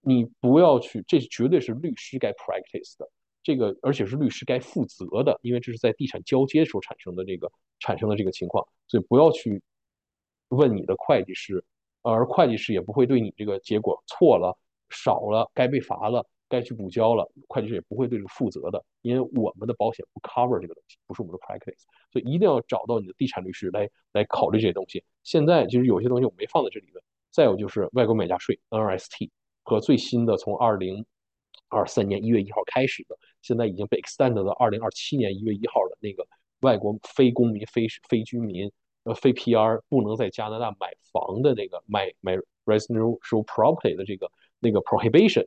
[0.01, 3.09] 你不要去，这绝对是律师该 practice 的，
[3.43, 9.62] 这个而且是律师该负责的，因为这是在地产交接时候产生的这个产生的这个情况，所以不要去
[10.48, 11.64] 问你的会计师。
[12.05, 14.59] 而会计师也不会对你这个结果错了、
[14.90, 21.80] 少了、该被罚了、该去补交了，会计师也不会对这个负责的，因为我们的保险不 cover 这个东西，不是我们的 practice，
[22.12, 25.02] 所以一定要找到你的地产律师来来考虑这些东西。
[25.22, 29.30] 现在其实有些东西我没放在这里的，再有就是外国买家税 NRST
[29.62, 31.02] 和最新的从二零
[31.68, 36.26] 二三年一月一号开始的，现在已经被 extended 到二零二七年一月一号的那个
[36.60, 38.70] 外国非公民、非非居民。
[39.04, 44.30] 呃，非 PR 不能在加拿大买房的那个买买 residential property 的这个
[44.60, 45.44] 那个 prohibition，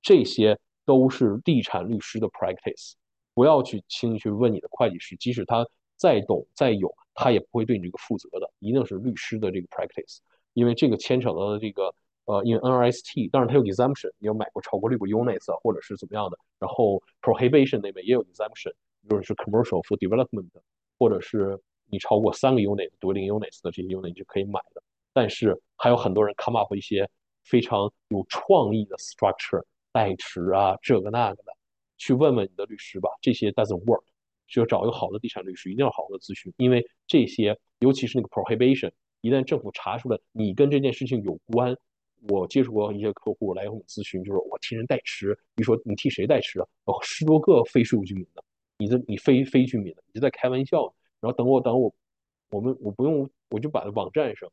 [0.00, 2.92] 这些都是地产律师的 practice。
[3.34, 5.66] 不要去轻易去问你的会计师，即使他
[5.96, 8.50] 再懂再有，他也不会对你这个负责的。
[8.58, 10.18] 一定是律师的这个 practice，
[10.54, 11.94] 因为这个牵扯到的这个
[12.24, 18.72] 呃，因为 NRST，当然它有 exemption，你有买过超过六个 units 或者是怎么样的，然后 prohibition 那边也有 exemption，
[19.08, 20.48] 比如是 commercial for development，
[20.98, 21.58] 或者是。
[21.90, 24.82] 你超过三个 unit 独立 units 的这些 unit 你就可以买的，
[25.14, 27.08] 但是还有很多人 come up 一些
[27.44, 29.64] 非常有创意的 structure
[29.98, 31.52] 代持啊这个那个的，
[31.96, 34.04] 去问问你的律师吧，这些 doesn't work，
[34.46, 38.92] 需要找一个好的地产律师，一定要好好的咨询，因为这些尤其是那个 prohibition，
[39.22, 41.76] 一旦政府查出来你跟这件事情有关，
[42.28, 46.66] 我接触过一些客户来跟我咨询，就是我替人代持，你说你替谁代持啊？
[46.84, 48.44] 哦，十多个非税务居民的，
[48.78, 50.94] 你这你非非居民的，你是在开玩笑。
[51.20, 51.92] 然后等我等我，
[52.50, 54.48] 我们我不用，我就把网站上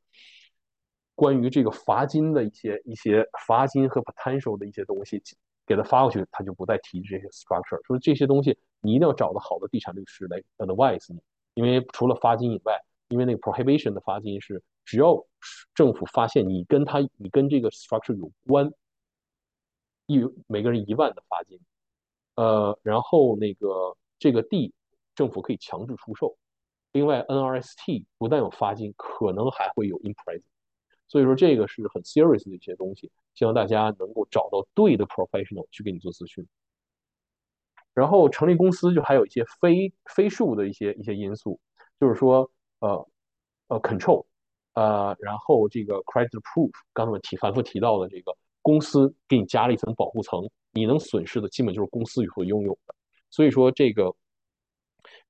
[1.16, 5.22] 关于这个罚金的一些一些罚金和 potential 的一些东西
[5.66, 7.82] 给他发过去，他就不再提这些 structure。
[7.88, 11.20] 说这些东西你一定要找个好的地产律师来 advise 你，
[11.54, 15.26] 因为除了罚金以外，因为那个 prohibition 的罚金是只要
[15.74, 18.72] 政府发现你跟他你跟这个 structure 有关，
[20.06, 21.60] 一每个人一万的罚金，
[22.36, 24.74] 呃，然后那个这个地
[25.16, 26.38] 政府可以强制出售。
[26.92, 30.44] 另外，NRST 不但有罚金，可能还会有 imprison，
[31.08, 36.46] 所以说这个是很 serious 的一些东西，希望大家能够找到对的 professional 去给你做咨询。
[37.94, 41.60] 然后成立公司就还有一些非非数的一些一些因素，
[42.00, 42.50] 就是说
[42.80, 43.08] 呃
[43.68, 44.26] 呃 control，
[44.74, 52.96] 呃然后这个 credit proof，刚才提反复提到的这个公司给你加了一层保护层，你能损失的基本就是公司所拥有的，
[53.30, 54.16] 所以说这个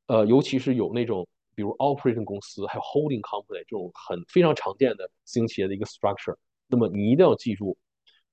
[0.07, 1.27] 呃尤其是有那种。
[1.55, 6.35] 比如 operating 公司，还有 holding company 这种很非常常见的私营企业的一个 structure，
[6.67, 7.77] 那么你一定要记住，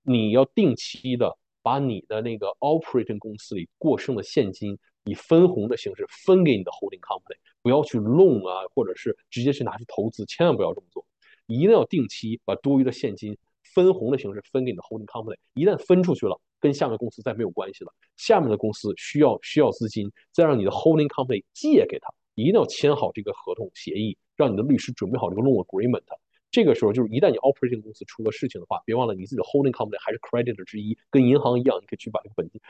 [0.03, 11.07] 你要定期的把你的那个 operating 公司里过剩的现金以分红的形式分给你的 holding company，不要去 loan 啊，或者是直接去拿去投资，千万不要这么做，
[11.47, 22.09] 一定要定期把多余的现金分红的形式分给你的 holding company，一旦分出去了，跟下面公司再没有关系了，下面的公司需要需要资金，再让你的 holding company 借给他。
[22.35, 26.03] 一定要签好这个合同协议，让你的律师准备好这个 loan agreement。
[26.51, 32.61] 这个时候就是一旦你 operating 公司出了事情的话，别忘了你自己的 holding company 还是 creditor 之一，跟银行一样，你可以去把这个本金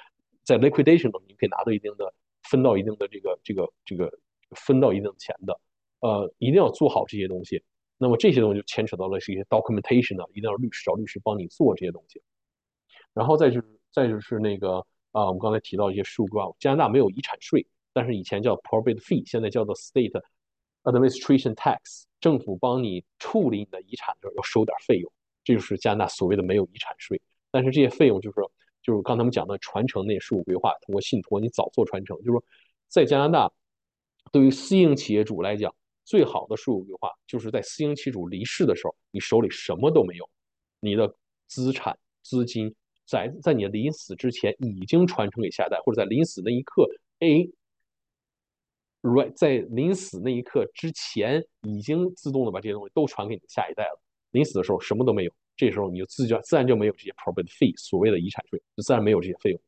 [0.45, 2.15] 在 liquidation 中，你可以拿到一定的
[2.45, 4.13] 分到一定的这个这个这个
[4.55, 5.61] 分到一定的钱的。
[6.01, 7.63] 呃，一定要做好这些东西。
[7.99, 12.21] 那么这些东西就牵扯到了是一些 documentation 呢，一定要律师找律师帮你做这些东西。
[13.15, 14.79] 然后再就是再就是那个
[15.13, 17.67] 啊，我们刚才提到一些税务规，加拿大没有遗产税。
[17.93, 20.23] 但是以前叫 probate fee，现在叫做 state
[20.85, 25.13] administration tax，政府帮你处理你的遗产的时候要收点费用，
[25.45, 27.21] 这就是加拿大所谓的没有遗产税。
[27.51, 28.37] 但是这些费用就是
[28.83, 32.43] 就是刚才我们讲的传承那些税务规划，通过信托你早做传承，就是说
[32.89, 33.53] 在加拿大，
[34.33, 35.73] 对于私营企业主来讲，
[36.05, 40.29] 最好的税务规划就是在私营企业主离世的时候，你手里什么都没有，
[40.81, 41.15] 你的
[41.47, 42.75] 资产资金
[43.07, 46.89] 在在你临死之前已经传承给下一代，或者在临死那一刻，
[47.21, 47.47] 哎。
[49.03, 54.01] Right 在临死那一刻之前，已经自动的把这些东西都传给你的下一代了。
[54.31, 59.61] 临死的时候什么都没有，这时候你就自然自然就没有这些 property fee，所谓的遗产税，就自然没有这些费用。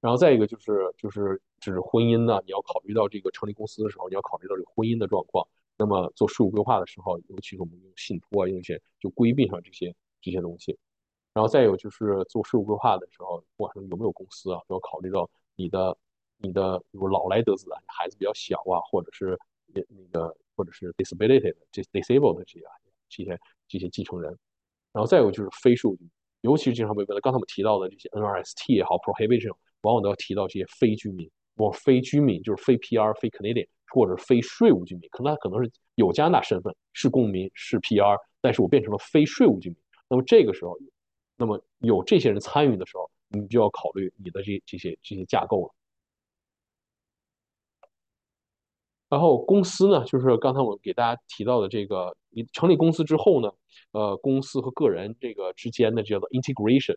[0.00, 5.46] 然后再一个就是就是就是婚姻呢，你要考虑到这个成立公司的时候，你要考虑到这个婚姻的状况。
[5.78, 10.76] 那么做税务规划的时候，尤其是我们用信托啊，用一些就规避上这些这些东西。
[11.34, 15.96] 然后再有就是做税务规划的时候，不管是有没有公司啊，都要考虑到你的
[16.42, 19.38] 你的比如老来得子啊，你孩子比较小啊，或者是
[19.72, 19.82] 那
[20.12, 22.66] 个或者是 disability 的这 disabled 的这些
[23.08, 23.38] 这些
[23.68, 24.36] 这些继承人。
[24.92, 26.10] 然后再有就是非税务居民，
[26.42, 29.54] 尤其是经常被问的，刚才我们提到的这些 NRST 也好，prohibition。
[29.82, 39.76] 往往都要提到这些非居民，或非居民就是非 PR、非 Canadian 或者非税务居民，可能他可能是有加拿大身份，是公民，是 PR，但是我变成了非税务居民。
[40.08, 40.78] 那么这个时候，
[41.36, 45.74] 那么有这些人参与的时候，你就要考虑你的这这些这些架构了。
[49.12, 53.52] 然后公司呢，就是刚才我给大家提到的这个，你成立公司之后呢，
[53.90, 56.96] 呃，公司和个人这个之间的叫做 integration。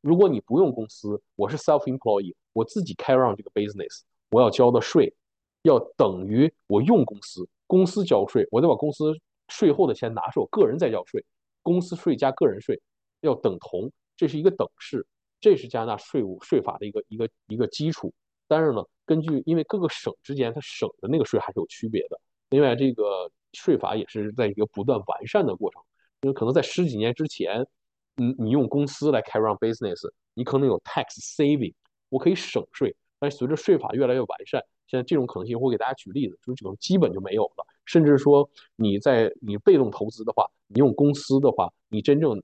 [0.00, 4.00] 如果你不用公司，我是 self-employed，我自己开 run 这个 business，
[4.30, 5.14] 我要交的税
[5.62, 9.16] 要等于我用公司，公司交税，我得把公司
[9.46, 11.24] 税后的钱拿出，个人再交税，
[11.62, 12.82] 公司税加个人税
[13.20, 15.06] 要等同，这是一个等式，
[15.40, 18.12] 这是加拿大税务税法的一个一个一个基础。
[18.48, 22.20] 但是呢，根据因为各个省之间它省的那个税还是有区别的，
[22.50, 25.82] 另外这个税法也是在一个不断完善的过程，
[26.22, 27.66] 因为可能在十几年之前。
[28.14, 31.72] 你你用公司来开 run business，你可能有 tax saving，
[32.10, 32.94] 我可以省税。
[33.18, 37.66] 但随着税法越来越完善，现在这种可能性，我给大家举例子，就是这种基本就没有了。
[37.86, 38.46] 甚至说
[38.76, 42.38] 你在你被动投资的话，你用公司的话，你真正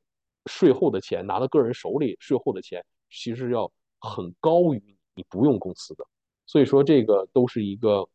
[0.47, 3.71] 税后的钱拿到个人手里，税后的钱其实要
[4.01, 6.07] 很高于你不用公司的。
[6.49, 8.09] 所以说这个都是一个，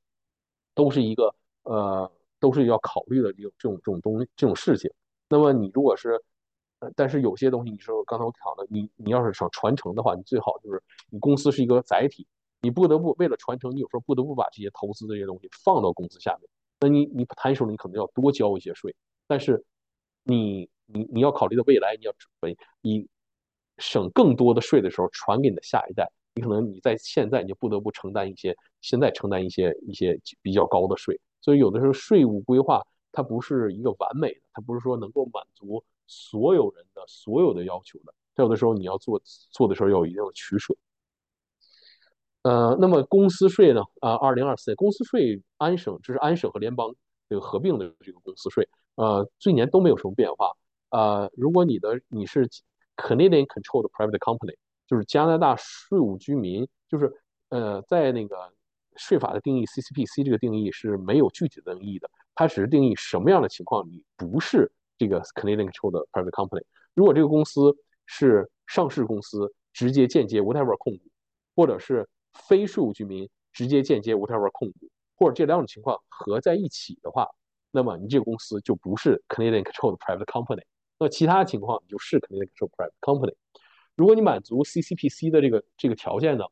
[0.75, 1.33] 都是一个
[1.63, 4.91] 呃，都是要考虑的这种这种这种东这种事情。
[5.29, 6.21] 那么你如果是
[6.95, 12.27] 但是有些东西，你说刚才我讲的，你你要是想传承的话，你最好就是你公司是一个载体，
[12.59, 16.49] 你不得不为了传承，你有时候不得不把这些投资这些东西放到公司下面。
[16.81, 18.93] 那你你谈时候你可能要多交一些税，
[19.27, 19.63] 但是
[20.23, 23.07] 你你你要考虑到未来，你要准备你
[23.77, 31.19] 省更多的税的时候传给你的下一代，你可能你在现在你就不得不承担一些现在承担一些一些比较高的税。
[31.41, 32.81] 所以有的时候税务规划
[33.11, 35.83] 它不是一个完美的，它不是说能够满足。
[36.05, 40.75] 所有人的所有的要求的，它有的时候你要做做的时候要有一定的取舍。
[42.41, 43.81] 呃，那么公司税呢？
[44.01, 46.93] 啊，二零二四年公司税安省，这是安省和联邦
[47.29, 50.51] 这个合并的这个公司税，呃，最年都没有什么变化。
[50.89, 52.47] 呃，如果你的你是
[52.97, 54.55] Canadian controlled private company，
[54.87, 57.11] 就是加拿大税务居民，就是
[57.49, 58.51] 呃，在那个
[58.95, 64.71] 税法的定义 CCPC 这个定义是没有具体的定义的，它只是定义什么样的情况你不是。
[64.95, 71.03] 这个 Canadian control 的 private company，如果这个公司是上市公司，直接间接 whatever 控股，
[71.55, 72.07] 或者是
[72.47, 74.87] 非税务居民直接间接 whatever 控股，
[75.17, 77.27] 或者这两种情况合在一起的话，
[77.71, 80.61] 那么你这个公司就不是 Canadian control 的 private company。
[80.99, 83.33] 那其他情况你就是 Canadian control private company。
[83.95, 86.45] 如果你满足 CCPC 的这个这个条件呢，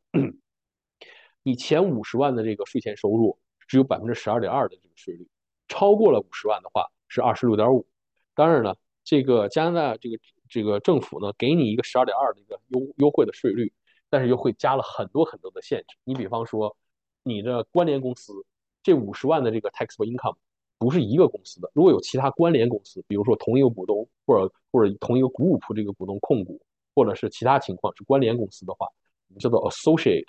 [1.43, 5.27] 你前五十万的这个税前收入只有百分之十二点二的这个税率，
[5.67, 7.87] 超过了五十万的话是二十六点五。
[8.35, 13.73] 当然呢，这个加拿大这个这个政府呢，给你一个十二点二的一个优优惠的税率，
[14.09, 15.97] 但是又会加了很多很多的限制。
[16.03, 16.77] 你比方说，
[17.23, 18.33] 你的关联公司
[18.83, 20.35] 这五十万的这个 taxable income
[20.77, 26.61] 不是一个公司的，如果有其他关联公司，比如说同一个股东或者或者同一个股五铺这个股东控股，
[26.93, 28.87] 或者是其他情况是关联公司的话，
[29.27, 30.27] 我们叫做 associate，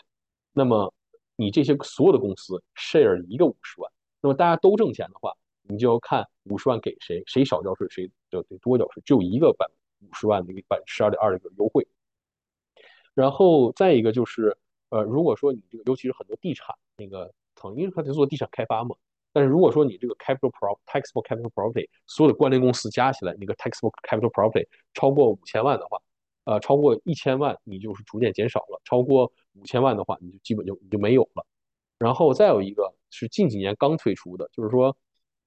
[0.52, 0.92] 那么
[1.36, 3.90] 你这些所有的公司 share 一个五十万，
[4.20, 5.32] 那么大家都挣钱的话。
[5.64, 9.00] 你就要看五十万给谁，谁少交税，谁就得多交税。
[9.06, 9.64] 只有一个百
[10.00, 11.86] 五十万的一个百分之十二点二的一个优惠。
[13.14, 14.58] 然后再一个就是，
[14.88, 17.32] 呃，如果说你这个，尤其是很多地产那个，
[17.76, 18.96] 因为他在做地产开发嘛。
[19.32, 25.96] 但是如果说你这个 capital prop taxable capital property 所有的关联公司加起来，那个 taxable capital property 超过五千万的话，
[26.44, 31.46] 呃，超过一千万你就是逐渐减少了，超过五千万的话，你就基本就你就没有了。
[31.98, 34.96] 然后再有一个是近几年刚推出的，就是说。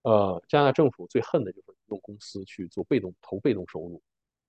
[0.08, 4.00] 呃，加拿大政府最恨的就是用公司去做被动投被动收入，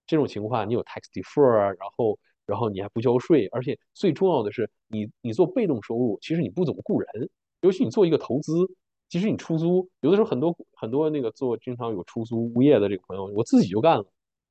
[0.07, 7.09] 这种情况你有 tax defer 啊，然后然后你还不交税，而且最重要的是你你做被动收入，其实你不怎么雇人，
[7.63, 8.53] 尤其你做一个投资，
[9.09, 14.05] 其实你出租，有的时候很多很多那个做经常有出租物业的这个朋友，我自己就干了，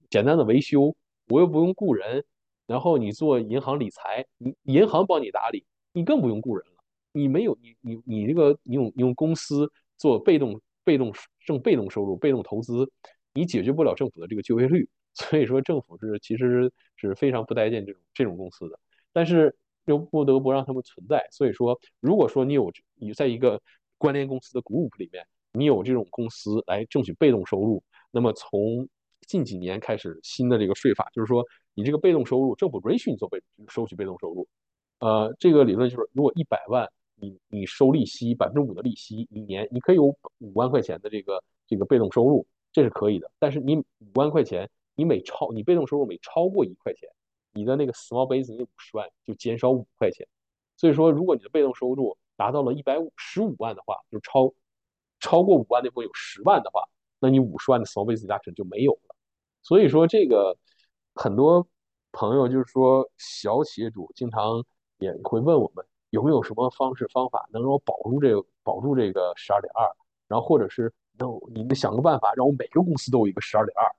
[0.09, 0.95] 简单的维修，
[1.27, 2.23] 我又不用雇人，
[2.67, 10.61] 然后你做银行理财，你银行帮你打理，你更不用雇人了，你没有你你你这个你用你用公司做被动。
[10.85, 12.87] 被动挣被动收入，被动投资，
[13.33, 18.79] 你解决不了政府的这个就业率， 所以说政府是其实是非常不待见这种这种公司的，
[19.11, 21.27] 但是又不得不让他们存在。
[21.31, 23.59] 所以说，如果说你有你在一个
[23.97, 27.81] 关联公司的 group 里面，你有这种公司来挣取被动收入，
[28.11, 28.87] 那么从
[29.25, 34.47] 近几年开始新的这个税法，就是说你这个被动收入，政府允许你做被收取被动收入。
[34.99, 43.29] 呃，这个理论就是，如果一百万，你你收利息百分之五的利息，一年你可以有五万块钱的这个这个被动收入，这是可以的。
[43.39, 43.85] 但是你五
[44.15, 47.09] 万块钱，你每超你被动收入每超过一块钱，
[47.53, 50.27] 你的那个 small business 五十万就减少五块钱。
[50.77, 54.53] 所以说，如果你的被动收入达到了一百五十五万的话，就超
[55.19, 56.81] 超过五万那部分有十万的话，
[57.19, 59.14] 那你五十万的 small business deduction 就没有了。
[59.65, 60.55] 所以说，这个
[61.15, 61.67] 很多
[62.11, 64.63] 朋友就是说小企业主经常。
[64.99, 69.85] 也会问我们有没有什么方式方法能让我保住这个保住这个十二点二，
[70.25, 73.91] 然后或者是能你们想个办法让我每个公司都有一个十二点二，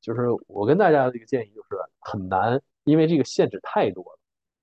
[0.00, 1.68] 就是我跟大家的这个建议就是
[2.00, 4.18] 很难，因为这个限制太多了，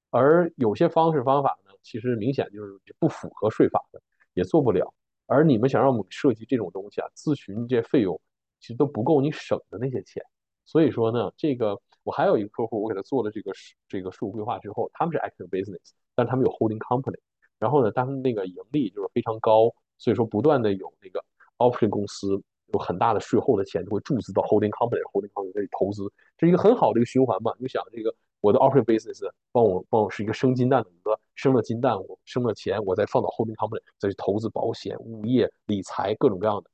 [0.10, 4.02] 而有些方式方法呢，其实明显就是不符合税法的，
[4.34, 4.94] 也做不了。
[5.26, 8.20] 而你们想让我们设计这种东西啊，咨询这些费用
[8.60, 10.22] 其实都不够你省的那些钱。
[10.68, 13.54] 所以说呢，这个我还有一个客户，我给他做了这个
[13.88, 17.18] 这个税务规划之后，他们是 active business，但他们有 holding company，
[17.58, 21.24] 然后呢，他们那个盈利就是非常高，所以说不断的有那个
[21.60, 22.42] option 公司
[22.74, 26.04] 有很大的税后的钱就会注资到 holding company，holding company 这里投资，
[26.38, 27.54] 这是一个很好的一个循环嘛。
[27.58, 29.22] 你想这个我的 option business
[29.54, 36.70] 帮我帮我是一个生金蛋的鹅，生了金蛋，我生了钱，我再放到 holding company 再去投资保险、物业、理财各种各样的，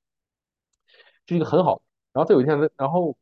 [1.28, 1.82] 这是一个很好的。
[2.12, 3.16] 然后再有一天，然后。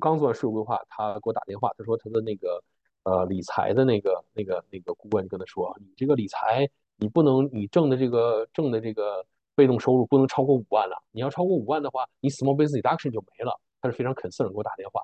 [0.00, 2.62] 刚做完税务规划，他给我打电话，他说他的那个
[3.04, 13.58] 呃理财的那个那个那个顾问跟他说，你这个理财你不能你挣的这个挣的这个被动收入不能超过五万了，你要超过五万的话，你 small business deduction 就没了。
[13.80, 15.02] 他是非常 concern 给我打电话。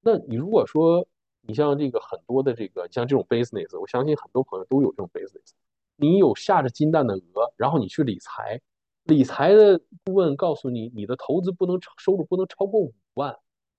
[0.00, 1.04] 那你如果说
[1.40, 5.50] 你像这个很多的这个像这种 business，我相信很多朋友都有这种 business，
[5.96, 8.60] 你有下着金蛋的鹅，然后你去理财，
[9.04, 13.36] 理财的顾问告诉你你的投资不能收入不能超过五万。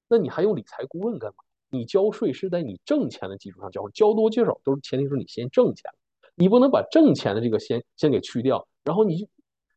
[0.10, 1.38] 那你还用理财顾问干嘛？
[1.70, 5.92] 你交税是在你挣钱的基础上交，交多交少都是前提说你先挣钱，
[6.34, 9.28] 你不能把挣钱的这个先先给去掉，然后你就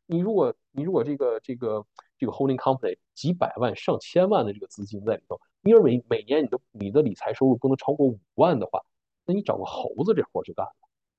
[0.07, 1.85] 你如果你如果这个这个
[2.17, 8.81] 这个 holding company 几百万上千万的这个资金在里头，你每每年你的你的理财收入不能超过五万的话，
[9.27, 10.73] 那你找个猴子这活就干了，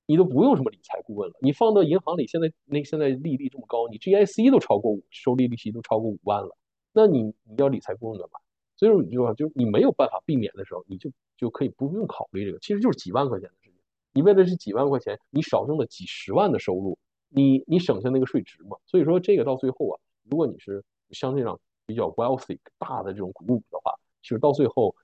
[0.07, 6.57] 你都不用什么理财顾问了，你放到银行里，现在那现在利率这么高，你 GIC 都超过五收利利息都超过五万了，
[6.91, 8.39] 那你你要理财顾问干嘛？
[8.75, 13.79] 所以说，你就就你没有办法避免的时候，你就就可以不用考虑这个，其实就是几万块钱的事情。
[14.13, 16.97] 你为了这几万块钱，你少挣了几十万的收入，
[17.29, 18.77] 你你省下那个税值嘛。
[18.85, 23.91] 所以说，这个到最后啊，如果你是相对上比较 wealthy 大的这种 group 的话，
[24.21, 24.95] 其实到最后，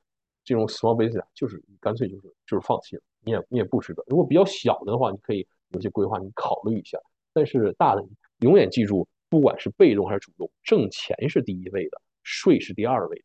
[0.43, 4.03] 这种 small business 就是干脆就是就是放弃了，你也你也不值得。
[4.07, 6.97] 如果比较小的话，你可以有些规划，你考虑一下。
[7.33, 8.03] 但是大的，
[8.39, 13.23] 永远记住，不管是被动还是主动，挣钱是第一位的，税是第二位的。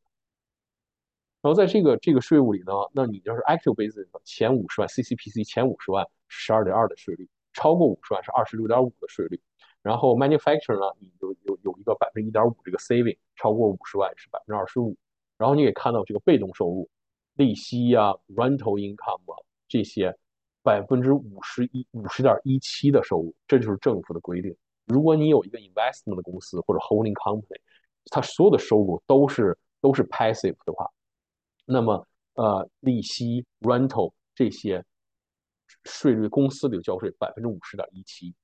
[1.44, 9.38] 然后在这个这个税务里呢，那你就是 active business 前五十万 CCPC 前五十万十二点二的税率，超过五十万是二十六点五的税率。
[9.82, 14.96] 然后 manufacturer 呢，你就有有一个百分之一点五这个 saving，超过五十万是百分之二十五。
[15.36, 16.88] 然后你也看到这个被动收入，
[17.34, 19.36] 利息呀、rental income 啊
[19.68, 20.16] 这些
[20.62, 24.56] 百分之五十一五十点一七的收入，这就是政府的规定。
[24.86, 27.60] 如果你有一个 investment 的公司或者 holding company，
[28.06, 30.90] 它所有的收入都是都是 passive 的话。
[31.64, 34.84] 那么，呃，利息、rental 这些
[35.84, 38.34] 税率，公司里交税百分之五十点一七。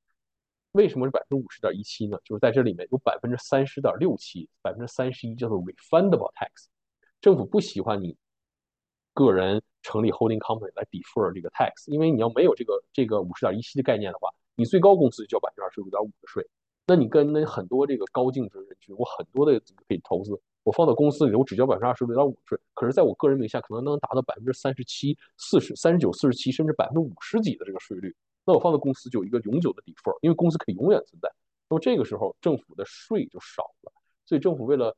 [0.73, 2.17] 为什么是百分之五十点一七呢？
[2.25, 6.67] 就是在这里面有百分之三十点六七，百分之三十一叫做 refundable tax。
[7.21, 8.17] 政府不喜欢你
[9.13, 16.47] 个人成立 holding company 来 defer 这个 tax，因为你要没有这个这个五十点一七的概念的话，你最高公司就交百分之二十五点五的税。
[16.87, 20.41] 那你跟那很多这个高净值人群，我很多的可以投资。
[20.63, 28.15] 我放到公司里，我只交百分之二十六点五税，可是在我个人名下，可能能达到百分之三十七、四十三十九、四十七，甚至百分之五十几的这个税率。
[28.45, 31.31] 那我放到公司就有一个永久的 defer，因为公司可以永远存在。
[31.69, 33.93] 那么这个时候政府的税就少了。
[34.27, 34.97] 所以政府为了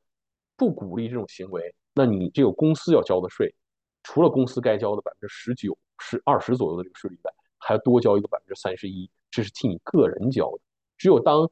[0.57, 3.55] 不鼓励这种行为，那你这个公司要交的税，
[4.03, 10.59] 除了公司该交的百分之十九、十二十左右的这个税率外，还要多交一个百分之三十一，这是替你个人交的。
[10.99, 11.49] 只有当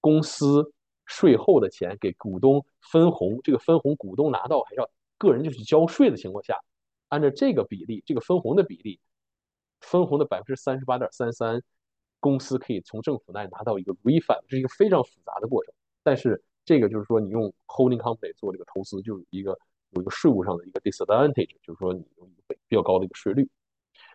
[0.00, 0.72] 公司
[1.06, 6.58] 税后的钱给股东分红，这个分红股东拿到还是要个人就去交税的情况下，
[7.08, 8.98] 按照这个比例，这个分红的比例，
[9.80, 11.62] 分红的百分之三十八点三三，
[12.20, 15.72] 公司可以从政府那里拿到一个 refund，这是一个非常复杂的过程。
[16.02, 19.58] 但是这个就是说你用 holding company 做这个投资，就有一个
[19.90, 23.48] 有一个税务上的一个 disadvantage，就是说你有一个比较高的一个税率。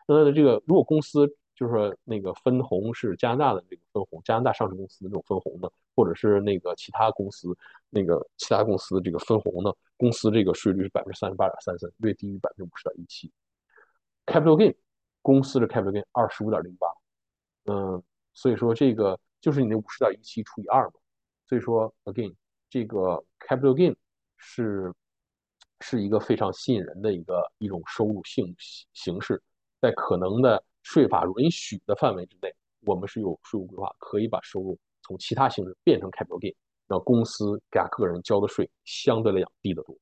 [0.08, 5.70] 那这个如果公司就是说那个分红是加拿大的这个分红，加拿大上市公司的这种分红呢，
[6.00, 7.54] 或者是那个其他公司
[7.90, 13.30] 那个其他公司的这个分红呢，公司这个税率是百分之三十八点三三，略低于百分之五十点一七。
[14.26, 14.74] Capital gain
[15.22, 16.88] 公司的 capital gain 二十五点零八，
[17.66, 18.02] 嗯，
[18.34, 20.94] 所以说这个就是你那五十点一七除以二嘛，
[21.46, 22.34] 所以说 again
[22.70, 23.94] 这个 capital gain
[24.38, 24.94] 是
[25.82, 28.56] 是一个非常吸引人的一个一种收入性
[28.94, 29.42] 形式。
[29.82, 34.78] 在可能的税法允许的范围之内，我们是有税务规划，可以把收入
[35.10, 36.54] 从其他形式变成 capital gain，
[36.88, 39.98] 让公司给个人交的税相对来讲低得多。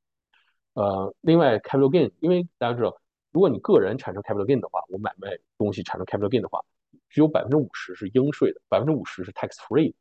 [0.74, 2.94] 呃，另外 capital gain，因为大家知道，
[3.32, 6.60] 如果你个人产生 capital gain 的话，我买卖东西产生 capital gain 的话，
[7.08, 9.94] 只有百分之五十是应税的，百分之五十是 tax free。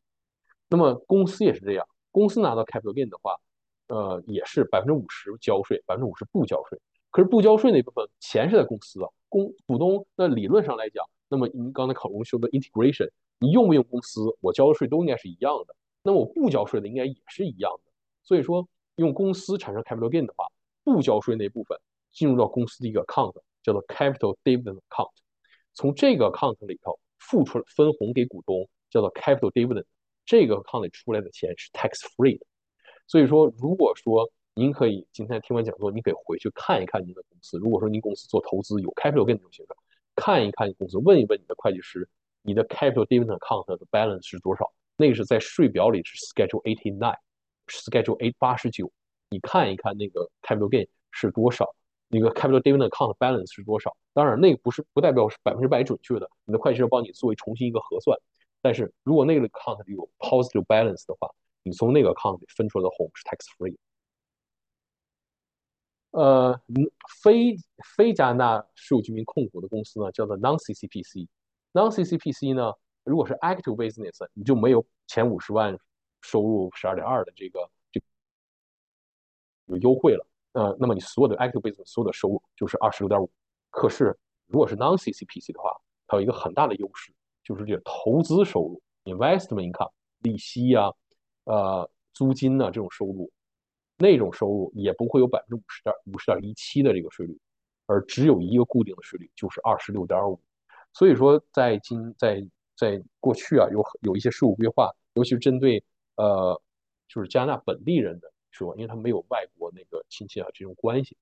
[0.69, 3.37] 那么公司也是这样，公司拿到 capital gain 的话，
[3.87, 6.77] 呃，也是百分之五十交税，百分之五十不交税。
[7.13, 13.09] 可是不交税那部分钱是在公司啊，公股东那理论上来讲，那么你刚才考中说的 integration，
[13.39, 15.75] 你用不用公司，我交的税都应该是一样的。
[16.03, 17.93] 那我不交税的应该也是一样的。
[18.23, 20.47] 所以说用公司产生 capital gain 的话，
[20.85, 21.79] 不交税那部分
[22.13, 25.11] 进入到公司的一个 account，叫做 capital dividend account，
[25.75, 29.85] 从这个 account 里头付出分红给股东，叫做 capital dividend，
[30.25, 32.47] 这个 account 里出来的钱是 tax free 的。
[33.07, 37.59] 所以说如果说您可以今天听完讲座，你可以回去看一看您的公司。
[37.59, 39.77] 如果说您公司做投资有 capital gain 这种形式，
[40.15, 42.09] 看一看你公司，问一问你的会计师，
[42.47, 44.73] 你的 capital dividend account 的 balance 是多少？
[44.97, 48.91] 那个是在税表里是 schedule eighty nine，schedule eight 八十九。
[49.29, 51.75] 你看一看那个 capital gain 是多少，
[52.09, 53.95] 那个 capital dividend account balance 是多少？
[54.15, 58.17] 当然，那个不是不代表是百分之百准确的，你的会计师帮你作为重新一个核算。
[58.63, 61.29] 但是如果那个 account 里有 positive balance 的话，
[61.65, 63.77] 你从那个 account 里分出来的红是 tax free。
[66.13, 66.59] 呃，
[67.23, 67.57] 非
[67.97, 71.27] 非加拿大税务居民控股的公司呢，叫做 non-CCPC。
[71.77, 72.73] non-CCPC 呢，
[73.05, 75.79] 如果是 active business，你就没有前五十万
[76.23, 78.01] 收入十二点二的这个这
[79.67, 80.27] 有优惠了。
[80.53, 83.31] 呃，那么你所有的 active business 所有的收入就是二十六点五。
[83.69, 84.17] 可是
[84.47, 85.71] 如果是 non-CCPC 的话，
[86.07, 87.13] 它有一个很大的优势，
[87.45, 90.91] 就是这个投资收入 investment income 利息呀、
[91.45, 93.31] 呃租金呢这种收入。
[93.99, 97.39] 那种收入也不会有百分之五十点五十点一七的这个税率，
[97.87, 100.41] 而只有一个固定的税率，就是二十六点五。
[100.97, 102.43] 所以说，在今在
[102.75, 106.59] 在过去啊，有有一些税务规划，尤其是针对呃，
[107.07, 111.15] 就是加拿大本地人的说，因为他没有外国那个亲戚啊这种关系，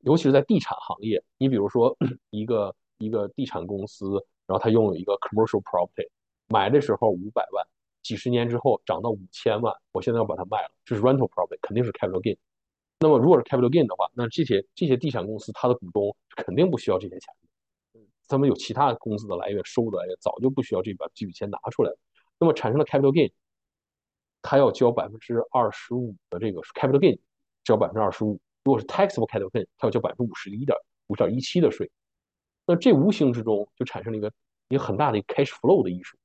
[0.00, 1.94] 尤其是在地产行业，你比如说
[2.30, 4.12] 一个一个地产公司，
[4.46, 6.08] 然后他拥有一个 commercial property，
[6.48, 7.62] 买的时候五百万。
[8.02, 12.38] 几十年之后涨到五千万，我现在要把它卖了，这是 rental property，肯定是 capital gain。
[12.98, 17.34] 那么如果是 capital gain 的话，那这些这些地产公司它的股东肯定不需要这些钱
[18.28, 21.98] 他们有其他公司的来源收入来源，早就不需要这把这笔钱拿出来了。
[22.38, 23.30] 那么产生了 capital gain，
[24.40, 27.18] 他要交百分之二十五的这个 capital gain，
[27.64, 28.40] 交百分之二十五。
[28.64, 30.76] 如果是 taxable capital gain，他要交百分之五十一点
[31.08, 31.90] 五点一七的税。
[32.64, 34.32] 那这无形之中就产生了一个
[34.68, 36.16] 一个很大的 cash flow 的艺术。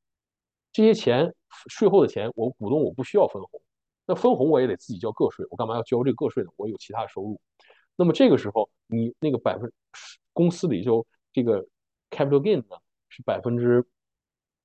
[0.72, 1.34] 这些钱
[1.70, 3.60] 税后的钱，我股东我不需要分红，
[4.06, 6.50] 那分红我也得自己交个税，我干嘛要交这个个税呢？
[6.56, 7.42] 我有其他的收入。
[7.96, 9.72] 那么这个时候，你那个百分
[10.34, 11.66] 公司里就这个
[12.10, 12.78] capital gain 呢
[13.10, 13.86] 是百分之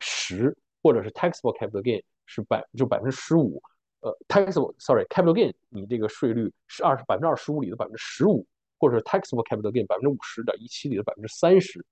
[0.01, 3.63] 十，或者是 taxable capital gain 是百就百分之十五。
[4.01, 8.47] 呃，taxable sorry capital gain 你这个税率是二十百分之二十五里的百分之十五，
[8.79, 11.85] 或者是 taxable capital gain 百分之五十点一七里的百分之三十，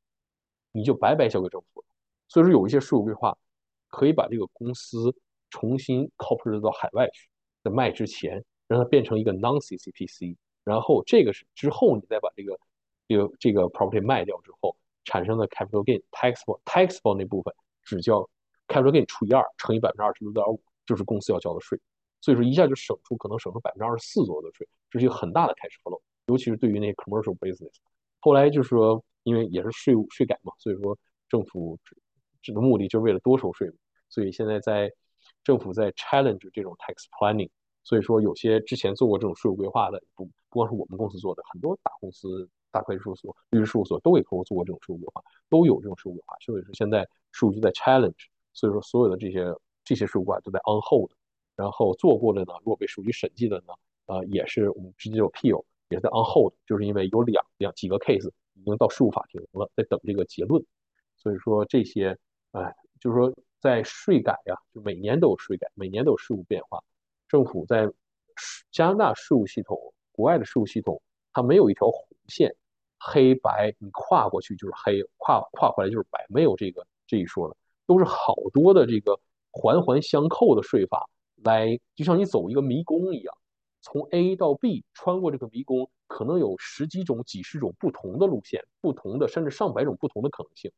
[0.72, 1.86] 你就白白交给政府了。
[2.28, 3.36] 所以说有一些税务规划。
[3.92, 5.12] 可以把这个公司
[5.50, 7.28] 重新 corporate 到海外去，
[7.64, 12.56] 在卖之前让它变成一个 non-CCPC，然后这个是之后你再把这个
[13.08, 14.76] 这个这个 property 卖掉之后
[15.10, 18.22] 产生的 capital gain taxable taxable 那部分只交
[18.68, 21.78] capital gain 除以二乘以百分之二十六点五，就是公司要交的税，
[22.20, 27.74] 所以说一下就省出可能省出百分之二十四左右的税，这是一个很大的 cash flow，尤其是对于那 commercial business。
[28.20, 30.96] 后来就是说，因为也是税务税改嘛，所以说
[31.28, 31.78] 政府。
[32.42, 33.74] 这个目的就是为了多收税嘛，
[34.08, 34.90] 所以现在在
[35.44, 37.50] 政府在 challenge 这种 tax planning，
[37.82, 46.36] 所以说有些之前做过这种税务规划的，不不光是我们公司做的，很多大公司、大会计事务所、律师事务所都给客户做过这种税务规划，都有这种税务规划。
[46.40, 51.10] 所以说现在数据在 challenge，所以说所有的这些这些税务规划都在 on hold，
[51.56, 53.74] 然后做过的呢，如果被数据审计的呢，
[54.06, 60.64] 呃，也是我们直接有 appeal，也是在 on hold，就是因为有两两几个 case 已经到税务法庭了，在等这个结论，
[61.16, 62.18] 所以说这些。
[62.52, 66.82] 哎，就是说，在税改呀，就每年都有税改，每年都有税务变化。
[67.28, 67.88] 政府在
[68.72, 69.78] 加拿大税务系统、
[70.10, 71.00] 国外的税务系统，
[71.32, 71.88] 它没有一条
[72.30, 72.54] 线，
[72.98, 79.20] 黑白你跨过去就是黑，跨跨回来就是白，没有这个这一说了，都是好多的这个
[79.50, 81.10] 环环相扣的税法，
[81.42, 83.34] 来就像你走一个迷宫一样，
[83.82, 90.70] 从 A 到 B 穿过这个迷宫，可能有十几种、几十种不同的路线，不同的甚至上百种不同的可能性。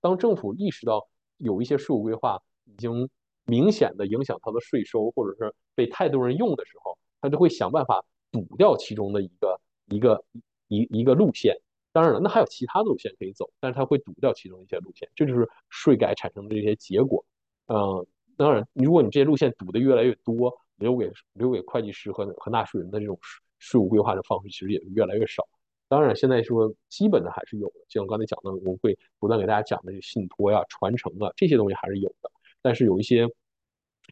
[0.00, 1.08] 当政府意识到
[1.38, 3.08] 有一些税务规划已经
[3.44, 10.24] 明显的影响它的税收，或者是被太多人用的时候，他就会想办法堵掉其中的一个一个
[10.68, 11.56] 一一个路线。
[11.92, 17.24] 当然了，那还有其他的路线可以走，但是它会堵掉其中一些路线，这就是税改产生的这些结果。
[17.68, 18.06] 嗯，
[18.36, 23.18] 当然，如果你这些路线堵得越来越多，留给留给会计师和和纳税人的这种
[23.58, 25.42] 税务规划的方式，其实也越来越少。
[25.88, 32.30] 当然，现在说基本的还是有的，就像刚才讲的，我会不断给大家讲的，这信托呀、传承啊这些东西还是有的。
[32.60, 33.26] 但是有一些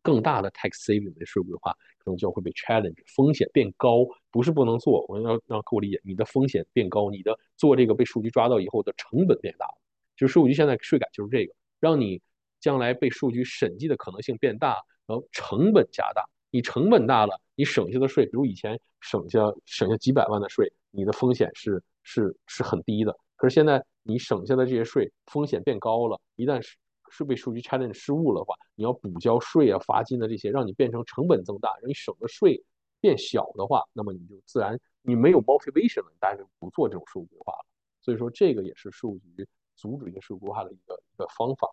[0.02, 9.74] 更大的 tax saving 的税务规划，可能就会被 challenge，风险变高，不是不能做，我要让客户理解，你的风险变高，你的做这个被数据抓到以后的成本变大了。
[10.16, 12.20] 就数据现在税改就是这个，让你
[12.60, 14.76] 将来被数据审计的可能性变大，
[15.06, 16.24] 然后成本加大。
[16.50, 20.72] 你成本大了，你省下的税，比如以前省下省下几百万的税。
[20.92, 26.76] 你的风险是是是很低的，可是现在你省下的这些税风险变高了，一旦是
[27.16, 32.62] 是被数据 challenge 失误的话，你要补交税啊、罚金的这些，让你变成成本增大，让你省的税
[33.00, 37.64] 变小的话，那么你就自然你没有 motivation 了，大家就不做这种税务规划了。
[38.00, 41.72] 所以说这个也是税务局阻止一些税务规划的一个一个方法。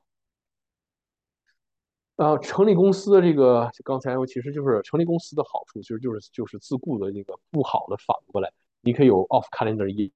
[2.18, 8.52] 啊，成立公司的这个刚才我其实就是成立公司的好处，其实就是就是自雇的这个不好的反过来。
[8.82, 10.12] 你可以有 off calendar year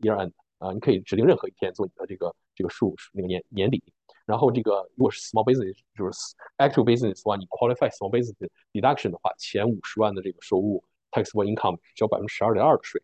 [0.00, 0.32] year end
[0.62, 3.82] 啊，你可以指定任何一天做你的这个这个数那个年年底。
[4.24, 6.12] 然后这个如果是 small business 就是
[6.58, 13.02] actual business 的话，你 qualify small business deduction 的话，前五十万的这个收入 taxable income 交百分之十二点二的税。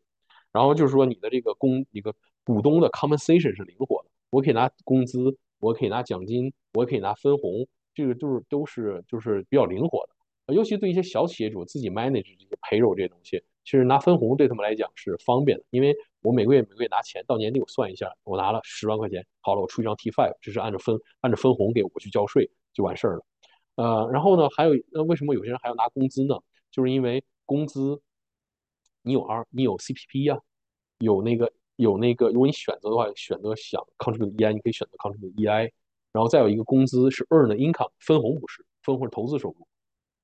[0.52, 2.14] 然后就是说你的这个工一个
[2.44, 10.54] 股东的 compensation 是灵活的，我可以拿工资，我可以拿奖金，我可以拿分红，这个就是都是就是比较灵活的。
[10.54, 13.42] 尤其对一些小企业主自己 manage 这些 payroll 这些东西。
[13.64, 23.24] 其实拿分红对他们来讲是方便的，因为我每个月每个月拿钱，到年底我算一下，我拿了十万块钱，好了，我出一张 T five，这是按照分按照分红给我去交税就完事儿了。
[23.76, 26.34] 呃，然后呢，还有那为什么有些人还要拿工资呢？
[26.70, 28.00] 就是因为工资
[29.02, 30.38] 你有 R，你有 CPP 呀，
[30.98, 35.70] 有那个有那个，如果你选择的话，选择想 contribute EI，你可以选择 contribute EI，
[36.12, 39.68] 然后再有一个工资是 earn income，分红不是分红是投资收入。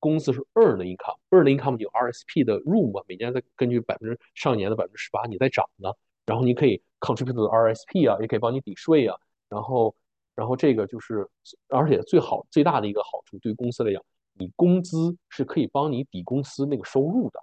[0.05, 5.91] 公司是 earn 的 income，earn 的 income 有 RSP 的 room，每年在根据百分之上年的百分之十八，你在涨呢。
[6.27, 9.17] 然后你可以 contribute RSP 啊，也可以帮你抵税啊。
[9.49, 9.95] 然后，
[10.35, 11.27] 然后这个就是，
[11.69, 14.03] 而且最好最大的一个好处，对公司来讲，
[14.33, 17.39] 你工资是可以帮你抵公司那个收入的。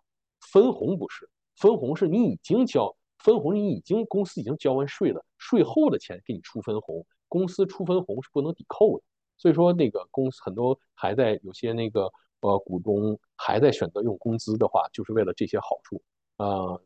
[0.53, 9.05] 分红不是，分红是你已经交分红，你已经公司已经交完税了，税后的钱给你出分红，公司出分红是不能抵扣的。
[9.37, 12.09] 所以说，那个公司很多还在有些那个。
[12.43, 16.03] 呃，股东还在选择用工资的话，就是为了这些好处。
[16.39, 16.83] 呃，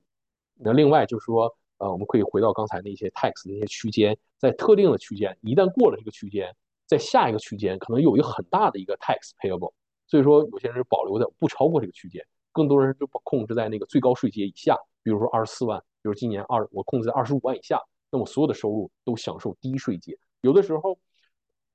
[0.55, 6.55] 那另外就是说，呃，我们可以回到刚才那些 tax 那些区间，在特定的区间，一旦过了这个区间，
[6.87, 9.73] 在下一个区间可能有一个很大的一个 tax payable。
[10.07, 12.23] 所以说，有些人保留的不超过这个区间，
[12.53, 20.19] 更多人就把控制在那个最高税阶以下，比如说二十四万，比如今年二我控制在二十五万以下，那么所有的收入都享受低税阶。
[20.43, 20.99] 有的时候，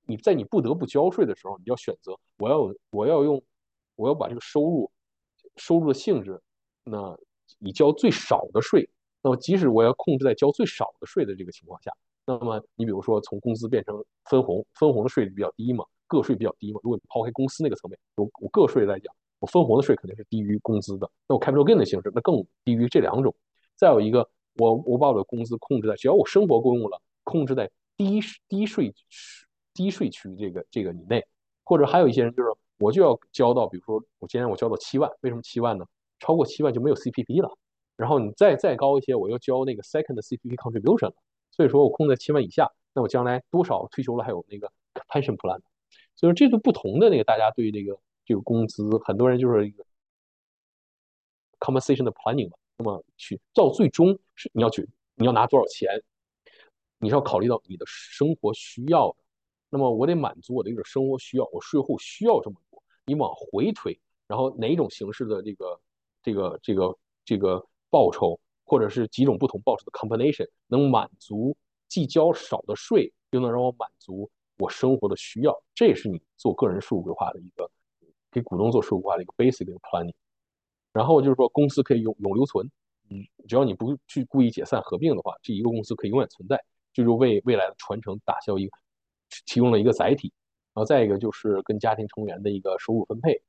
[0.05, 3.43] 你在你不得不交税的时候，你要选择我要我要用。
[4.01, 4.91] 我要把这个收入
[5.57, 6.41] 收入的性质，
[6.83, 7.15] 那
[7.59, 8.89] 以交最少的税。
[9.21, 11.93] 那么即使我要控制在交最少的税的这个情况下，
[12.25, 16.79] 那么你比如说从工资变成分红，分红的税率比较低嘛，个税比较低嘛。
[16.81, 21.07] 如果你抛开公司那个层面，我我个税来讲，我分红的税肯定是低于工资的。
[21.27, 23.35] 那我 capital gain 的形式，那更低于这两种。
[23.75, 28.19] 再有一个，我我把我的工资控制在只要我生活够用了，控制在低
[28.49, 28.91] 低税
[29.75, 31.23] 低税区这个这个以内。
[31.63, 32.49] 或者还有一些人就是。
[32.81, 35.85] 我就要交到，比如说我今天我交到七万，为什么七万呢？
[36.19, 37.57] 超过七万就没有 CPP 了。
[37.95, 41.15] 然后你再再高一些，我要交那个 second CPP contribution 了。
[41.51, 44.71] 所以说我控在七万以下，那我将来多少退休了还有那个
[45.09, 45.59] pension plan。
[46.15, 47.95] 所以说这个不同的那个大家对这个
[48.25, 49.85] 这个工资，很多人就是一个
[51.59, 52.57] compensation 的 planning 嘛。
[52.77, 55.87] 那么去到最终是你要去你要拿多少钱，
[56.97, 59.17] 你是要考虑到你的生活需要的。
[59.69, 62.55] 那么我得满足我的一个生活需要，我税后需要这么。
[63.05, 65.81] 你往回推，然后哪种形式的这个
[66.21, 71.55] 这个这个这个报酬，或者是几种不同报酬的 combination，能满足
[71.87, 77.69] 既交少的税，又能让我满足我生活的需要，这也是你做个人税务规划的一个
[78.31, 80.13] 给股东做税务规划的一个 basic 的 planning。
[80.93, 82.69] 然后就是说，公司可以永永留存，
[83.09, 86.61] 嗯，只要你不去故意解散合并的话，这一个公司可以永远存在，
[86.93, 88.77] 就是为未来的传承打消一个
[89.45, 90.33] 提供了一个载体。
[90.73, 93.41] 然后再一个就是跟家庭成员的一个收入分配，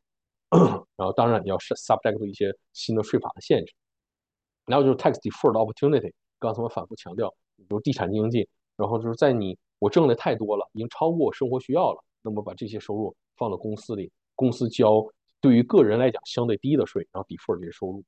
[0.97, 3.73] 然后当然你要 subject 一些新的税法的限制。
[4.67, 15.05] 然后就是 tax deferred opportunity，刚才我反复强调，比如地产经济，然后就是在你我挣的太多了，已经超过生活需要了，那么把这些收入放到公司里，公司交
[15.41, 18.05] 对于个人来讲相对低的税，然后 defer 这些收入。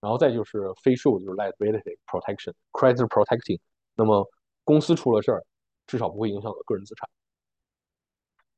[0.00, 3.58] 然后再就是非税务就是 liability protection，credit protecting，
[3.94, 4.28] 那么
[4.62, 5.42] 公司出了事儿，
[5.86, 7.08] 至少不会影响到个人资产。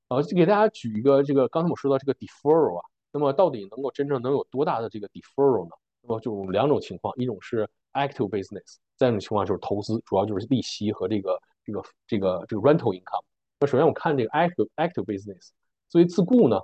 [0.08, 5.70] 呃，给大家举一个这个刚才我说到这个 deferral 啊，那么到底能够真正能有多大的这个 deferral 呢？
[6.02, 13.24] 那么就两种情况，一种是 active business，再一种情况就是投资，主要就是利息和这个这个这个这个 rental income。
[13.58, 15.48] 那首先我看这个 active active business，
[15.88, 16.60] 作为自雇呢，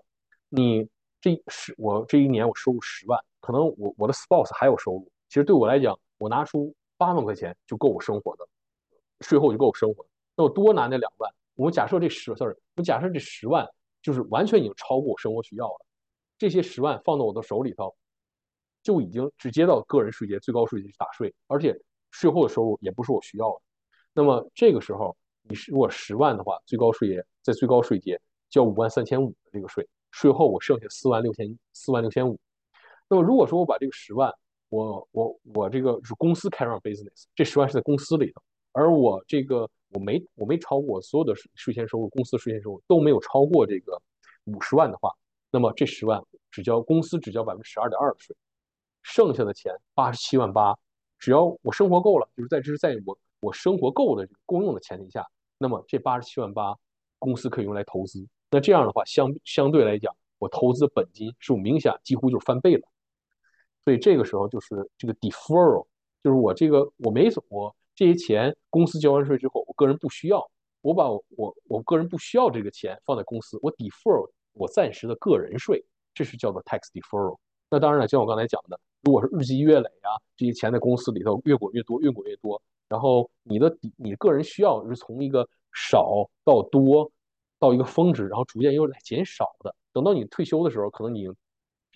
[0.49, 0.89] 你
[1.21, 8.47] 这十我这一年我收入十万，可能我我的 spouse 还有收入，其实对我来讲，我拿出八万块钱就够我生活的，
[9.21, 10.09] 税后就够我生活的。
[10.37, 13.67] 那我多拿那两万，我假设这十 sorry，我假设这十万
[14.03, 15.87] 就是完全已经超过我生活需要了，
[16.39, 17.95] 这些十万放到我的手里头。
[18.85, 21.73] 就已经直接到个人税阶最高税阶去打税，而且
[22.11, 23.61] 税后的收入也不是我需要的。
[24.13, 28.21] 那么这个时候，你是如果十万的话，最高税阶在最高税阶
[28.51, 32.37] 交五万三千五的这个税，税后我剩下四万六千四万六千五。
[33.09, 34.35] 那么如果说我把这个十万，
[34.69, 38.43] 我我我这个是公司开上 business，这十万是在公司里头，
[38.73, 44.01] 而我这个我没我没超过所有的税税前收入，公司税前收入都没有超过这个
[44.45, 45.11] 五十万的话，
[45.51, 48.35] 那么这十万只交公司只交百分之十二点二的税。
[49.03, 50.77] 剩下的钱八十七万八，
[51.19, 55.27] 只要我生活够了，就是在这是在我我生活够的够用的前提下，
[55.59, 56.77] 那么这八十七万八
[57.19, 58.25] 公司可以用来投资。
[58.51, 62.89] 那这样的话，相相对来讲，我投资本金是我明显几乎就翻倍了。
[63.85, 65.87] 所以这个时候就是这个 deferral，
[66.23, 70.51] 就是我这个我没我这些钱公司交完税之后，我个人不需要，
[70.81, 77.39] 我把我我个人不需要这个钱放在公司，我 defer 我暂时的个人税，这是叫做 tax deferral。
[77.71, 78.79] 那当然了，像我刚才讲的。
[79.05, 87.11] 如果是日积月累啊，这些钱在公司里头越滚越多，越滚越多，然后你的底，你个人需要是从一个少到多，
[87.59, 89.75] 到一个峰值，然后逐渐又在减少的。
[89.93, 91.29] 等到你退休的时候，可能你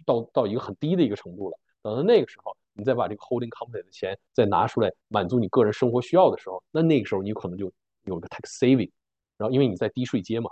[0.04, 1.56] 到到一个很低的一个程度了。
[1.80, 7.72] 等到那个时候，你再把这个 holding company 的钱再拿出来满足你个人生活需要的时候，那那个时候你可能就
[8.04, 8.90] 有个 tax saving，
[9.36, 10.50] 然后因为你在低税阶嘛。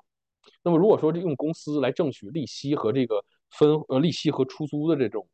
[0.62, 5.26] 那么如果说这用公司来挣取利息和这个分呃利息和出租的这种。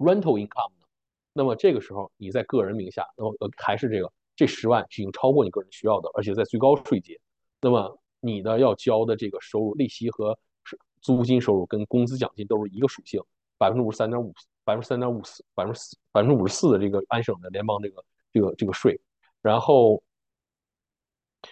[0.00, 0.86] rental income 呢？
[1.34, 7.20] 那么这个时候你在个人名下，那么呃还是这个这十万是已经超过你个人需要的，而且在最高税阶，
[7.60, 10.38] 那么你的要交的这个收入利息和
[11.02, 13.22] 租金收入跟工资奖金都是一个属性，
[13.58, 14.32] 百分之五十三点五，
[14.64, 19.00] 百分之三点五四，百分之四百分之五十四的这个安省的联邦这个这个这个税，
[19.42, 20.02] 然后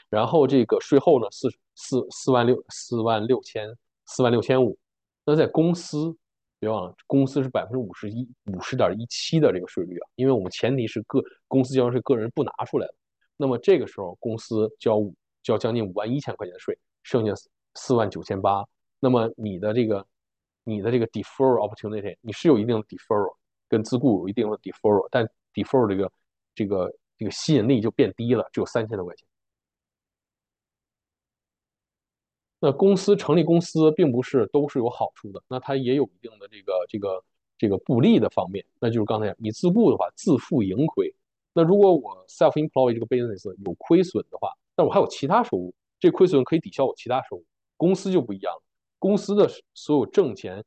[0.09, 3.68] 然后这个税后呢四四四万六四万六千
[4.06, 4.78] 四万六千五，
[5.24, 6.16] 那在公司。
[6.60, 12.94] 别忘了，公司是百分之五十一五十点一七的这个税率啊，因为我们前提是个公司交税，个人不拿出来的。
[13.36, 14.98] 那么这个时候，公司交
[15.40, 17.32] 交将近五万一千块钱的税，剩下
[17.76, 18.66] 四万九千八。
[18.98, 20.05] 那么你的这个
[20.69, 23.35] 你的这个 deferral opportunity，你是有一定的 deferral，
[23.70, 26.12] 跟自雇有一定的 deferral，但 deferral 这个
[26.55, 29.27] 这个这个吸引力就变低了，只有三千多块钱。
[32.61, 37.24] 那公司成立公司并不是都是有好处的，那它也有一定的这个这个
[37.57, 38.62] 这个不利的方面。
[38.78, 41.15] 那就是刚才你自雇的话，自负盈亏。
[41.55, 47.45] 那如果我 self-employed 这个 business 有亏损的话，但我还有其他收入，这亏损可以抵消我其他收入。
[47.77, 48.62] 公司就不一样了，
[48.98, 50.64] 公司的所有挣钱、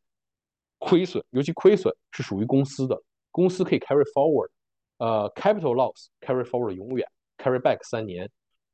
[0.79, 3.01] 亏损，尤其亏损是属于公司的，
[3.31, 4.49] 公司可以 carry forward。
[4.97, 8.29] 呃，capital loss carry forward 永远 carry back 三年。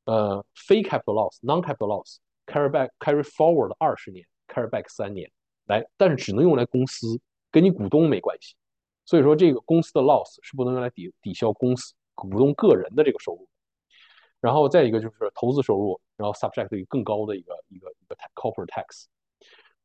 [0.06, 2.18] 呃，非 capital loss，non-capital loss。
[2.46, 5.30] carry back carry forward 二十年，carry back 三年，
[5.66, 7.20] 来，但是只能用来公司，
[7.52, 8.56] 跟你股东没关系。
[9.06, 13.48] 所以说这个公司的 loss 是不能用来抵抵消公司股东个人的这个收入。
[14.40, 19.06] 然后再一个就是投资收入，然后 subject 于更高的一个一个一个 corporate tax。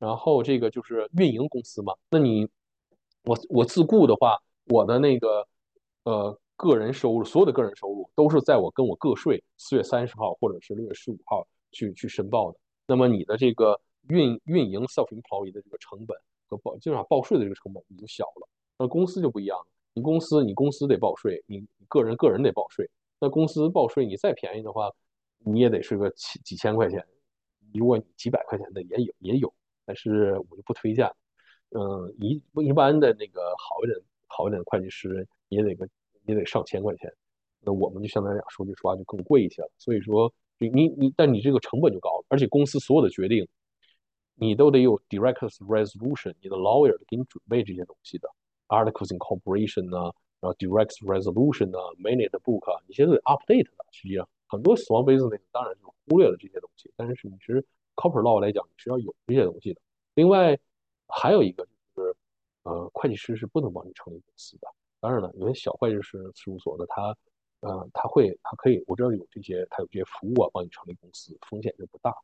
[0.02, 2.48] 然后这个就是运营公司嘛，那你
[3.22, 5.46] 我我自雇的话，我的那个
[6.02, 11.46] 呃个人收入，所有的个人收入都是在我跟我个税四月三十号或者是六月十五号。
[11.74, 13.80] 去去申报的，那么你的这个
[14.10, 16.14] 运运营 self-employed 的这个成本
[16.46, 18.46] 和报，基本上报税的这个成本你就小了。
[18.76, 22.90] 那公司就不一样了，你公司你公司得报税，你个人个人得报税。
[23.18, 24.90] 那公司报税你再便宜的话，
[25.38, 27.02] 你也得是个几几千块钱，
[27.72, 29.50] 如果你几百块钱的也有也有，
[29.84, 31.10] 但是我就不推荐。
[31.70, 35.88] 嗯，一一般的那个好一点好一点的会计师也得个
[36.26, 37.12] 也得上千块钱，
[37.60, 39.70] 那我们就相对来讲说句实话就更贵一些了。
[39.78, 43.46] 所以说你你，但你这个成本就高了，而且公司所有的决定
[44.34, 48.28] 你都得有 direct resolution，你的 lawyer 给你准备这些东西的
[48.68, 53.72] articles incorporation 呢，然后 direct resolution 呢，minute book 啊，你现在 update 的。
[53.92, 57.64] 实际上很多 small business 当然是忽略了这些东西，但是你其实
[57.94, 59.80] corporate law 来讲你是要有这些东西的。
[60.14, 60.58] 另外。
[61.14, 61.62] 还有一个
[61.94, 62.16] 就是，
[62.62, 64.68] 呃，会计师是不能帮你成立公司的。
[64.98, 67.14] 当然了，有些小会计师事务所的，他，
[67.60, 72.16] 呃，他会，他可以，我知道有这些，他有这些服务啊，帮你成立公司，风险就不大。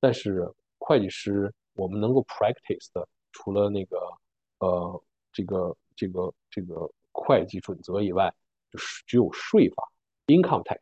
[0.00, 3.98] 但是会计师，我们能够 practice 的，除了那个，
[4.60, 8.32] 呃，这个这个这个会计准则以外，
[8.70, 9.86] 就是只有税法
[10.28, 10.80] ，income tax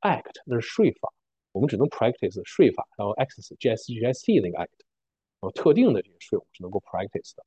[0.00, 1.12] act，那是税法，
[1.52, 4.80] 我们只能 practice 税法，然后 access GST GST 那个 act。
[5.40, 7.44] 然后特定的这些税我们是能够 practice 的，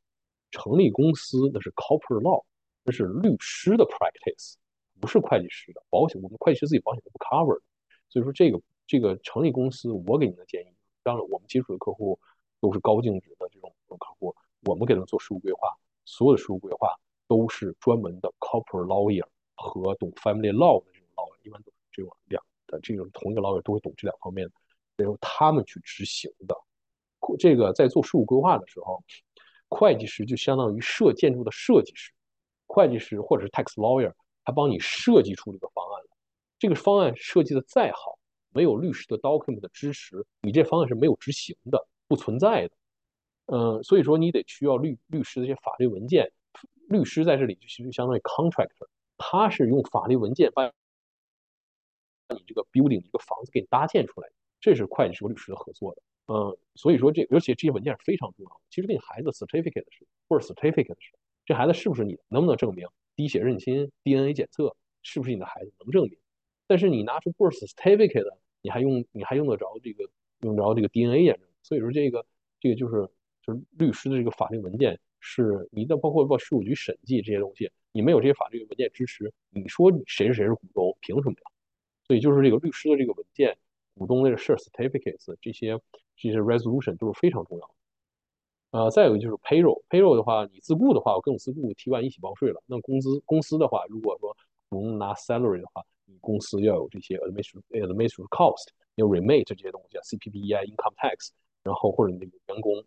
[0.51, 2.43] 成立公司那是 corporate law，
[2.83, 4.55] 那是律师的 practice，
[4.99, 5.81] 不是会计师的。
[5.89, 7.61] 保险我们会计师自己保险都不 cover 的，
[8.09, 12.19] 所以说这个这个成立公司，我给您的建议，当然我们接触的客户
[12.59, 15.69] 都是高净值的这种客户，我们给他做税务规划，
[16.03, 16.93] 所有的税务规划
[17.29, 19.25] 都是专门的 corporate lawyer
[19.55, 22.43] 和懂 family law 的这种 lawyer，一般都是这种两
[22.81, 24.47] 这种同一个 lawyer 都会懂这两方面
[24.97, 26.55] 的，由他们去执行的。
[27.39, 29.03] 这个在做税务规划的时候，
[29.67, 32.11] 会计师就相当于设建筑的设计师，
[32.67, 36.17] 会计师或者是 tax lawyer，他帮你设计出这个方案来。
[36.59, 38.17] 这个方案设计的再好，
[38.51, 42.71] 没有律师的 document 的支持，你这方案是没有执行的，不存在的。
[43.47, 46.31] 嗯，所以说你得需要律律师的一些法律文件。
[46.87, 48.87] 律师在这里就其实相当于 contractor，
[49.17, 50.71] 他是用法律文件把
[52.33, 54.29] 你这个 building 一个房子给你搭建出来，
[54.59, 56.01] 这是会计师和律师的合作的。
[56.27, 58.61] 嗯，所以说这而且这些文件是非常重要的。
[58.69, 61.11] 其实跟你孩子 certificate 是或者 certificate 是，
[61.45, 62.87] 这孩子是不是你的能不能证明？
[63.15, 66.17] 滴血认亲、DNA 检测是不是你的孩子能证明？
[66.67, 70.09] 但是你拿出 birth certificate，你还用你还用得着这个
[70.41, 71.47] 用着这个 DNA 验证？
[71.61, 72.25] 所以说这个
[72.59, 73.07] 这个就是
[73.43, 81.51] 就是律师的这个法律文件是你的，包括包括税务局审计这些东西，你没有这些法律文件支持，你说谁是谁是股东，凭什么呀？
[82.07, 83.57] 所以就是这个律师的这个文件。
[83.97, 85.79] 股东的 share certificates 这些
[86.17, 87.73] 这些 resolution 都是非常重要的。
[88.71, 92.61] 呃，再有就是 payroll，payroll 的话，你自雇的话，我跟我自雇 T one 一起报税了。
[92.65, 94.35] 那工资公司的话，如果说
[94.67, 101.29] 股东拿 salary 的话，你公司要有这些 administrative administrative cost，要 remit 这些东西啊，CPP 啊，income tax，
[101.63, 102.83] 然后或者你的员工，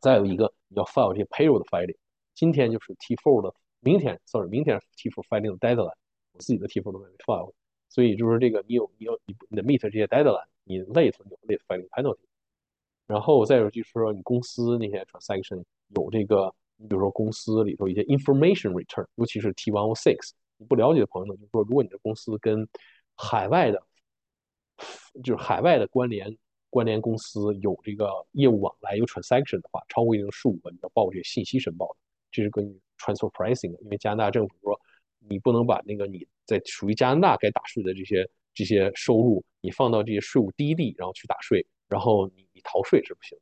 [0.00, 1.98] 再有一个你要 file 这些 payroll 的 filing。
[2.32, 5.92] 今天就是 T four 的，明天 sorry，明天 T four filing 的 deadline，
[6.32, 7.52] 我自己的 T four 都没 file。
[7.90, 12.20] 所以就是这个，你有你有你你的 meet 这些 deadline，你 late 有 late filing penalty。
[13.06, 15.62] 然后再有就是说，你公司那些 transaction
[15.96, 22.66] 有这个，你比如说公司里头一些 information return，尤其是 T one o six，你不了解的朋友呢，就是说，如果你的公司跟
[23.16, 23.82] 海外的，
[25.24, 26.34] 就是海外的关联
[26.70, 31.96] 关联公司有这个业务往来有 transaction 的话，超过一定数额，你要报这个信息申报的，
[32.30, 32.64] 这是跟
[32.96, 34.80] transfer pricing 的，因为加拿大政府说。
[35.22, 43.38] 你不能把那个你在属于加拿大该打税的这些这些收入，你放到这些税务低地，然后去打税，然后你你逃税是不行。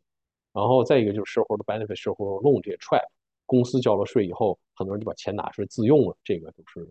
[0.52, 3.06] 然后再一个就是社会的 benefit、社会的 loan 这些 trap，
[3.46, 6.86] 公司交了税以后，很多人就把钱拿出来自用了，这个就是，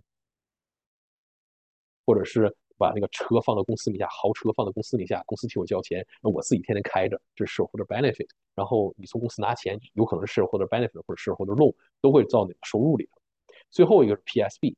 [2.04, 8.28] 或者是把那个车放到公司名下，豪车放到公司名下，公司替我交钱，那我自己天天开着，这是社会的 benefit。
[8.56, 13.22] 然后你从公司拿钱，有可能是社会的 benefit 或者 shareholder loan，都会到你的收入里头。
[13.70, 14.76] 最后一个是 PSB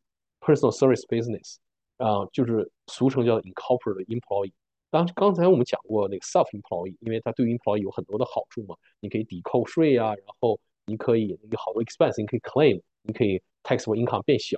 [0.49, 1.57] Personal Service Business，
[1.97, 4.53] 啊，就是俗称叫 incorporate Employee。
[4.89, 14.57] 当刚才我们讲过那个 Self Employee，因为它对于 Employee 有很多的好处嘛，你可以抵扣税啊，然后你可以有好多 expense，你可以 claim，你可以 taxable income 变小。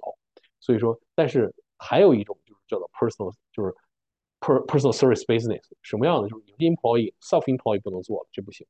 [0.61, 3.75] 所以说，但是还有一种就是叫做 Personal，就是
[4.39, 6.29] Per Personal Service Business，什么样的？
[6.29, 8.65] 就是有些 Employee Self Employee 不能做，这不行。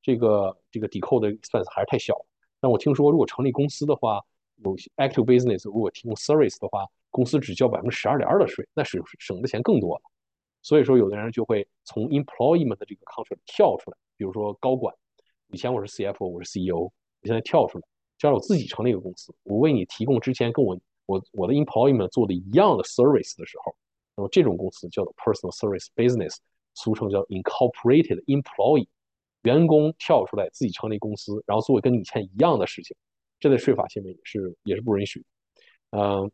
[0.00, 2.14] 这个这个抵扣的 expense 还是太小。
[2.60, 4.20] 但我听说，如果成立公司的话，
[4.62, 10.02] 有 active business 如果提供 service 的话，公司只交百分之十二点二的税，那是省的钱更多了。
[10.62, 14.94] 所以说，有的人就会从 employment 的这个 contract 跳出来，比如说高管，
[15.48, 16.92] 以前我是 CFO，我是 CEO，我
[17.24, 17.84] 现在跳出来，
[18.16, 23.74] 就让我自己成立一个公司，我为你提供之前跟我我我的 employment 做的一样的 service 的时候，
[24.16, 26.36] 那么这种公司叫做 personal service business，
[26.74, 28.86] 俗称叫 incorporated employee，
[29.42, 32.96] 员工跳出来自己成立公司，然后做跟以前一样的事情。
[33.42, 35.20] 这在税法下面也是也是不允许，
[35.90, 36.30] 嗯，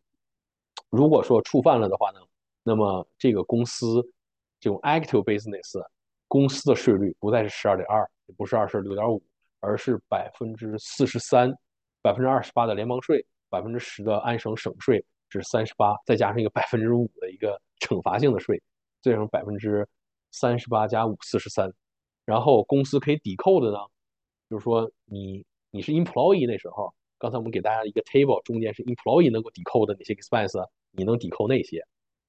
[0.91, 2.21] 如果说触犯了的话呢，
[2.63, 4.07] 那么这个公司
[4.61, 5.83] 这种 active business
[6.27, 9.23] 公司的税率不再是十二点二，也不是二十六点五，
[9.61, 11.51] 而是百分之四十三，
[12.03, 18.63] 百分之二十八的联邦税，百分之十的安省省税是三十八，再加上一个百分之五的一个惩罚性的税，
[19.01, 19.89] 最终百分之
[20.31, 21.73] 三十八加五四十三。
[22.27, 23.79] 然后公司可以抵扣的呢，
[24.51, 31.85] 就是说你你是 employee 那时候，刚才我们给大家一个 table，中间是 employee 能够抵扣的哪些 expense，你能抵扣那些。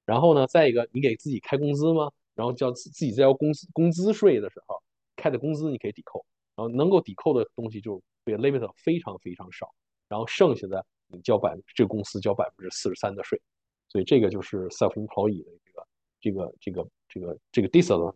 [0.05, 2.11] 然后呢，再一个，你给自己开工资吗？
[2.33, 4.81] 然后交自自己交工资工资税的时候，
[5.15, 6.25] 开的工资你可以抵扣。
[6.55, 9.69] 然后能够抵扣的东西就 limit 非常非常少。
[10.07, 13.39] 然后剩下的你交百这个公司交百分之四十三的税。
[13.87, 15.87] 所以这个就是 self employee 的这个
[16.19, 18.15] 这个这个这个这个 disadvantage。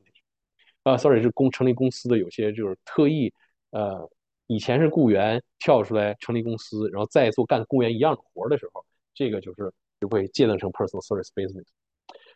[0.83, 3.33] 啊，sorry，是公成立公司的有些就是特意
[3.69, 4.09] 呃，
[4.47, 11.65] 以前是雇员跳出来成立公司，然后再做干雇员一样的活儿的时候，这个就是就会界定成 personal service business。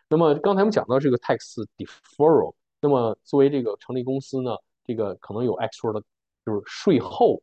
[0.09, 4.55] 那么刚才我们讲到这个 tax deferral，那么作为这个成立公司呢，
[4.85, 6.01] 这个可能有 extra 的，
[6.45, 7.41] 就是税后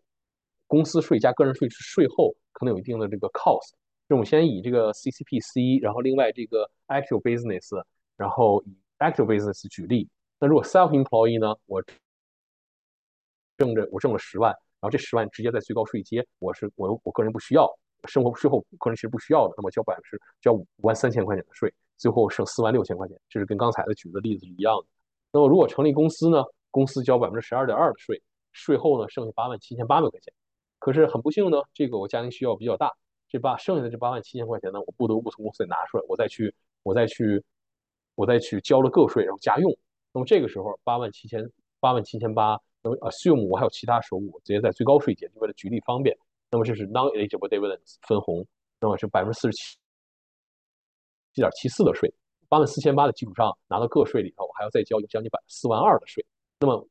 [0.66, 3.72] 公司税加个人税税后可能有一定的这个 cost。
[4.08, 7.82] 那我们先以这个 CCPC，然后另外这个 actual business，
[8.16, 10.08] 然后以 actual business 举例。
[10.38, 11.82] 那如果 self employee 呢，我
[13.56, 17.70] 挣着我挣了十万，然后这十万直接在最高税阶，我是我我个人不需要，
[18.08, 21.72] 生活税后个人其实不需要的，那么交百分之交五万三千块钱的税。
[21.96, 24.86] 最后剩四万六千块钱，这是跟刚才的举的例子是一样的。
[25.32, 26.44] 那么如果成立公司呢？
[26.70, 28.20] 公司交百分之十二点二的税，
[28.50, 30.34] 税后呢剩下八万七千八百块钱。
[30.80, 32.92] 可是很不幸呢，这个我家庭需要比较大，
[33.28, 36.52] 这八剩下的这八万七千块钱呢，我不得不从公司里拿出来，我再去
[36.82, 37.40] 我再去
[38.16, 39.72] 我再去交了个税，然后家用。
[40.12, 41.48] 那么这个时候八万七千
[41.78, 46.16] 八万七千八，那么 assume 我还有其他收入，直接在最高税阶，就为了举例方便。
[46.50, 48.46] 那么这是 non-eligible dividends 分红，
[48.78, 49.76] 那么是百分之四十七。
[51.32, 52.12] 七点七四的税，
[52.48, 56.24] 八万四千八的基础上拿到个税里头，我还要再交将近百四万二的税。
[56.60, 56.86] 那么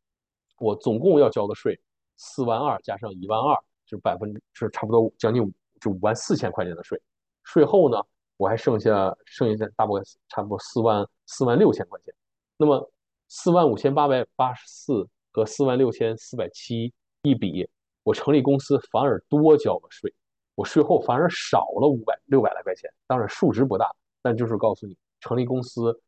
[0.57, 1.79] 我总共要交的税
[2.17, 3.55] 四万二加上一万二，
[3.85, 5.41] 就是百分之是差不多将近
[5.79, 7.01] 就五万四千块钱的税。
[7.43, 8.03] 税后呢，
[8.35, 12.13] 我还剩下剩下大部分差不多四万四万六千块钱。
[12.57, 12.91] 那么
[13.29, 16.93] 四万五千八百八十四和四万六千四百七
[17.23, 17.67] 一比，
[18.03, 20.13] 我成立公司反而多交了税，
[20.55, 22.89] 我税后反而少了五百六百来块钱。
[23.07, 23.89] 当然数值不大。
[24.25, 25.99] 但就是告诉你，成立公司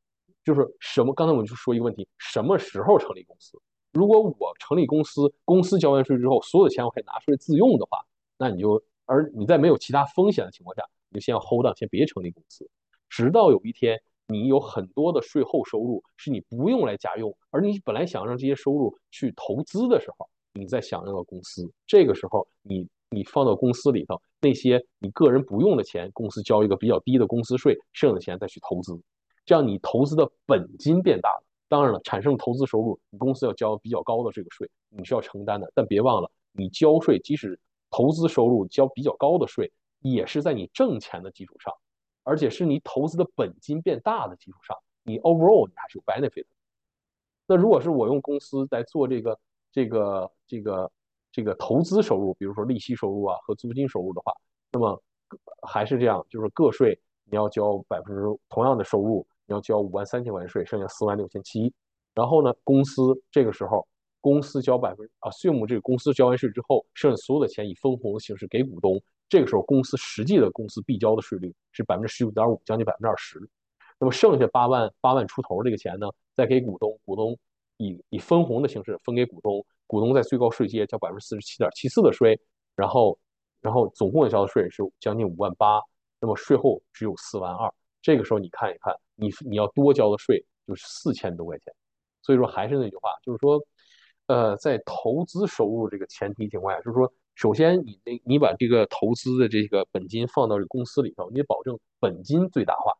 [0.41, 1.13] 就是什么？
[1.13, 3.59] 刚才我们就说一个问题：什么时候成立公司？
[3.91, 7.99] 如果我成立公司，公司交完税之后，所有的钱我可以拿出来自用的话，
[8.37, 12.69] 那你就而你在没有其他风险的情况下，你就先 hold on，先别成立公司，
[13.09, 22.87] 直到有一天你有很多的税后收入是你不用来家用，而你本来想让这些收入去投资的时候，你再想要公司，这个时候你。
[23.11, 28.99] 你放到公司里头，那些你个人不用的钱，公司交一个比较低的公司税，剩下的钱再去投资，
[29.45, 31.43] 这样你投资的本金变大了。
[31.69, 35.71] 当然了，产生投资收入，你公司要交比较高的这个税，你是要承担的。
[35.73, 37.57] 但别忘了，你交税，即使
[37.89, 39.71] 投资收入交比较高的税，
[40.01, 41.73] 也是在你挣钱的基础上，
[42.25, 46.45] 而且是你投资的本金变大的基础上，你 overall 你还是有 benefit。
[47.47, 49.39] 那如果是我用公司在做这个
[49.71, 50.91] 这个这个。
[51.35, 54.31] 这个投资收入，比如说利息收入啊和租金收入的话，
[54.71, 55.03] 那么
[55.67, 61.73] 还是这样，就是个税你要交百分之同样的收入，你要交五万三千块钱税，剩下四万六千七。
[62.13, 63.85] 然后呢，公司这个时候
[64.21, 68.97] 公司交百分啊，assume 这个公司交完税之后，剩下所有的钱以分红的形式给股东，
[69.27, 73.39] 这个时候公司实际的公司必交的税率是百分之十九点五，将近百分之二十。
[73.99, 77.37] 那么剩下八万八万出头这个钱呢，再给股东，股东
[77.77, 79.65] 以以分红的形式分给股东。
[79.87, 82.39] 股东在最高税阶交百分之四十七点七四的税，
[82.75, 83.17] 然后，
[83.61, 85.79] 然后总共要交的税是将近五万八，
[86.19, 87.71] 那么税后只有四万二。
[88.01, 91.73] 这个时候你看一看，你你要多交的税就是四千多块钱。
[92.23, 93.61] 所以说还是那句话，就是说，
[94.25, 102.93] 呃，在投资收入这个前提情况下，就是说，首先你那你把这个投资的这个本金放到这公司里头，你得保证本金最大化。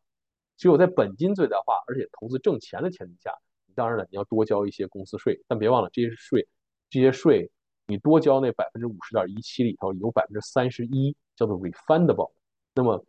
[0.58, 3.34] 只有在本金最大化，而且投资挣钱的前提下，
[3.76, 6.48] 当然了，你要多交一些公司税，但别忘了这些税。
[6.90, 7.50] 这些税，
[7.88, 12.32] 你多交那百分之五十点一七里头有百分之三十一叫做 refundable，
[12.74, 13.04] 那么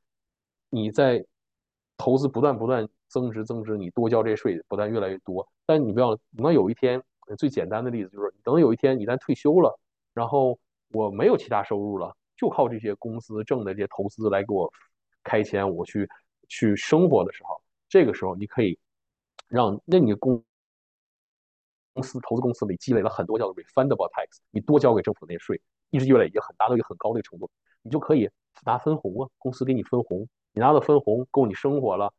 [0.70, 1.24] 你在
[1.96, 7.00] 投资不断不断增值增值，你多交这税不但越来越多，但你不要等到有一天，
[7.38, 9.78] 最简单的例子就是等有一天你咱退休了，
[10.14, 10.58] 然后
[10.96, 14.72] 我没有其他收入了，就靠这些公司挣的这些投资来给我
[15.22, 16.08] 开钱，我去
[16.48, 18.78] 去生活的时候，这个时候你可以
[19.48, 20.42] 让那你公
[21.92, 25.60] 公司投资公司里积累了很多叫做 refundable tax，你多交给政府那些税，
[25.90, 27.50] 一直积累一个很达到一个很高的一个程度，
[27.82, 28.28] 你就可以
[28.64, 32.12] 拿分红啊，公司给你分红，你拿到分红够你生活了，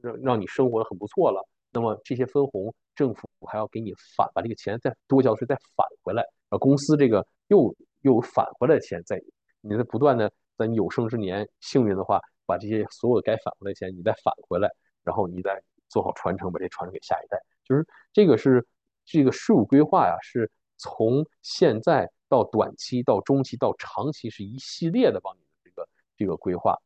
[0.00, 9.22] 让让你生活的很不错了，那么这些分红政府还要给你返把这个钱再多交税再返回来，然后公司这个又又返回来钱，在
[9.60, 14.70] 你在不断的在你有生之年幸运的话，把这些所有该返回来钱你再返回来，
[15.02, 17.38] 然后你再做好传承，把这传承给下一代。
[17.64, 18.66] 就是这个是
[19.04, 26.78] 这个税务规划呀，是从现在到短期到中期到长期是一系列的帮你的这个这个规划。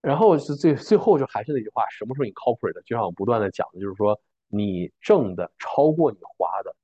[0.00, 2.80] 然后是最最后就还是那句话，什么时候你 corporate？
[2.82, 6.74] 就像我不断的讲的，就是说你挣的超过你花的，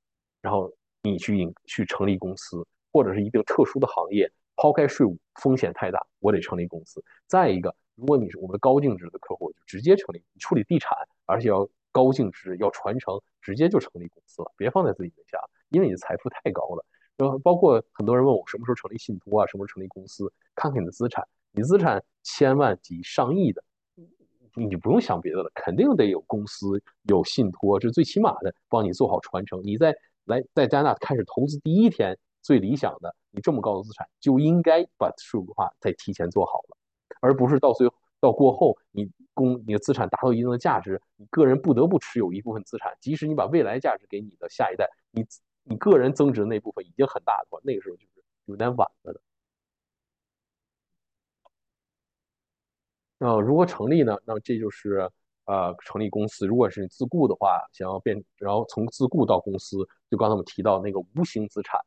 [0.41, 0.71] 然后
[1.11, 7.03] 你去去成立公司，或者是一定特殊的行业，抛开税务风险太大，我得成立公司。
[7.27, 15.37] 再一个，如果你是我们的高净值的客户，就直接成立，你处理地产，而且要高净值，要传承，直接就成立公司了，别放在自己名下，
[15.69, 16.85] 因为你的财富太高了。
[17.17, 21.25] 然后包括很多人问我什么时候成立信托啊，什么时候成立公司，看看你的资产。
[21.51, 23.63] 你资产千万级上亿的，
[24.55, 29.61] 你不用想别的了，肯定得有公司有信托，这最起码的帮你做好传承。
[29.63, 29.95] 你在
[30.25, 36.77] 来在加拿大开始投资第一天，最理想的，你这么高的资产就应该把税务化再提前做好了，
[37.21, 45.25] 而不是到最后到过后，你公你的资产达到一定的价值，你个人不得不持有一部分资产，即使你把未来价值给你的下一代，你
[45.63, 49.21] 你个人增值那部分已经很大的话，那个时候就是有点晚了的。
[53.19, 54.17] 呃，如果成立呢？
[54.25, 55.09] 那么这就是
[55.45, 56.45] 呃成立公司。
[56.45, 59.77] 如果是自雇的话，想要变，然后从自雇到公司，
[60.09, 61.79] 就刚才我们提到那个无形资产，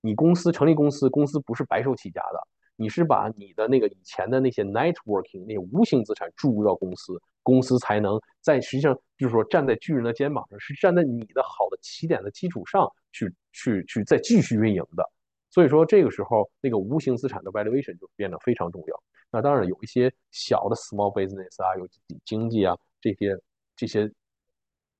[0.00, 2.38] 你公司成立公司，公司不是白手起家的，
[2.76, 15.08] 你是把你的那个以前的那些 networking 那些无形资产注入到公司，公司才能在实际上就是说站在巨人的肩膀上，是站在你的好的起点的基础上去去去再继续运营的。
[15.50, 19.02] 所以说这个时候那个无形资产的 valuation 就变得非常重要。
[19.30, 21.88] 那当然有一些小的 small business 啊，有
[22.24, 23.38] 经济啊，这些
[23.76, 24.10] 这些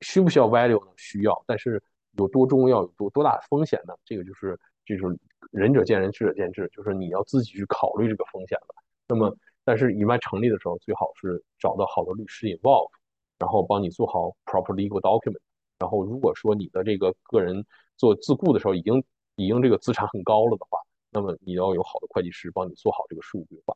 [0.03, 0.93] 需不需要 value 呢？
[0.99, 1.83] 需要，但是
[2.19, 3.95] 有多重要，有多多大风险呢？
[4.05, 5.19] 这个就是就是
[5.51, 8.75] 仁者见仁，智者见智，就是你要自己去考虑这个风险了。
[9.09, 12.91] 那么，但是你们成立的时候，最好是找到好的律师 involve，
[13.39, 15.41] 然后帮你做好 proper legal document。
[15.79, 17.65] 然后，如果说你的这个个人
[17.97, 19.03] 做自雇的时候已经
[19.37, 20.79] 已经这个资产很高了的话，
[21.09, 23.75] 那么你要有好的会计师帮你做好这个税务规划。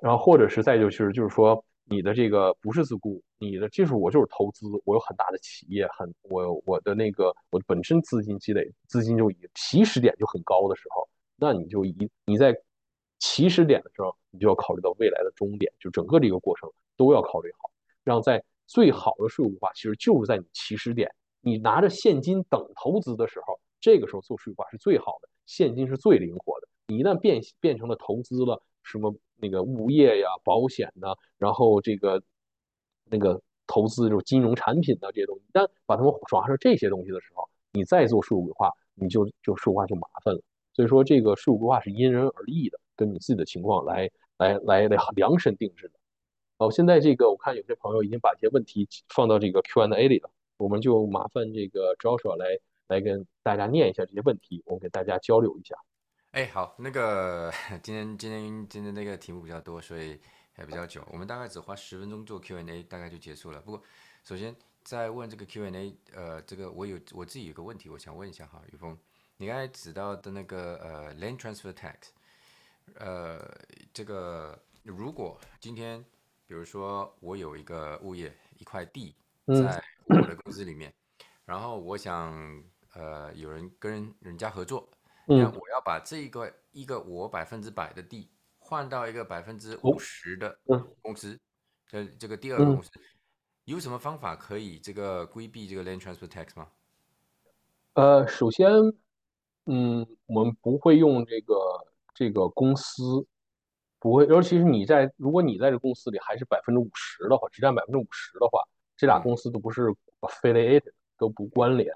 [0.00, 11.06] 然后或者是再就是就是说你的这个不是自雇，你的技术我就是投资，我有很大的企业，很我我的那个我本身资金积累资金就已经起始点就很高的时候，
[11.36, 12.56] 那你就一你在
[13.18, 17.70] 起始点的时候，你就要考虑到未来的终点，就整个这个过程都要考虑好，
[18.02, 28.62] 让在最好的税务化其实就是在你起始点，你拿着现金等投资的时候，这个时候做税务化是最好的，现金是最灵活的，你一旦变变成了投资了。
[28.86, 32.22] 什么那个物业呀、保险呐，然后这个
[33.10, 40.40] 那个投资这种金融产品的这些东西，一旦把它们转化成这些东西的时候，你再做税务规划，你就就税务化就麻烦了。
[40.72, 45.94] 所以说，这个税务规划是因人而异的，跟你自己的情况来来来来量身定制的。
[46.58, 52.58] 好，现在这个我看有些朋友已经把这些问题放到这个 Q&A 里了，我们就麻烦这个 Joshua 来
[52.88, 55.74] 来跟大家念一下这些问题，我给大家交流一下。
[56.34, 57.48] 哎，好，那个
[57.80, 60.20] 今天今天今天那个题目比较多，所以
[60.52, 61.00] 还比较久。
[61.12, 63.60] 我们大概只花十分钟做 Q&A，大概就结束了。
[63.60, 63.80] 不过，
[64.24, 64.52] 首先
[64.82, 68.98] 在问这个 Q&A，呃，这个我有我自己有个问题，我想问一下哈，宇峰，
[69.36, 72.08] 你刚才指到的那个呃 land transfer tax，
[72.96, 73.56] 呃，
[73.92, 76.04] 这个如果今天
[76.48, 79.14] 比如说我有一个物业一块地
[79.46, 80.92] 在我的公司里面，
[81.44, 82.60] 然后我想
[82.94, 84.88] 呃有人跟人家合作。
[85.26, 85.50] 嗯我要
[85.84, 90.58] 把这个一个我百分之百的地换到一个百分之五十的
[91.02, 91.38] 公司，
[91.92, 92.90] 呃，这个第二个公司，
[93.64, 96.68] 有什么方法可以这个规避这个 land transfer tax 吗？
[97.92, 98.66] 呃，首先，
[99.66, 101.54] 嗯，我们不会用这个
[102.14, 103.26] 这个公司，
[103.98, 108.60] 不会，尤其是你在如果你在这公司里还是百分之五十的话，只占百分之五十的话，
[108.96, 111.94] 这俩公司都不是 affiliated，都不关联。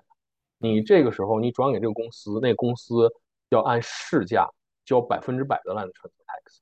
[0.59, 3.11] 你这个时候你转给这个公司，那公司
[3.51, 4.49] 要按市价
[4.85, 6.59] 交百分之百的 land transfer tax。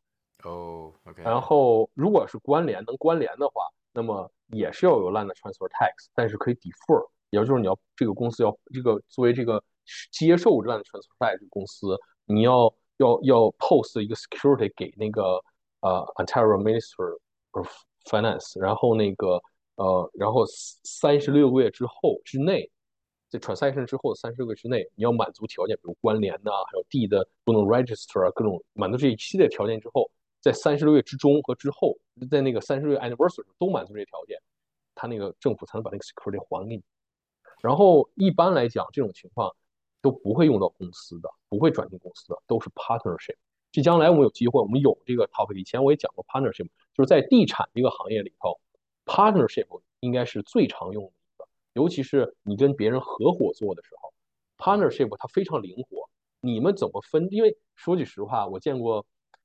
[0.49, 1.23] 哦，OK。
[1.23, 9.63] 然后如果是关联能关联的话，那么也是要有 land transfer tax，但是可以 defer，也就是你要这个公司要这个作为这个
[10.13, 15.43] 接受 land transfer tax 公司，你要要要 post 一个 security 给那个
[15.81, 17.19] 呃 Ontario Minister
[17.53, 17.69] of
[18.05, 19.41] Finance，然后那个
[19.75, 22.71] 呃然后三十六个月之后之内。
[23.39, 30.11] 在 transaction 之后的三十个月之内，你要满足条件，比如关联呐，还有地的不能 register 啊，各种满足这一系列条件之后，
[30.41, 31.97] 在三十六个月之中和之后，
[32.31, 34.39] 在那个三十个月 anniversary 都满足这些条件，
[34.95, 36.83] 他那个政府才能把那个 security 还给你。
[37.61, 39.55] 然后一般来讲，这种情况
[40.01, 43.37] 都不会用到公司的，不会转进公司的，都是 partnership。
[43.73, 48.59] 这将来我们有机会，我们有这个 topic，以前我也讲过 partnership，就是在地产这个行业里头
[49.05, 49.67] ，partnership
[50.01, 51.13] 应该是最常用的，
[51.77, 54.15] 尤其是你跟别人合伙做的时候
[54.57, 56.09] ，partnership 它非常灵活。
[56.41, 57.29] 你们怎么分？
[57.31, 59.05] 因为说句实话，我见过，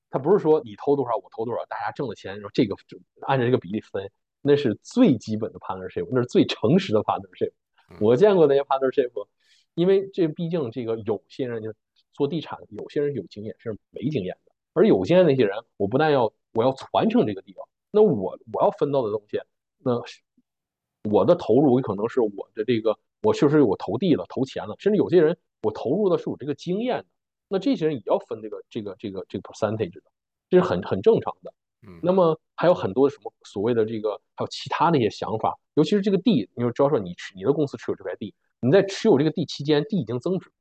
[0.09, 2.73] 他不是说你投多少我投多少，大家挣的钱，然后这个
[3.27, 4.09] 按照这个比例分，
[4.41, 7.51] 那是最基本的 partnership，那是最诚实的 partnership。
[7.99, 9.11] 我见过那些 partnership，
[9.73, 11.73] 因为这毕竟这个有些人就
[12.13, 19.41] 做地产，有些人有经验，是没经验的，而有经验那些人，我不但要我要传承这个地方，那我我要分到的东西，
[19.79, 20.01] 那
[21.03, 27.05] 我的投入有可能是我的这个，我确实我投地了，投钱了，甚至有些人我投入的是我这个经验的，
[27.47, 30.03] 那这些人也要分这个这个这个这个 percentage 的，
[30.49, 31.53] 这是很很正常的。
[31.83, 40.51] 嗯，那么还有很多什么所谓的这个，还有其他的一些想法，尤其是这个地，你就知道说你你的公司持有这块地，你在持有这个地期间，地已经增值，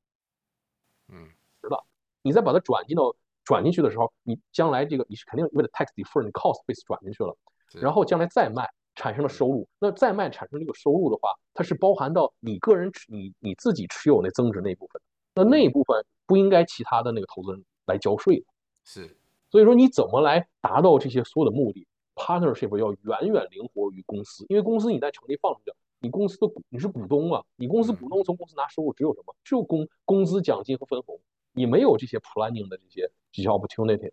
[1.08, 1.28] 嗯，
[1.60, 1.84] 知道？
[2.22, 3.14] 你再把它转进到
[3.44, 7.36] 转进去的时候，你将来这个你是肯定为了 tax defer，你 cost base 转进去了，
[7.74, 8.66] 然后将来再卖
[9.01, 15.01] 产生了收入，那再卖产生这个收入的话，它是包含到你个人持你你自己持有那增值那一部分，
[15.35, 18.44] 那那一部分不应该其他的那个投资人来交税的，
[18.85, 19.16] 是。
[19.48, 29.35] 所以说你怎么来达到这些所有的目的？Partnership 要远远灵活于公司，因为公司你在成立放出去，你公司的股你是股东啊，你公司股东从公司拿收入只有什么？
[29.43, 31.18] 只有工工资、奖金和分红，
[31.52, 34.12] 你没有这些 planning 的这些这些 opportunity 的。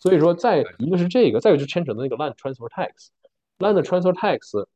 [0.00, 2.68] 所以说，在一个是这个，再有就牵扯到那个 land transfer
[3.58, 4.66] tax，land transfer tax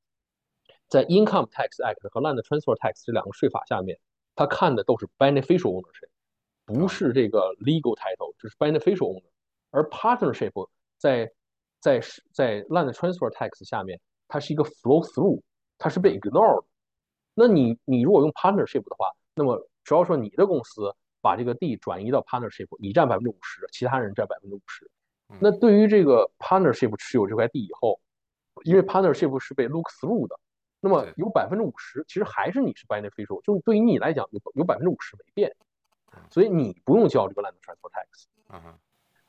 [0.89, 3.99] 在 income tax act 和 land transfer tax 这两个税法下面，
[4.35, 6.09] 它看的都是 beneficial ownership，
[6.65, 9.25] 不是这个 legal title，就是 beneficial owner。
[9.71, 10.69] 而 partnership
[10.99, 11.33] 在
[11.81, 12.01] 在
[12.33, 13.99] 在 land transfer tax 下面，
[14.29, 15.41] 它是一个 flow through，
[15.79, 16.65] 它是被 ignored。
[17.35, 24.91] 那你你如果用 partnership 的话，那么只要说你的公司把这个地转移到 partnership，你占百分之五十，其他人占百分之五十。
[25.41, 27.99] 那对于这个 partnership 持有这块地以后，
[28.65, 30.39] 因为 partnership 是被 look through 的，
[30.81, 35.55] 那么有百分之五十其实还是你是 beneficial，就是对于你来讲有有百分之五十没变，
[36.31, 38.27] 所以你不用交这个 land transfer tax。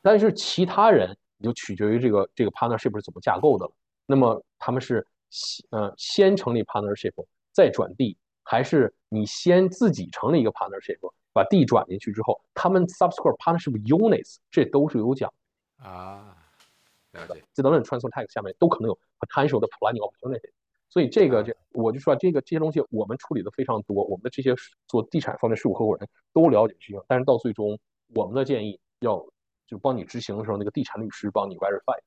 [0.02, 3.72] 但是其他人你就取决于这个这个 partnership 是怎么架构的了。
[4.06, 7.14] 那么他们是先呃先成立 partnership
[7.52, 11.00] 再转地，还是你先自己成立一个 partnership
[11.32, 15.34] 把地转进去之后，他们 subsequent partnership units 这都是有奖
[15.78, 16.38] 啊。
[17.14, 17.42] 了解。
[17.54, 20.52] 这等等 transfer tax 下面都可能有 potential 的 planning opportunity。
[20.90, 24.54] 所以这个这我就说这个这些东西我们处理的非常多，我们的这些
[24.88, 27.80] 做地产方面事务合伙人都了解这些，但是到最终
[28.14, 29.26] 我们的建议要。
[29.66, 31.98] 就帮你执行的时候，那个地产律师帮你 verify。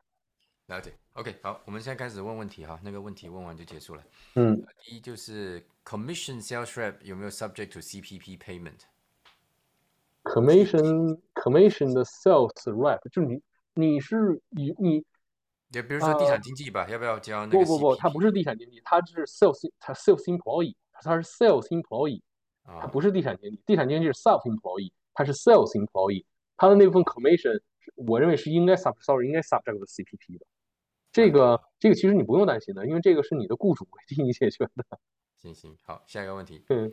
[0.66, 4.04] 了解，OK，好，我们现在开始问问题哈，那个问题问完就结束了。
[4.34, 13.42] 嗯，第一就是 commission sales rep 有没有 subject to CPP payment？commission commission 的 sales rep 就是你
[13.78, 15.04] 你是你你，
[15.68, 17.58] 也比如说地产经济吧，要不要交那个？
[17.58, 22.22] 不不不，它不是地产经济，它是 sales，他 sales employee，它是 sales employee，
[22.64, 26.24] 它不是地产经纪，地产经济是 sub employee，它是 sales employee。
[26.56, 27.60] 它的那部分 commission，
[27.96, 30.46] 我认为是应该 sub，sorry，应该 subject 的 CPP 的。
[31.12, 34.98] 这个这个其实你不用担心的，因为这个是你的雇主替你解决的。
[35.36, 36.64] 行行，好，下一个问题。
[36.70, 36.90] 嗯，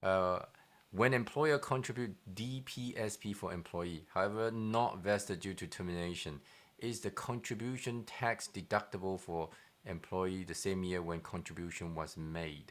[0.00, 0.48] 呃
[0.93, 6.39] ，when employer contribute DPSP for employee, however not vested due to termination,
[6.79, 9.49] is the contribution tax deductible for
[9.85, 12.67] employee the same year when contribution was made？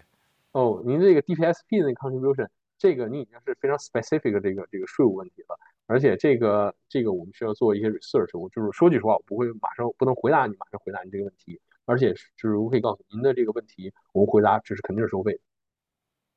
[0.53, 5.59] 哦，您这个 DPSP 的那个 contribution，这个你已经是非常 specific 的这个这个税务问题了。
[5.87, 11.61] 而且这个这个我们需要做一些 research，我就是说句实话，我不会马上不能回答你，马上回答你这个问题。
[11.85, 15.41] 而且就是我可以告诉您的这个问题，我们回答这是肯定是收费的。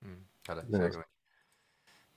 [0.03, 1.14] 嗯，好的，下一个问题。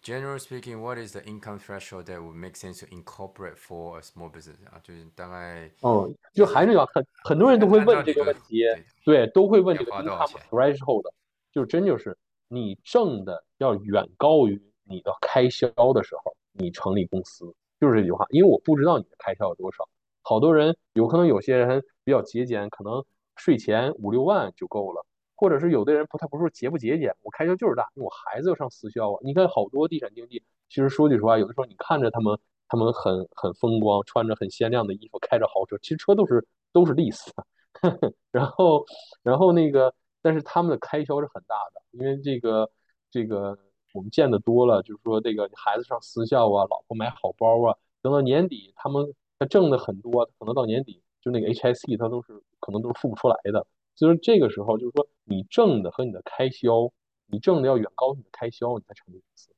[0.02, 4.02] Generally speaking, what is the income threshold that would make sense to incorporate for a
[4.02, 4.56] small business？
[4.72, 8.64] 啊，就是大概哦，就还是要很很多人都会问这个问题，
[9.04, 11.04] 对，都会问这个 income threshold，
[11.52, 12.18] 就真就是
[12.48, 16.36] 你挣的要远高于你的开销的时候。
[16.52, 19.88] 你成立公司就是这句话，因为我不知道你的开销有多少。
[20.24, 23.02] 好多人有可能有些人比较节俭，可能
[23.38, 25.06] 税前五六万就够了，
[25.40, 29.20] 或者是有的人不，他不是节不节俭，我开销就是大，因为我孩子要上私校啊。
[29.24, 32.38] 你看好多地产经济，其实说句实话，有的时候你看着他们，
[32.68, 37.30] 他们很很风光，穿着很鲜亮的衣服，开着豪车，其实车都是都是 lease，
[38.32, 38.86] 然后
[39.24, 42.70] 然后那个，但是他们的开销是很大的，因为这个
[43.10, 43.58] 这个。
[43.92, 53.66] 我们见的多了，就是说这个孩子上私校啊，老婆买好包啊，等到年底他们他挣的很多，可能到年底就那个 H I C 他都是可能都是付不出来的，
[54.00, 56.90] 所以说这个时候就是说你挣的和你的开销，
[57.26, 59.50] 你挣的要远高于你的开销，你才成立公司。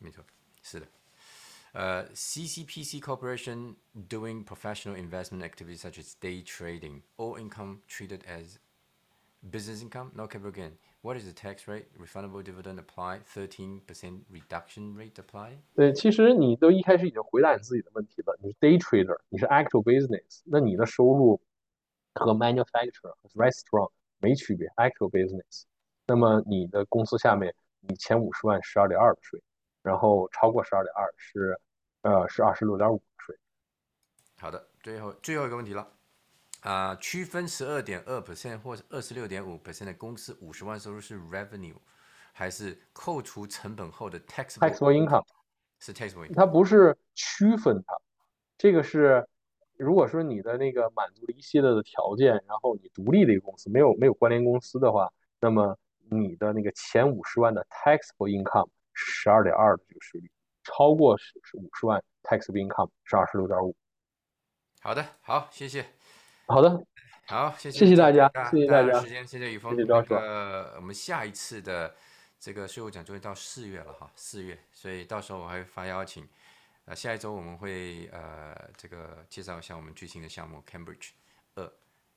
[0.00, 0.24] 没错，
[0.60, 0.88] 是的。
[1.70, 3.76] 呃，CCPC Corporation
[4.08, 8.56] doing professional investment activities such as day trading, all income treated as
[9.52, 10.72] business income, no capital gain.
[11.02, 11.84] What is the tax rate?
[11.96, 13.20] Refundable dividend apply?
[13.24, 15.58] Thirteen percent reduction rate apply?
[15.76, 18.36] 对，其实你都一开始已经回答你自己的问题了。
[18.42, 21.40] 你是 day trader，你是 actual business，那你的收入
[22.16, 25.64] 和 manufacturer 和 restaurant 没区别，actual business。
[26.06, 29.42] 那么你的公司下面，你前五十万十二点二的税，
[29.82, 31.60] 然后超过十二点二是，
[32.02, 33.36] 呃，是二十六点五的税。
[34.38, 35.86] 好的，最后最后一个问题了。
[36.60, 41.76] 啊，区分十二点二 percent 或者二十六点五 percent 的公司五十万收入是 revenue，
[42.32, 45.24] 还是扣除成本后的 taxable income？
[45.78, 46.34] 是 taxable income。
[46.34, 47.96] 它不是区分它，
[48.58, 49.24] 这个是
[49.76, 55.76] 如果说你的那个满足了一系列的条件，然后你独立的一个公司，没有没有关联公司的话，那么
[56.10, 60.30] 你的那个前五十万的 taxable income 是十二点二的这个税率，
[60.64, 63.74] 超过是是五十万 taxable income 是二十六点五。
[64.80, 65.84] 好的，好，谢谢。
[66.46, 66.84] 好的，
[67.26, 70.74] 好，谢谢，谢谢大家，谢谢大家时间，谢谢雨峰，谢谢张哥。
[70.76, 71.94] 我们下一次的
[72.38, 76.26] 这个税务讲座到四月了哈，四月，所以到时候我还会发邀请。
[76.86, 81.10] 呃，下一周我们会呃这个介绍一下我们最新的项目 Cambridge
[81.56, 81.72] 二。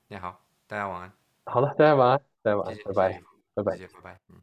[0.08, 1.12] 你好，大家晚安。
[1.44, 3.22] 好了，大家晚安，大家晚安，拜拜，
[3.54, 4.40] 拜拜，谢谢，拜拜，嗯。